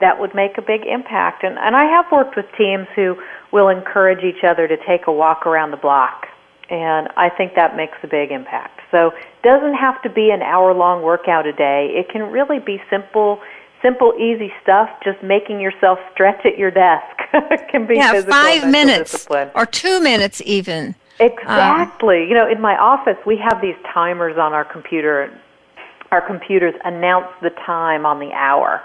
that 0.00 0.18
would 0.18 0.34
make 0.34 0.56
a 0.56 0.62
big 0.62 0.86
impact. 0.86 1.44
And, 1.44 1.58
and 1.58 1.76
I 1.76 1.84
have 1.84 2.06
worked 2.10 2.34
with 2.34 2.46
teams 2.56 2.86
who 2.96 3.16
will 3.52 3.68
encourage 3.68 4.24
each 4.24 4.42
other 4.44 4.66
to 4.66 4.76
take 4.86 5.06
a 5.06 5.12
walk 5.12 5.46
around 5.46 5.72
the 5.72 5.76
block. 5.76 6.26
And 6.70 7.08
I 7.16 7.28
think 7.28 7.54
that 7.56 7.76
makes 7.76 7.98
a 8.02 8.06
big 8.06 8.30
impact. 8.30 8.80
So 8.90 9.08
it 9.08 9.42
doesn't 9.42 9.74
have 9.74 10.00
to 10.02 10.08
be 10.08 10.30
an 10.30 10.40
hour 10.40 10.72
long 10.72 11.02
workout 11.02 11.46
a 11.46 11.52
day. 11.52 11.90
It 11.92 12.08
can 12.08 12.22
really 12.32 12.58
be 12.58 12.80
simple 12.88 13.40
simple, 13.82 14.12
easy 14.18 14.52
stuff. 14.62 14.88
Just 15.02 15.22
making 15.22 15.60
yourself 15.60 15.98
stretch 16.12 16.44
at 16.44 16.58
your 16.58 16.70
desk 16.70 17.19
can 17.70 17.86
be 17.86 17.96
yeah, 17.96 18.20
five 18.22 18.70
minutes 18.70 19.12
discipline. 19.12 19.50
or 19.54 19.66
two 19.66 20.00
minutes 20.00 20.42
even. 20.44 20.94
Exactly. 21.20 22.22
Um, 22.22 22.28
you 22.28 22.34
know, 22.34 22.48
in 22.48 22.60
my 22.60 22.76
office, 22.76 23.16
we 23.26 23.36
have 23.36 23.60
these 23.60 23.76
timers 23.92 24.38
on 24.38 24.52
our 24.52 24.64
computer. 24.64 25.38
Our 26.10 26.26
computers 26.26 26.74
announce 26.84 27.28
the 27.42 27.50
time 27.50 28.06
on 28.06 28.18
the 28.18 28.32
hour. 28.32 28.82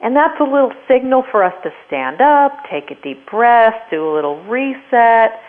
And 0.00 0.14
that's 0.14 0.38
a 0.38 0.44
little 0.44 0.72
signal 0.86 1.24
for 1.30 1.42
us 1.42 1.54
to 1.62 1.72
stand 1.86 2.20
up, 2.20 2.52
take 2.70 2.90
a 2.90 2.94
deep 3.02 3.24
breath, 3.30 3.74
do 3.90 4.06
a 4.06 4.12
little 4.14 4.42
reset. 4.44 5.40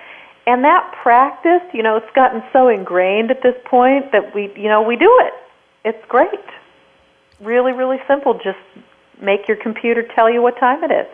And 0.48 0.64
that 0.64 0.94
practice, 1.02 1.62
you 1.74 1.84
know, 1.84 1.98
it's 1.98 2.12
gotten 2.16 2.44
so 2.54 2.70
ingrained 2.70 3.32
at 3.32 3.42
this 3.42 3.56
point 3.66 4.12
that 4.12 4.34
we, 4.34 4.54
you 4.56 4.70
know, 4.70 4.82
we 4.82 4.96
do 4.96 5.12
it. 5.24 5.34
It's 5.84 6.06
great. 6.08 6.30
Really, 7.42 7.74
really 7.74 7.98
simple. 8.08 8.36
Just 8.36 8.60
make 9.22 9.48
your 9.48 9.58
computer 9.58 10.04
tell 10.16 10.32
you 10.32 10.42
what 10.42 10.58
time 10.58 10.84
it 10.84 10.92
is. 10.92 11.08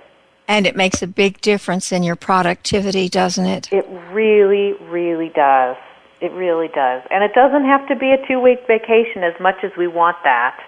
And 0.51 0.67
it 0.67 0.75
makes 0.75 1.01
a 1.01 1.07
big 1.07 1.39
difference 1.41 1.91
in 1.91 2.03
your 2.03 2.15
productivity, 2.15 3.07
doesn't 3.07 3.45
it? 3.45 3.71
It 3.71 3.87
really, 4.11 4.73
really 4.89 5.29
does. 5.29 5.77
It 6.19 6.31
really 6.33 6.67
does. 6.67 7.01
And 7.09 7.23
it 7.23 7.33
doesn't 7.33 7.65
have 7.65 7.87
to 7.87 7.95
be 7.95 8.11
a 8.11 8.27
two 8.27 8.39
week 8.39 8.59
vacation 8.67 9.23
as 9.23 9.33
much 9.39 9.63
as 9.63 9.71
we 9.77 9.87
want 9.87 10.17
that 10.23 10.59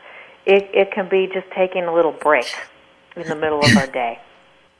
it, 0.46 0.70
it 0.74 0.92
can 0.92 1.08
be 1.10 1.30
just 1.34 1.50
taking 1.56 1.84
a 1.84 1.94
little 1.94 2.12
break 2.12 2.54
in 3.16 3.28
the 3.28 3.36
middle 3.36 3.60
of 3.60 3.78
our 3.78 3.88
day. 3.88 4.20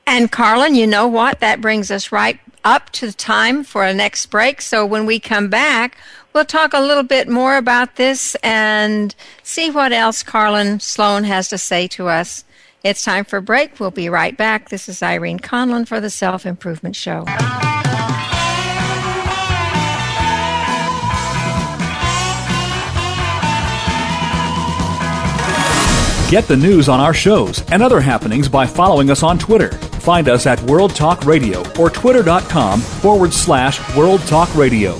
And 0.06 0.30
Karlin, 0.30 0.76
you 0.76 0.86
know 0.86 1.08
what? 1.08 1.40
That 1.40 1.62
brings 1.62 1.90
us 1.90 2.12
right 2.12 2.38
up 2.66 2.90
to 2.90 3.08
the 3.08 3.14
time 3.14 3.64
for 3.64 3.86
a 3.86 3.94
next 3.94 4.26
break. 4.26 4.62
So 4.62 4.86
when 4.86 5.06
we 5.06 5.18
come 5.18 5.48
back, 5.48 5.98
we'll 6.34 6.44
talk 6.44 6.74
a 6.74 6.82
little 6.82 7.04
bit 7.04 7.30
more 7.30 7.56
about 7.56 7.96
this 7.96 8.36
and 8.44 9.16
see 9.44 9.72
what 9.72 9.94
else 9.94 10.22
Karlin 10.22 10.82
Sloan 10.82 11.24
has 11.24 11.48
to 11.48 11.58
say 11.58 11.88
to 11.88 12.10
us. 12.10 12.44
It's 12.84 13.02
time 13.02 13.24
for 13.24 13.40
break. 13.40 13.80
We'll 13.80 13.92
be 13.92 14.10
right 14.10 14.36
back. 14.36 14.68
This 14.68 14.90
is 14.90 15.02
Irene 15.02 15.40
Conlon 15.40 15.88
for 15.88 16.02
the 16.02 16.10
Self 16.10 16.46
Improvement 16.46 16.98
Show. 16.98 17.24
Get 26.30 26.48
the 26.48 26.58
news 26.58 26.90
on 26.90 27.00
our 27.00 27.14
shows 27.14 27.64
and 27.72 27.84
other 27.84 28.02
happenings 28.02 28.50
by 28.50 28.66
following 28.66 29.12
us 29.12 29.22
on 29.22 29.38
Twitter. 29.38 29.70
Find 30.02 30.28
us 30.28 30.48
at 30.48 30.60
World 30.64 30.96
Talk 30.96 31.26
Radio 31.26 31.64
or 31.80 31.90
twitter.com 31.92 32.82
forward 32.82 33.32
slash 33.32 33.96
World 33.96 34.20
Talk 34.22 34.54
Radio. 34.56 35.00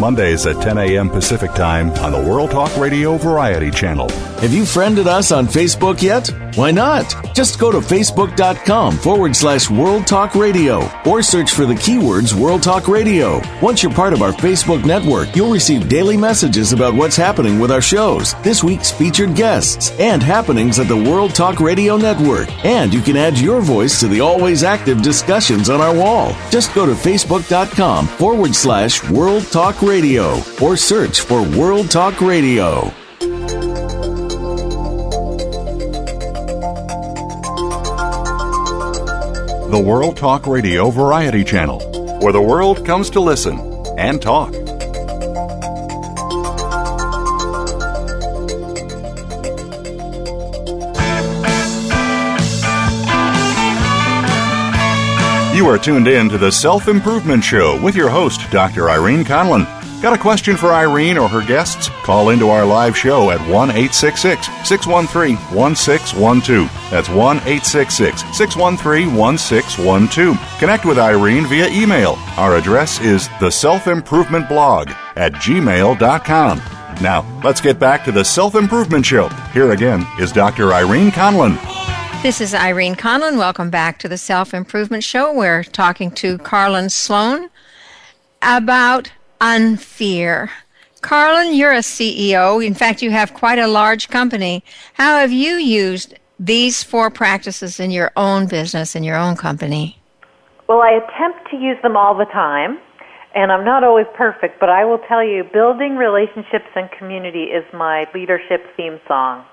Mondays 0.00 0.46
at 0.46 0.60
10 0.62 0.78
a.m. 0.78 1.08
Pacific 1.10 1.52
Time 1.54 1.90
on 1.92 2.12
the 2.12 2.20
World 2.20 2.50
Talk 2.50 2.76
Radio 2.76 3.16
Variety 3.16 3.70
Channel. 3.70 4.08
Have 4.40 4.52
you 4.52 4.64
friended 4.64 5.06
us 5.06 5.32
on 5.32 5.46
Facebook 5.46 6.02
yet? 6.02 6.30
Why 6.56 6.70
not? 6.70 7.14
Just 7.34 7.58
go 7.58 7.70
to 7.70 7.80
facebook.com 7.80 8.96
forward 8.96 9.36
slash 9.36 9.68
World 9.68 10.06
Talk 10.06 10.34
Radio 10.34 10.88
or 11.04 11.22
search 11.22 11.50
for 11.50 11.66
the 11.66 11.74
keywords 11.74 12.32
World 12.32 12.62
Talk 12.62 12.88
Radio. 12.88 13.42
Once 13.60 13.82
you're 13.82 13.92
part 13.92 14.14
of 14.14 14.22
our 14.22 14.32
Facebook 14.32 14.82
network, 14.86 15.36
you'll 15.36 15.52
receive 15.52 15.90
daily 15.90 16.16
messages 16.16 16.72
about 16.72 16.94
what's 16.94 17.14
happening 17.14 17.58
with 17.58 17.70
our 17.70 17.82
shows, 17.82 18.32
this 18.42 18.64
week's 18.64 18.90
featured 18.90 19.34
guests, 19.34 19.90
and 20.00 20.22
happenings 20.22 20.78
at 20.78 20.88
the 20.88 20.96
World 20.96 21.34
Talk 21.34 21.60
Radio 21.60 21.98
Network. 21.98 22.48
And 22.64 22.94
you 22.94 23.02
can 23.02 23.18
add 23.18 23.38
your 23.38 23.60
voice 23.60 24.00
to 24.00 24.08
the 24.08 24.20
always 24.20 24.64
active 24.64 25.02
discussions 25.02 25.68
on 25.68 25.82
our 25.82 25.94
wall. 25.94 26.34
Just 26.50 26.74
go 26.74 26.86
to 26.86 26.92
facebook.com 26.92 28.06
forward 28.06 28.54
slash 28.54 29.06
World 29.10 29.44
Talk 29.52 29.82
Radio 29.82 30.40
or 30.62 30.78
search 30.78 31.20
for 31.20 31.42
World 31.42 31.90
Talk 31.90 32.22
Radio. 32.22 32.90
The 39.76 39.82
World 39.82 40.16
Talk 40.16 40.46
Radio 40.46 40.88
Variety 40.88 41.44
Channel, 41.44 41.80
where 42.22 42.32
the 42.32 42.40
world 42.40 42.86
comes 42.86 43.10
to 43.10 43.20
listen 43.20 43.58
and 43.98 44.22
talk. 44.22 44.54
You 55.54 55.68
are 55.68 55.76
tuned 55.76 56.08
in 56.08 56.30
to 56.30 56.38
the 56.38 56.50
Self 56.50 56.88
Improvement 56.88 57.44
Show 57.44 57.78
with 57.82 57.94
your 57.94 58.08
host, 58.08 58.50
Dr. 58.50 58.88
Irene 58.88 59.24
Conlon. 59.24 59.75
Got 60.02 60.12
a 60.12 60.18
question 60.18 60.58
for 60.58 60.74
Irene 60.74 61.16
or 61.16 61.26
her 61.26 61.44
guests? 61.44 61.88
Call 62.02 62.28
into 62.28 62.50
our 62.50 62.66
live 62.66 62.96
show 62.96 63.30
at 63.30 63.40
1 63.40 63.70
866 63.70 64.46
613 64.68 65.36
1612. 65.56 66.90
That's 66.90 67.08
1 67.08 67.36
866 67.38 68.20
613 68.36 69.14
1612. 69.14 70.58
Connect 70.58 70.84
with 70.84 70.98
Irene 70.98 71.46
via 71.46 71.68
email. 71.68 72.18
Our 72.36 72.56
address 72.56 73.00
is 73.00 73.28
the 73.40 73.50
self 73.50 73.86
improvement 73.86 74.48
blog 74.48 74.90
at 75.16 75.32
gmail.com. 75.32 76.58
Now, 77.00 77.40
let's 77.42 77.60
get 77.60 77.78
back 77.78 78.04
to 78.04 78.12
the 78.12 78.24
Self 78.24 78.54
Improvement 78.54 79.04
Show. 79.04 79.28
Here 79.52 79.72
again 79.72 80.06
is 80.18 80.30
Dr. 80.30 80.72
Irene 80.72 81.10
Conlon. 81.10 81.58
This 82.22 82.40
is 82.40 82.54
Irene 82.54 82.96
Conlon. 82.96 83.38
Welcome 83.38 83.70
back 83.70 83.98
to 84.00 84.08
the 84.08 84.18
Self 84.18 84.52
Improvement 84.52 85.04
Show. 85.04 85.32
We're 85.32 85.64
talking 85.64 86.10
to 86.12 86.38
Karlin 86.38 86.90
Sloan 86.90 87.50
about 88.42 89.10
unfear. 89.40 90.50
Karlin, 91.00 91.56
you're 91.56 91.72
a 91.72 91.78
CEO. 91.78 92.64
In 92.64 92.74
fact, 92.74 93.02
you 93.02 93.10
have 93.10 93.34
quite 93.34 93.58
a 93.58 93.68
large 93.68 94.08
company. 94.08 94.64
How 94.94 95.18
have 95.18 95.32
you 95.32 95.56
used 95.56 96.14
these 96.38 96.82
four 96.82 97.10
practices 97.10 97.78
in 97.78 97.90
your 97.90 98.10
own 98.16 98.46
business, 98.46 98.96
in 98.96 99.04
your 99.04 99.16
own 99.16 99.36
company? 99.36 99.98
Well, 100.68 100.80
I 100.82 100.92
attempt 100.92 101.50
to 101.50 101.56
use 101.56 101.80
them 101.82 101.96
all 101.96 102.16
the 102.16 102.24
time, 102.24 102.78
and 103.34 103.52
I'm 103.52 103.64
not 103.64 103.84
always 103.84 104.06
perfect, 104.14 104.58
but 104.58 104.68
I 104.68 104.84
will 104.84 104.98
tell 105.06 105.22
you 105.22 105.44
building 105.44 105.96
relationships 105.96 106.66
and 106.74 106.90
community 106.90 107.44
is 107.44 107.64
my 107.72 108.06
leadership 108.12 108.66
theme 108.76 108.98
song. 109.06 109.44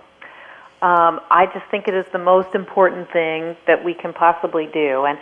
Um, 0.81 1.21
I 1.29 1.45
just 1.53 1.65
think 1.71 1.87
it 1.87 1.93
is 1.93 2.05
the 2.11 2.19
most 2.19 2.55
important 2.55 3.11
thing 3.13 3.55
that 3.67 3.85
we 3.85 3.93
can 3.93 4.11
possibly 4.11 4.67
do. 4.73 5.05
And 5.05 5.17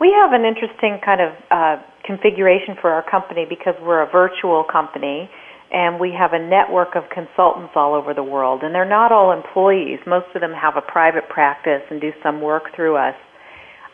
we 0.00 0.10
have 0.10 0.32
an 0.32 0.44
interesting 0.44 0.98
kind 1.04 1.20
of 1.20 1.32
uh, 1.50 1.82
configuration 2.04 2.76
for 2.80 2.90
our 2.90 3.02
company 3.08 3.46
because 3.48 3.74
we're 3.82 4.02
a 4.02 4.10
virtual 4.10 4.64
company 4.64 5.30
and 5.72 5.98
we 5.98 6.12
have 6.12 6.32
a 6.32 6.38
network 6.38 6.94
of 6.94 7.02
consultants 7.10 7.72
all 7.74 7.94
over 7.94 8.14
the 8.14 8.22
world. 8.22 8.62
And 8.62 8.74
they're 8.74 8.88
not 8.88 9.10
all 9.10 9.32
employees. 9.32 9.98
Most 10.06 10.26
of 10.34 10.40
them 10.40 10.52
have 10.52 10.76
a 10.76 10.82
private 10.82 11.28
practice 11.28 11.82
and 11.90 12.00
do 12.00 12.12
some 12.22 12.40
work 12.40 12.74
through 12.76 12.96
us. 12.96 13.16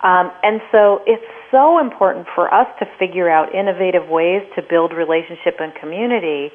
Um, 0.03 0.33
and 0.43 0.61
so 0.73 1.01
it's 1.07 1.25
so 1.51 1.79
important 1.79 2.27
for 2.35 2.53
us 2.53 2.67
to 2.81 2.87
figure 2.99 3.29
out 3.29 3.55
innovative 3.55 4.09
ways 4.09 4.43
to 4.57 4.63
build 4.63 4.93
relationship 4.93 5.57
and 5.61 5.75
community 5.75 6.51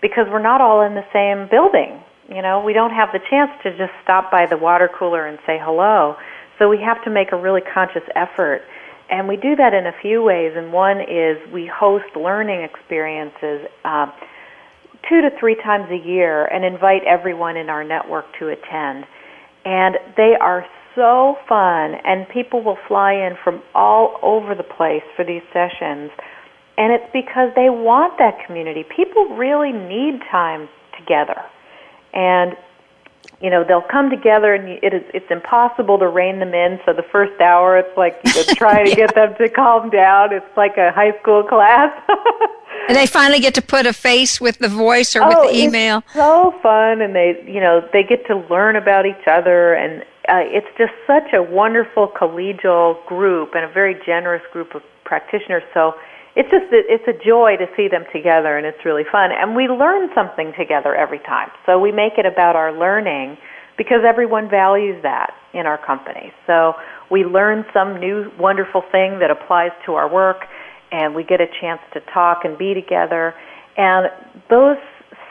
because 0.00 0.26
we're 0.30 0.42
not 0.42 0.60
all 0.60 0.82
in 0.82 0.94
the 0.94 1.04
same 1.12 1.48
building. 1.50 2.00
You 2.28 2.42
know, 2.42 2.62
we 2.62 2.72
don't 2.72 2.92
have 2.92 3.08
the 3.12 3.20
chance 3.30 3.50
to 3.64 3.76
just 3.76 3.92
stop 4.02 4.30
by 4.30 4.46
the 4.46 4.56
water 4.56 4.88
cooler 4.88 5.26
and 5.26 5.38
say 5.46 5.58
hello. 5.60 6.16
So 6.58 6.68
we 6.68 6.78
have 6.80 7.02
to 7.04 7.10
make 7.10 7.32
a 7.32 7.36
really 7.36 7.62
conscious 7.62 8.04
effort. 8.14 8.62
And 9.10 9.26
we 9.26 9.36
do 9.36 9.56
that 9.56 9.74
in 9.74 9.86
a 9.86 9.92
few 10.00 10.22
ways. 10.22 10.52
And 10.56 10.72
one 10.72 11.00
is 11.00 11.36
we 11.52 11.70
host 11.72 12.04
learning 12.14 12.62
experiences 12.62 13.66
uh, 13.84 14.06
two 15.08 15.20
to 15.22 15.30
three 15.38 15.56
times 15.56 15.90
a 15.90 16.08
year 16.08 16.46
and 16.46 16.64
invite 16.64 17.02
everyone 17.04 17.56
in 17.56 17.68
our 17.68 17.82
network 17.82 18.26
to 18.38 18.48
attend. 18.48 19.04
And 19.64 19.96
they 20.16 20.34
are 20.40 20.64
so 20.94 21.36
fun, 21.48 21.94
and 22.04 22.26
people 22.32 22.62
will 22.64 22.78
fly 22.88 23.12
in 23.12 23.36
from 23.44 23.62
all 23.74 24.18
over 24.22 24.54
the 24.54 24.64
place 24.64 25.04
for 25.16 25.24
these 25.24 25.42
sessions. 25.52 26.10
And 26.76 26.92
it's 26.92 27.10
because 27.12 27.50
they 27.54 27.68
want 27.68 28.14
that 28.18 28.46
community. 28.46 28.84
People 28.96 29.36
really 29.36 29.72
need 29.72 30.20
time 30.30 30.68
together 30.98 31.36
and 32.12 32.54
you 33.40 33.48
know 33.50 33.64
they'll 33.64 33.86
come 33.90 34.10
together 34.10 34.54
and 34.54 34.68
it 34.68 34.92
is 34.92 35.02
it's 35.14 35.30
impossible 35.30 35.98
to 35.98 36.08
rein 36.08 36.38
them 36.38 36.54
in. 36.54 36.78
So 36.84 36.92
the 36.92 37.04
first 37.10 37.40
hour 37.40 37.78
it's 37.78 37.96
like 37.96 38.20
you 38.24 38.34
know, 38.34 38.42
trying 38.54 38.86
to 38.86 38.94
get 39.02 39.14
them 39.14 39.34
to 39.38 39.48
calm 39.48 39.90
down. 39.90 40.32
It's 40.32 40.56
like 40.56 40.76
a 40.76 40.92
high 40.92 41.18
school 41.20 41.42
class. 41.42 41.92
And 42.88 42.96
they 42.96 43.06
finally 43.06 43.38
get 43.38 43.54
to 43.54 43.62
put 43.62 43.86
a 43.86 43.92
face 43.92 44.40
with 44.40 44.58
the 44.58 44.68
voice 44.68 45.14
or 45.14 45.22
oh, 45.22 45.28
with 45.28 45.52
the 45.52 45.62
email. 45.62 45.98
it's 45.98 46.14
so 46.14 46.52
fun. 46.60 47.00
And 47.00 47.14
they 47.14 47.40
you 47.46 47.60
know 47.60 47.86
they 47.92 48.02
get 48.02 48.26
to 48.26 48.38
learn 48.50 48.74
about 48.74 49.06
each 49.06 49.28
other. 49.28 49.74
And 49.74 50.02
uh, 50.28 50.42
it's 50.46 50.66
just 50.76 50.92
such 51.06 51.32
a 51.32 51.42
wonderful 51.42 52.08
collegial 52.08 53.04
group 53.06 53.54
and 53.54 53.64
a 53.64 53.72
very 53.72 53.94
generous 54.04 54.42
group 54.52 54.74
of 54.74 54.82
practitioners. 55.04 55.62
So 55.72 55.94
it's 56.36 56.50
just 56.50 56.66
it's 56.70 57.06
a 57.08 57.16
joy 57.24 57.56
to 57.58 57.66
see 57.76 57.88
them 57.88 58.04
together 58.12 58.56
and 58.56 58.66
it's 58.66 58.84
really 58.84 59.04
fun. 59.10 59.30
And 59.32 59.56
we 59.56 59.66
learn 59.66 60.10
something 60.14 60.52
together 60.58 60.94
every 60.94 61.18
time. 61.20 61.50
So 61.66 61.78
we 61.78 61.90
make 61.90 62.18
it 62.18 62.26
about 62.26 62.54
our 62.54 62.72
learning 62.72 63.36
because 63.76 64.04
everyone 64.06 64.48
values 64.48 65.02
that 65.02 65.32
in 65.54 65.66
our 65.66 65.78
company. 65.84 66.32
So 66.46 66.74
we 67.10 67.24
learn 67.24 67.64
some 67.74 67.98
new 67.98 68.30
wonderful 68.38 68.82
thing 68.92 69.18
that 69.18 69.30
applies 69.30 69.72
to 69.86 69.94
our 69.94 70.12
work 70.12 70.44
and 70.92 71.14
we 71.14 71.24
get 71.24 71.40
a 71.40 71.46
chance 71.60 71.80
to 71.94 72.00
talk 72.12 72.44
and 72.44 72.56
be 72.58 72.74
together. 72.74 73.34
And 73.76 74.06
those 74.48 74.76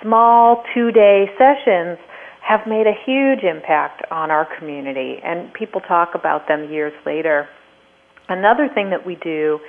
small 0.01 0.63
two 0.73 0.91
day 0.91 1.27
sessions 1.37 1.97
have 2.41 2.61
made 2.67 2.87
a 2.87 2.95
huge 3.05 3.43
impact 3.43 4.03
on 4.11 4.31
our 4.31 4.47
community 4.57 5.19
and 5.23 5.53
people 5.53 5.79
talk 5.81 6.15
about 6.15 6.47
them 6.47 6.69
years 6.69 6.93
later. 7.05 7.47
Another 8.27 8.67
thing 8.73 8.89
that 8.89 9.05
we 9.05 9.15
do 9.15 9.59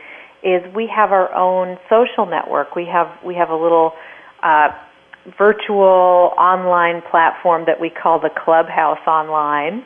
is 0.43 0.62
we 0.74 0.86
have 0.95 1.12
our 1.12 1.32
own 1.34 1.78
social 1.88 2.26
network. 2.26 2.74
We 2.74 2.86
have 2.86 3.09
we 3.24 3.34
have 3.34 3.51
a 3.51 3.57
little 3.57 3.93
uh, 4.43 4.68
virtual 5.38 6.32
online 6.38 7.03
platform 7.11 7.64
that 7.66 7.80
we 7.80 7.91
call 7.91 8.20
the 8.20 8.30
Clubhouse 8.45 9.07
Online. 9.07 9.84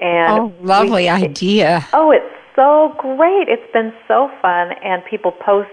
And 0.00 0.38
oh, 0.38 0.54
lovely 0.60 1.04
we, 1.04 1.08
idea! 1.08 1.86
Oh, 1.94 2.10
it's 2.10 2.34
so 2.54 2.94
great! 2.98 3.48
It's 3.48 3.72
been 3.72 3.92
so 4.06 4.30
fun, 4.42 4.72
and 4.84 5.02
people 5.08 5.32
post 5.32 5.70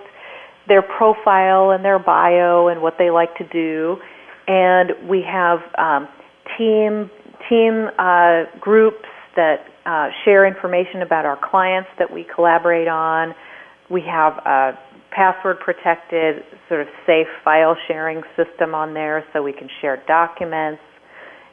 their 0.68 0.82
profile 0.82 1.72
and 1.72 1.84
their 1.84 2.00
bio 2.00 2.70
and 2.70 2.82
what 2.82 2.96
they 2.98 3.10
like 3.10 3.36
to 3.36 3.44
do, 3.50 3.98
and 4.48 4.92
we 5.10 5.22
have 5.22 5.60
um, 5.78 6.08
team 6.58 7.12
team 7.50 7.90
uh, 8.00 8.44
groups 8.62 9.06
that 9.36 9.66
uh, 9.86 10.08
share 10.24 10.46
information 10.48 11.02
about 11.02 11.26
our 11.26 11.38
clients 11.38 11.90
that 12.00 12.12
we 12.12 12.26
collaborate 12.34 12.88
on. 12.88 13.36
We 13.94 14.02
have 14.10 14.34
a 14.46 14.78
password 15.12 15.58
protected, 15.60 16.44
sort 16.68 16.82
of 16.82 16.88
safe 17.06 17.28
file 17.46 17.78
sharing 17.88 18.24
system 18.36 18.74
on 18.74 18.96
there 18.96 19.24
so 19.32 19.44
we 19.44 19.54
can 19.54 19.70
share 19.82 20.04
documents. 20.08 20.82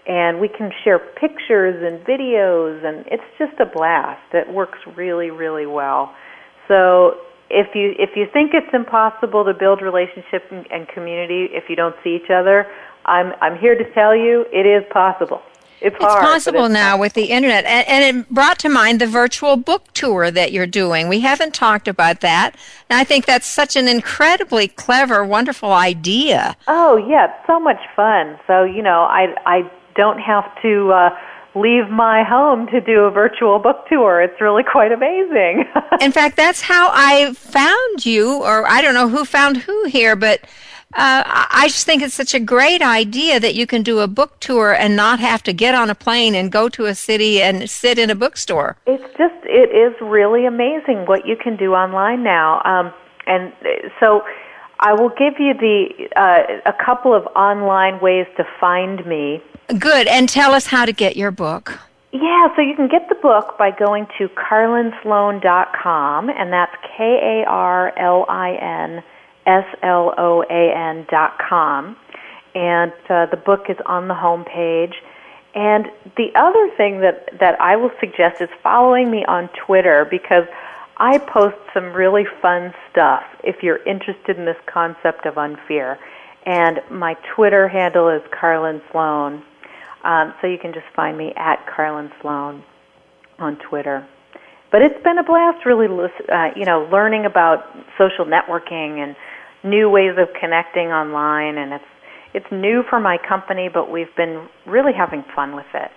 and 0.08 0.40
we 0.40 0.48
can 0.48 0.70
share 0.82 0.98
pictures 0.98 1.76
and 1.86 2.04
videos, 2.06 2.82
and 2.84 3.04
it's 3.06 3.22
just 3.38 3.52
a 3.60 3.66
blast. 3.66 4.22
It 4.32 4.50
works 4.50 4.78
really, 4.96 5.30
really 5.30 5.66
well. 5.66 6.14
So 6.68 7.20
if 7.50 7.68
you 7.74 7.92
if 7.98 8.10
you 8.16 8.26
think 8.32 8.52
it's 8.54 8.72
impossible 8.72 9.44
to 9.44 9.52
build 9.52 9.82
relationship 9.82 10.42
and, 10.50 10.64
and 10.72 10.88
community 10.88 11.48
if 11.52 11.64
you 11.68 11.76
don't 11.76 11.94
see 12.02 12.16
each 12.16 12.30
other, 12.30 12.66
I'm 13.04 13.32
I'm 13.42 13.58
here 13.58 13.76
to 13.76 13.84
tell 13.92 14.16
you 14.16 14.46
it 14.52 14.66
is 14.66 14.82
possible. 14.90 15.42
It's, 15.80 15.94
it's 15.94 16.04
hard, 16.04 16.22
possible 16.22 16.66
it's 16.66 16.74
now 16.74 16.90
possible. 16.90 17.00
with 17.00 17.12
the 17.14 17.24
internet, 17.24 17.64
and, 17.64 17.88
and, 17.88 18.18
it 18.18 18.30
brought 18.30 18.58
to 18.60 18.68
mind 18.68 19.00
the 19.00 19.06
virtual 19.06 19.56
book 19.56 19.92
tour 19.94 20.30
that 20.30 20.52
you're 20.52 20.66
doing. 20.66 21.08
We 21.08 21.20
haven't 21.20 21.54
talked 21.54 21.88
about 21.88 22.20
that, 22.20 22.54
and 22.88 22.98
I 22.98 23.04
think 23.04 23.24
that's 23.24 23.46
such 23.46 23.76
an 23.76 23.88
incredibly 23.88 24.68
clever, 24.68 25.24
wonderful 25.24 25.72
idea. 25.72 26.56
Oh 26.68 26.96
yeah, 26.96 27.26
it's 27.26 27.46
so 27.46 27.58
much 27.58 27.80
fun. 27.96 28.38
So 28.46 28.64
you 28.64 28.82
know, 28.82 29.02
I 29.02 29.34
I 29.46 29.70
don't 29.94 30.18
have 30.18 30.44
to. 30.62 30.92
Uh, 30.92 31.18
leave 31.54 31.88
my 31.90 32.22
home 32.22 32.68
to 32.68 32.80
do 32.80 33.00
a 33.00 33.10
virtual 33.10 33.58
book 33.58 33.84
tour. 33.88 34.22
It's 34.22 34.40
really 34.40 34.62
quite 34.62 34.92
amazing. 34.92 35.64
In 36.00 36.12
fact, 36.12 36.36
that's 36.36 36.60
how 36.60 36.90
I 36.92 37.32
found 37.34 38.06
you, 38.06 38.34
or 38.34 38.68
I 38.68 38.80
don't 38.80 38.94
know 38.94 39.08
who 39.08 39.24
found 39.24 39.56
who 39.56 39.84
here, 39.86 40.14
but 40.14 40.40
uh, 40.94 41.22
I 41.26 41.68
just 41.68 41.86
think 41.86 42.02
it's 42.02 42.14
such 42.14 42.34
a 42.34 42.40
great 42.40 42.82
idea 42.82 43.38
that 43.38 43.54
you 43.54 43.66
can 43.66 43.82
do 43.82 44.00
a 44.00 44.08
book 44.08 44.40
tour 44.40 44.74
and 44.74 44.96
not 44.96 45.20
have 45.20 45.42
to 45.44 45.52
get 45.52 45.74
on 45.74 45.88
a 45.88 45.94
plane 45.94 46.34
and 46.34 46.50
go 46.50 46.68
to 46.70 46.86
a 46.86 46.96
city 46.96 47.40
and 47.40 47.70
sit 47.70 47.96
in 47.96 48.10
a 48.10 48.16
bookstore. 48.16 48.76
It's 48.86 49.04
just, 49.16 49.34
it 49.44 49.70
is 49.70 49.94
really 50.00 50.46
amazing 50.46 51.06
what 51.06 51.26
you 51.26 51.36
can 51.36 51.56
do 51.56 51.74
online 51.74 52.24
now. 52.24 52.60
Um, 52.64 52.92
and 53.26 53.52
so 54.00 54.24
I 54.80 54.94
will 54.94 55.10
give 55.10 55.34
you 55.38 55.54
the 55.54 56.08
uh, 56.16 56.60
a 56.66 56.72
couple 56.84 57.14
of 57.14 57.24
online 57.36 58.00
ways 58.00 58.26
to 58.36 58.44
find 58.58 59.06
me. 59.06 59.40
Good, 59.78 60.08
and 60.08 60.28
tell 60.28 60.54
us 60.54 60.66
how 60.66 60.84
to 60.84 60.92
get 60.92 61.16
your 61.16 61.30
book. 61.30 61.78
Yeah, 62.12 62.48
so 62.56 62.62
you 62.62 62.74
can 62.74 62.88
get 62.88 63.08
the 63.08 63.14
book 63.14 63.56
by 63.56 63.70
going 63.70 64.08
to 64.18 64.28
karlinsloan.com, 64.30 66.30
and 66.30 66.52
that's 66.52 66.74
K 66.96 67.44
A 67.44 67.48
R 67.48 67.96
L 67.96 68.26
I 68.28 68.54
N 68.54 69.04
S 69.50 69.66
L 69.82 70.14
O 70.16 70.42
A 70.48 70.62
N 70.74 71.06
dot 71.10 71.32
com. 71.48 71.96
And 72.54 72.92
uh, 73.08 73.26
the 73.26 73.36
book 73.36 73.66
is 73.68 73.76
on 73.86 74.08
the 74.08 74.14
home 74.14 74.44
page. 74.44 74.94
And 75.54 75.86
the 76.16 76.28
other 76.36 76.70
thing 76.76 77.00
that, 77.00 77.38
that 77.40 77.60
I 77.60 77.76
will 77.76 77.90
suggest 77.98 78.40
is 78.40 78.48
following 78.62 79.10
me 79.10 79.24
on 79.26 79.48
Twitter 79.66 80.06
because 80.08 80.44
I 80.96 81.18
post 81.18 81.56
some 81.74 81.92
really 81.92 82.24
fun 82.42 82.72
stuff 82.90 83.24
if 83.42 83.56
you're 83.62 83.82
interested 83.84 84.38
in 84.38 84.44
this 84.44 84.60
concept 84.66 85.26
of 85.26 85.34
unfear. 85.34 85.98
And 86.46 86.80
my 86.90 87.14
Twitter 87.34 87.68
handle 87.68 88.08
is 88.08 88.22
Karlin 88.30 88.80
Sloan. 88.92 89.42
Um, 90.04 90.34
so 90.40 90.46
you 90.46 90.58
can 90.58 90.72
just 90.72 90.86
find 90.94 91.18
me 91.18 91.32
at 91.36 91.66
Karlin 91.66 92.10
Sloan 92.20 92.62
on 93.38 93.58
Twitter. 93.68 94.06
But 94.72 94.82
it's 94.82 95.02
been 95.02 95.18
a 95.18 95.24
blast, 95.24 95.66
really, 95.66 95.88
uh, 95.88 96.50
you 96.54 96.64
know, 96.64 96.88
learning 96.92 97.24
about 97.26 97.64
social 97.98 98.24
networking 98.24 99.02
and 99.02 99.16
new 99.62 99.88
ways 99.88 100.16
of 100.18 100.28
connecting 100.40 100.88
online. 100.88 101.58
And 101.58 101.72
it's 101.74 101.84
it's 102.32 102.46
new 102.52 102.84
for 102.88 103.00
my 103.00 103.18
company, 103.18 103.68
but 103.72 103.90
we've 103.90 104.14
been 104.16 104.48
really 104.66 104.92
having 104.92 105.24
fun 105.34 105.56
with 105.56 105.66
it. 105.74 105.90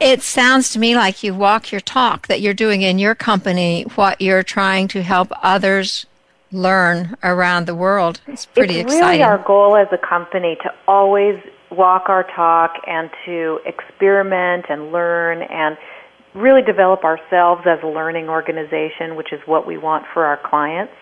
It 0.00 0.22
sounds 0.22 0.70
to 0.70 0.78
me 0.78 0.96
like 0.96 1.22
you 1.22 1.34
walk 1.34 1.70
your 1.70 1.80
talk 1.80 2.26
that 2.26 2.40
you're 2.40 2.54
doing 2.54 2.82
in 2.82 2.98
your 2.98 3.14
company, 3.14 3.82
what 3.94 4.20
you're 4.20 4.42
trying 4.42 4.88
to 4.88 5.02
help 5.02 5.28
others 5.42 6.06
learn 6.50 7.16
around 7.22 7.66
the 7.66 7.74
world. 7.74 8.20
It's 8.26 8.46
pretty 8.46 8.80
it's 8.80 8.92
exciting. 8.92 9.20
really 9.20 9.22
our 9.22 9.38
goal 9.38 9.76
as 9.76 9.88
a 9.92 9.98
company 9.98 10.56
to 10.62 10.70
always 10.88 11.40
walk 11.70 12.08
our 12.08 12.24
talk 12.34 12.74
and 12.86 13.10
to 13.24 13.60
experiment 13.64 14.66
and 14.68 14.92
learn 14.92 15.42
and 15.42 15.76
really 16.34 16.62
develop 16.62 17.04
ourselves 17.04 17.62
as 17.66 17.78
a 17.82 17.86
learning 17.86 18.28
organization, 18.28 19.16
which 19.16 19.32
is 19.32 19.40
what 19.46 19.66
we 19.66 19.78
want 19.78 20.04
for 20.12 20.24
our 20.24 20.38
clients. 20.48 20.92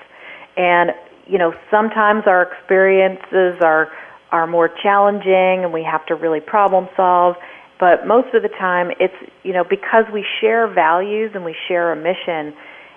And 0.56 0.90
you 1.26 1.38
know, 1.38 1.54
sometimes 1.70 2.24
our 2.26 2.42
experiences 2.42 3.60
are 3.62 3.88
are 4.32 4.46
more 4.46 4.70
challenging 4.82 5.64
and 5.64 5.72
we 5.72 5.82
have 5.82 6.04
to 6.06 6.14
really 6.14 6.40
problem 6.40 6.88
solve, 6.96 7.34
but 7.80 8.06
most 8.06 8.32
of 8.34 8.42
the 8.42 8.48
time 8.48 8.90
it's, 9.00 9.14
you 9.42 9.52
know, 9.52 9.64
because 9.64 10.04
we 10.12 10.24
share 10.40 10.72
values 10.72 11.32
and 11.34 11.44
we 11.44 11.56
share 11.66 11.90
a 11.90 11.96
mission, 11.96 12.54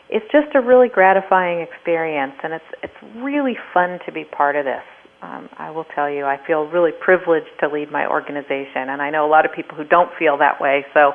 it's 0.09 0.25
just 0.31 0.53
a 0.53 0.61
really 0.61 0.89
gratifying 0.89 1.61
experience 1.61 2.33
and 2.43 2.53
it's 2.53 2.69
it's 2.83 3.15
really 3.17 3.57
fun 3.73 3.99
to 4.05 4.11
be 4.11 4.25
part 4.25 4.55
of 4.55 4.65
this. 4.65 4.83
Um, 5.23 5.47
I 5.57 5.71
will 5.71 5.85
tell 5.95 6.09
you, 6.09 6.25
I 6.25 6.37
feel 6.45 6.67
really 6.67 6.91
privileged 6.91 7.47
to 7.61 7.69
lead 7.69 7.89
my 7.89 8.05
organization, 8.05 8.91
and 8.91 9.01
I 9.01 9.09
know 9.09 9.25
a 9.25 9.31
lot 9.31 9.45
of 9.45 9.53
people 9.53 9.77
who 9.77 9.85
don't 9.85 10.11
feel 10.19 10.37
that 10.39 10.59
way. 10.59 10.85
So, 10.93 11.13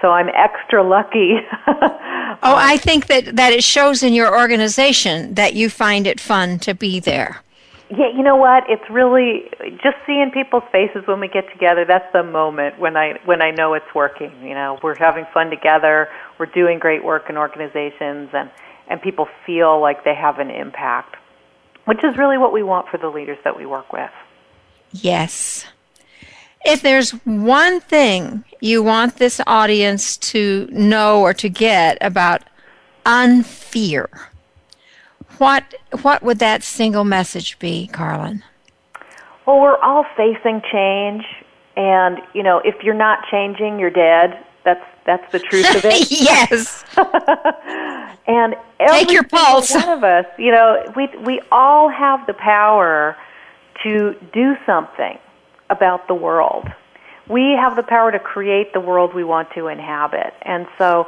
so 0.00 0.10
I'm 0.10 0.28
extra 0.28 0.82
lucky. 0.82 1.36
oh, 1.66 2.38
I 2.42 2.76
think 2.76 3.06
that 3.06 3.36
that 3.36 3.52
it 3.52 3.64
shows 3.64 4.02
in 4.02 4.12
your 4.12 4.36
organization 4.36 5.34
that 5.34 5.54
you 5.54 5.70
find 5.70 6.06
it 6.06 6.20
fun 6.20 6.58
to 6.60 6.74
be 6.74 7.00
there. 7.00 7.42
Yeah, 7.90 8.08
you 8.14 8.22
know 8.22 8.36
what? 8.36 8.64
It's 8.68 8.88
really 8.88 9.50
just 9.82 9.96
seeing 10.06 10.30
people's 10.32 10.62
faces 10.70 11.02
when 11.06 11.18
we 11.18 11.26
get 11.26 11.50
together. 11.52 11.84
That's 11.84 12.10
the 12.12 12.22
moment 12.22 12.78
when 12.78 12.96
I 12.96 13.18
when 13.24 13.42
I 13.42 13.50
know 13.50 13.74
it's 13.74 13.94
working. 13.94 14.32
You 14.42 14.54
know, 14.54 14.78
we're 14.82 14.94
having 14.96 15.26
fun 15.34 15.50
together. 15.50 16.08
We're 16.38 16.46
doing 16.46 16.78
great 16.78 17.04
work 17.04 17.28
in 17.28 17.36
organizations, 17.36 18.30
and 18.32 18.50
and 18.88 19.02
people 19.02 19.28
feel 19.44 19.80
like 19.80 20.04
they 20.04 20.14
have 20.14 20.38
an 20.38 20.50
impact 20.50 21.16
which 21.90 22.04
is 22.04 22.16
really 22.16 22.38
what 22.38 22.52
we 22.52 22.62
want 22.62 22.88
for 22.88 22.98
the 22.98 23.08
leaders 23.08 23.38
that 23.42 23.56
we 23.56 23.66
work 23.66 23.92
with. 23.92 24.10
Yes. 24.92 25.66
If 26.64 26.82
there's 26.82 27.12
one 27.24 27.80
thing 27.80 28.44
you 28.60 28.82
want 28.82 29.16
this 29.16 29.40
audience 29.46 30.16
to 30.18 30.68
know 30.70 31.22
or 31.22 31.32
to 31.34 31.48
get 31.48 31.96
about 32.00 32.42
unfear, 33.06 34.08
what 35.38 35.74
what 36.02 36.22
would 36.22 36.38
that 36.40 36.62
single 36.62 37.04
message 37.04 37.58
be, 37.58 37.88
Karlin? 37.92 38.42
Well, 39.46 39.60
we're 39.60 39.78
all 39.78 40.04
facing 40.16 40.60
change, 40.70 41.24
and 41.76 42.18
you 42.34 42.42
know, 42.42 42.58
if 42.58 42.82
you're 42.82 42.94
not 42.94 43.20
changing, 43.30 43.78
you're 43.78 43.90
dead. 43.90 44.44
That's 44.64 44.84
that's 45.06 45.32
the 45.32 45.38
truth 45.38 45.74
of 45.74 45.84
it. 45.86 46.10
yes. 46.10 46.84
and 48.26 48.54
take 48.86 49.10
your 49.10 49.24
pulse. 49.24 49.74
One 49.74 49.88
of 49.88 50.04
us, 50.04 50.26
you 50.38 50.52
know, 50.52 50.92
we 50.94 51.08
we 51.24 51.40
all 51.50 51.88
have 51.88 52.26
the 52.26 52.34
power 52.34 53.16
to 53.82 54.14
do 54.34 54.56
something 54.66 55.18
about 55.70 56.08
the 56.08 56.14
world. 56.14 56.66
We 57.28 57.56
have 57.58 57.76
the 57.76 57.82
power 57.82 58.10
to 58.10 58.18
create 58.18 58.72
the 58.72 58.80
world 58.80 59.14
we 59.14 59.24
want 59.24 59.50
to 59.54 59.68
inhabit, 59.68 60.34
and 60.42 60.66
so 60.76 61.06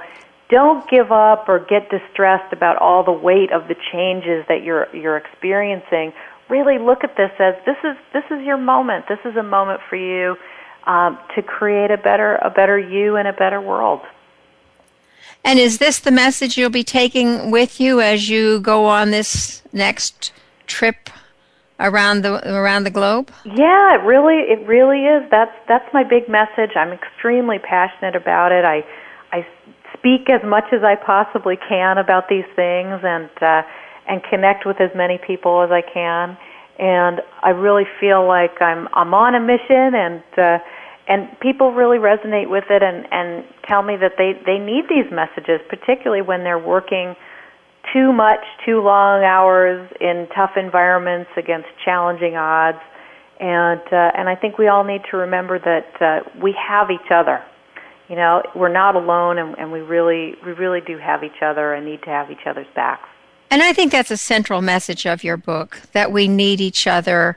don't 0.49 0.89
give 0.89 1.11
up 1.11 1.49
or 1.49 1.59
get 1.59 1.91
distressed 1.91 2.53
about 2.53 2.77
all 2.77 3.03
the 3.03 3.13
weight 3.13 3.51
of 3.53 3.69
the 3.69 3.75
changes 3.91 4.45
that 4.49 4.63
you're 4.63 4.95
you're 4.95 5.17
experiencing. 5.17 6.13
Really 6.49 6.79
look 6.79 7.03
at 7.03 7.17
this 7.17 7.33
as 7.39 7.55
this 7.65 7.79
is 7.83 7.97
this 8.13 8.25
is 8.31 8.45
your 8.45 8.59
moment. 8.59 9.07
This 9.09 9.19
is 9.25 9.37
a 9.37 9.43
moment 9.43 9.81
for 9.89 9.97
you 9.97 10.37
um, 10.87 11.19
to 11.35 11.43
create 11.43 11.91
a 11.91 11.97
better 11.97 12.37
a 12.37 12.51
better 12.51 12.79
you 12.79 13.17
and 13.17 13.27
a 13.27 13.33
better 13.33 13.61
world. 13.61 14.01
And 15.45 15.59
is 15.59 15.79
this 15.79 15.99
the 15.99 16.11
message 16.11 16.57
you'll 16.57 16.71
be 16.71 16.85
taking 16.85 17.51
with 17.51 17.81
you 17.81 18.01
as 18.01 18.29
you 18.29 18.61
go 18.61 18.87
on 18.87 19.11
this 19.11 19.63
next 19.73 20.33
trip 20.67 21.11
around 21.81 22.23
the 22.23 22.41
around 22.55 22.85
the 22.85 22.91
globe? 22.91 23.31
Yeah, 23.45 23.95
it 23.95 24.05
really 24.05 24.41
it 24.49 24.66
really 24.66 25.05
is. 25.05 25.29
That's 25.31 25.55
that's 25.68 25.89
my 25.93 26.05
big 26.05 26.29
message. 26.29 26.77
I'm 26.77 26.93
extremely 26.93 27.59
passionate 27.59 28.16
about 28.16 28.53
it. 28.53 28.64
I 28.64 28.85
I 29.33 29.47
speak 29.97 30.31
as 30.31 30.43
much 30.45 30.64
as 30.73 30.83
I 30.83 30.97
possibly 30.97 31.57
can 31.57 31.99
about 31.99 32.29
these 32.29 32.47
things 32.57 33.01
and 33.03 33.31
uh, 33.41 33.62
and 34.09 34.23
connect 34.25 34.66
with 34.66 34.81
as 34.81 34.91
many 34.95 35.18
people 35.18 35.62
as 35.62 35.70
I 35.70 35.83
can. 35.83 36.37
And 36.79 37.20
I 37.43 37.51
really 37.51 37.87
feel 38.01 38.27
like 38.27 38.61
I'm 38.61 38.89
I'm 38.95 39.14
on 39.14 39.35
a 39.35 39.41
mission 39.41 39.95
and. 39.95 40.23
Uh, 40.37 40.59
and 41.09 41.29
people 41.41 41.73
really 41.73 41.99
resonate 41.99 42.49
with 42.49 42.62
it 42.70 42.81
and, 42.81 43.09
and 43.11 43.45
tell 43.66 43.83
me 43.83 43.97
that 43.97 44.12
they, 44.18 44.39
they 44.47 44.59
need 44.59 44.85
these 44.89 45.11
messages, 45.11 45.61
particularly 45.68 46.23
when 46.23 46.45
they're 46.45 46.61
working 46.62 47.16
too 47.93 48.12
much, 48.12 48.41
too 48.64 48.80
long 48.80 49.24
hours 49.24 49.91
in 50.01 50.28
tough 50.35 50.53
environments 50.57 51.30
against 51.37 51.68
challenging 51.85 52.37
odds. 52.37 52.78
And 53.41 53.80
uh, 53.91 54.11
and 54.16 54.28
I 54.28 54.37
think 54.37 54.59
we 54.59 54.68
all 54.68 54.85
need 54.85 55.03
to 55.11 55.16
remember 55.16 55.59
that 55.59 56.01
uh, 56.01 56.41
we 56.41 56.55
have 56.68 56.91
each 56.91 57.11
other. 57.11 57.43
You 58.09 58.16
know, 58.16 58.43
we're 58.55 58.72
not 58.72 58.95
alone, 58.95 59.39
and, 59.39 59.59
and 59.59 59.72
we 59.72 59.80
really 59.80 60.35
we 60.45 60.53
really 60.53 60.80
do 60.87 60.99
have 60.99 61.24
each 61.24 61.43
other 61.43 61.74
and 61.74 61.85
need 61.85 62.03
to 62.03 62.11
have 62.11 62.30
each 62.30 62.47
other's 62.47 62.66
backs. 62.74 63.09
And 63.53 63.63
I 63.63 63.75
think 63.75 63.93
that's 63.93 64.11
a 64.11 64.17
central 64.17 64.63
message 64.63 65.05
of 65.05 65.23
your 65.23 65.37
book 65.37 65.83
that 65.93 66.11
we 66.11 66.27
need 66.27 66.59
each 66.59 66.87
other. 66.87 67.37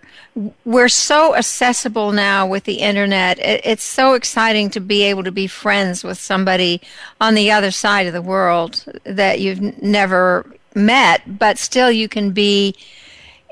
We're 0.63 0.88
so 0.88 1.36
accessible 1.36 2.13
now 2.13 2.47
with 2.47 2.63
the 2.63 2.76
internet. 2.76 3.38
It's 3.39 3.84
so 3.84 4.13
exciting 4.13 4.70
to 4.70 4.80
be 4.80 5.03
able 5.03 5.26
to 5.26 5.32
be 5.34 5.47
friends 5.47 6.05
with 6.05 6.18
somebody 6.18 6.80
on 7.20 7.36
the 7.36 7.51
other 7.51 7.70
side 7.70 8.07
of 8.07 8.13
the 8.13 8.22
world 8.22 8.86
that 9.03 9.41
you've 9.41 9.59
never 9.84 10.49
met, 10.74 11.38
but 11.38 11.57
still 11.57 11.91
you 11.91 12.07
can 12.07 12.32
be 12.32 12.76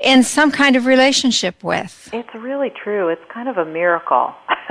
in 0.02 0.22
some 0.22 0.50
kind 0.50 0.74
of 0.74 0.86
relationship 0.86 1.62
with. 1.62 2.08
It's 2.14 2.34
really 2.34 2.70
true. 2.70 3.10
It's 3.10 3.24
kind 3.30 3.50
of 3.50 3.58
a 3.58 3.66
miracle. 3.66 4.32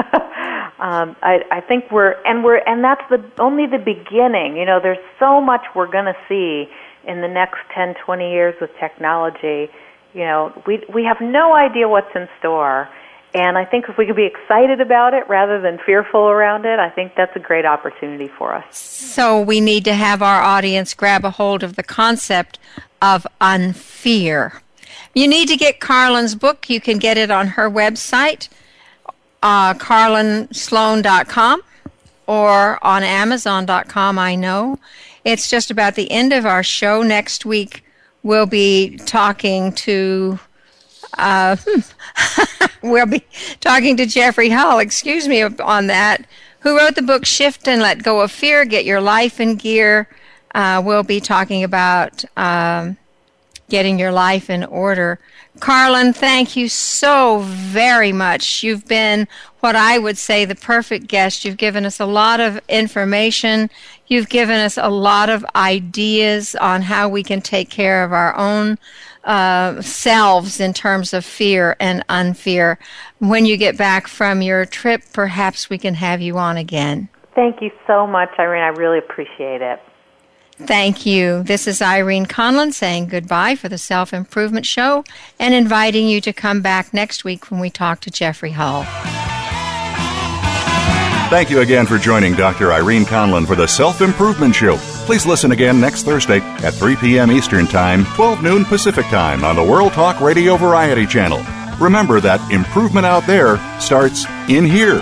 um, 0.79 1.15
I, 1.21 1.43
I 1.51 1.61
think 1.61 1.91
we're 1.91 2.15
and 2.25 2.43
we're 2.43 2.57
and 2.65 2.83
that's 2.83 3.03
the 3.11 3.23
only 3.39 3.67
the 3.67 3.77
beginning. 3.77 4.57
You 4.57 4.65
know, 4.65 4.79
there's 4.81 4.97
so 5.19 5.39
much 5.39 5.61
we're 5.75 5.91
going 5.91 6.05
to 6.05 6.17
see 6.27 6.71
in 7.05 7.21
the 7.21 7.27
next 7.27 7.59
10, 7.75 7.95
20 8.05 8.31
years 8.31 8.55
with 8.61 8.69
technology. 8.79 9.69
You 10.13 10.21
know, 10.21 10.63
we 10.67 10.83
we 10.93 11.03
have 11.05 11.17
no 11.21 11.53
idea 11.55 11.87
what's 11.87 12.13
in 12.15 12.27
store. 12.39 12.89
And 13.35 13.57
I 13.57 13.65
think 13.65 13.85
if 13.89 13.97
we 13.97 14.05
could 14.05 14.15
be 14.15 14.27
excited 14.27 14.79
about 14.79 15.15
it 15.15 15.27
rather 15.27 15.59
than 15.59 15.79
fearful 15.83 16.21
around 16.21 16.65
it, 16.65 16.77
I 16.77 16.91
think 16.91 17.13
that's 17.17 17.35
a 17.35 17.39
great 17.39 17.65
opportunity 17.65 18.27
for 18.27 18.53
us. 18.53 18.77
So 18.77 19.41
we 19.41 19.59
need 19.59 19.85
to 19.85 19.95
have 19.95 20.21
our 20.21 20.41
audience 20.43 20.93
grab 20.93 21.25
a 21.25 21.31
hold 21.31 21.63
of 21.63 21.75
the 21.75 21.81
concept 21.81 22.59
of 23.01 23.25
unfear. 23.41 24.61
You 25.15 25.27
need 25.27 25.47
to 25.47 25.57
get 25.57 25.79
Karlin's 25.79 26.35
book. 26.35 26.69
You 26.69 26.79
can 26.79 26.99
get 26.99 27.17
it 27.17 27.31
on 27.31 27.47
her 27.47 27.69
website, 27.69 28.49
uh, 29.41 29.73
karlinsloan.com, 29.75 31.61
or 32.27 32.83
on 32.85 33.03
amazon.com, 33.03 34.19
I 34.19 34.35
know. 34.35 34.79
It's 35.25 35.49
just 35.49 35.71
about 35.71 35.95
the 35.95 36.11
end 36.11 36.33
of 36.33 36.45
our 36.45 36.63
show. 36.63 37.01
Next 37.01 37.45
week, 37.45 37.85
we'll 38.23 38.45
be 38.45 38.97
talking 39.05 39.71
to. 39.73 40.39
Uh, 41.17 41.55
we'll 42.81 43.05
be 43.05 43.23
talking 43.59 43.97
to 43.97 44.05
Jeffrey 44.05 44.49
Hull, 44.49 44.79
excuse 44.79 45.27
me, 45.27 45.43
on 45.43 45.87
that, 45.87 46.25
who 46.61 46.77
wrote 46.77 46.95
the 46.95 47.01
book 47.01 47.25
Shift 47.25 47.67
and 47.67 47.81
Let 47.81 48.03
Go 48.03 48.21
of 48.21 48.31
Fear, 48.31 48.65
Get 48.65 48.85
Your 48.85 49.01
Life 49.01 49.39
in 49.39 49.55
Gear. 49.55 50.07
Uh, 50.55 50.81
we'll 50.83 51.03
be 51.03 51.19
talking 51.19 51.63
about 51.63 52.23
um, 52.37 52.97
getting 53.69 53.99
your 53.99 54.11
life 54.11 54.49
in 54.49 54.63
order. 54.63 55.19
Karlin, 55.59 56.15
thank 56.15 56.55
you 56.55 56.67
so 56.67 57.39
very 57.39 58.11
much. 58.11 58.63
You've 58.63 58.87
been 58.87 59.27
what 59.59 59.75
I 59.75 59.97
would 59.97 60.17
say 60.17 60.45
the 60.45 60.55
perfect 60.55 61.07
guest. 61.07 61.45
You've 61.45 61.57
given 61.57 61.85
us 61.85 61.99
a 61.99 62.05
lot 62.05 62.39
of 62.39 62.59
information. 62.67 63.69
You've 64.07 64.29
given 64.29 64.57
us 64.57 64.77
a 64.77 64.89
lot 64.89 65.29
of 65.29 65.45
ideas 65.55 66.55
on 66.55 66.81
how 66.81 67.09
we 67.09 67.23
can 67.23 67.41
take 67.41 67.69
care 67.69 68.03
of 68.03 68.11
our 68.11 68.35
own 68.35 68.77
uh, 69.23 69.81
selves 69.81 70.59
in 70.59 70.73
terms 70.73 71.13
of 71.13 71.23
fear 71.23 71.75
and 71.79 72.05
unfear. 72.09 72.77
When 73.19 73.45
you 73.45 73.57
get 73.57 73.77
back 73.77 74.07
from 74.07 74.41
your 74.41 74.65
trip, 74.65 75.03
perhaps 75.13 75.69
we 75.69 75.77
can 75.77 75.93
have 75.95 76.21
you 76.21 76.37
on 76.37 76.57
again. 76.57 77.09
Thank 77.33 77.61
you 77.61 77.71
so 77.87 78.05
much, 78.05 78.29
Irene. 78.37 78.61
I 78.61 78.67
really 78.67 78.99
appreciate 78.99 79.61
it. 79.61 79.79
Thank 80.57 81.05
you. 81.05 81.41
This 81.43 81.67
is 81.67 81.81
Irene 81.81 82.27
Conlon 82.27 82.73
saying 82.73 83.07
goodbye 83.07 83.55
for 83.55 83.69
the 83.69 83.77
Self 83.77 84.13
Improvement 84.13 84.67
Show 84.67 85.03
and 85.39 85.53
inviting 85.53 86.07
you 86.07 86.21
to 86.21 86.31
come 86.31 86.61
back 86.61 86.93
next 86.93 87.23
week 87.23 87.49
when 87.49 87.59
we 87.59 87.71
talk 87.71 88.01
to 88.01 88.11
Jeffrey 88.11 88.51
Hull. 88.51 88.85
Thank 91.33 91.49
you 91.49 91.61
again 91.61 91.87
for 91.87 91.97
joining 91.97 92.35
Dr. 92.35 92.71
Irene 92.71 93.05
Conlon 93.05 93.47
for 93.47 93.55
the 93.55 93.65
Self 93.65 94.01
Improvement 94.01 94.53
Show. 94.53 94.77
Please 95.07 95.25
listen 95.25 95.51
again 95.51 95.81
next 95.81 96.03
Thursday 96.03 96.41
at 96.61 96.75
3 96.75 96.95
p.m. 96.97 97.31
Eastern 97.31 97.65
Time, 97.65 98.05
12 98.13 98.43
noon 98.43 98.65
Pacific 98.65 99.07
Time 99.07 99.43
on 99.43 99.55
the 99.55 99.63
World 99.63 99.93
Talk 99.93 100.21
Radio 100.21 100.57
Variety 100.57 101.07
Channel. 101.07 101.43
Remember 101.79 102.21
that 102.21 102.39
improvement 102.51 103.07
out 103.07 103.25
there 103.25 103.57
starts 103.79 104.27
in 104.47 104.63
here. 104.63 105.01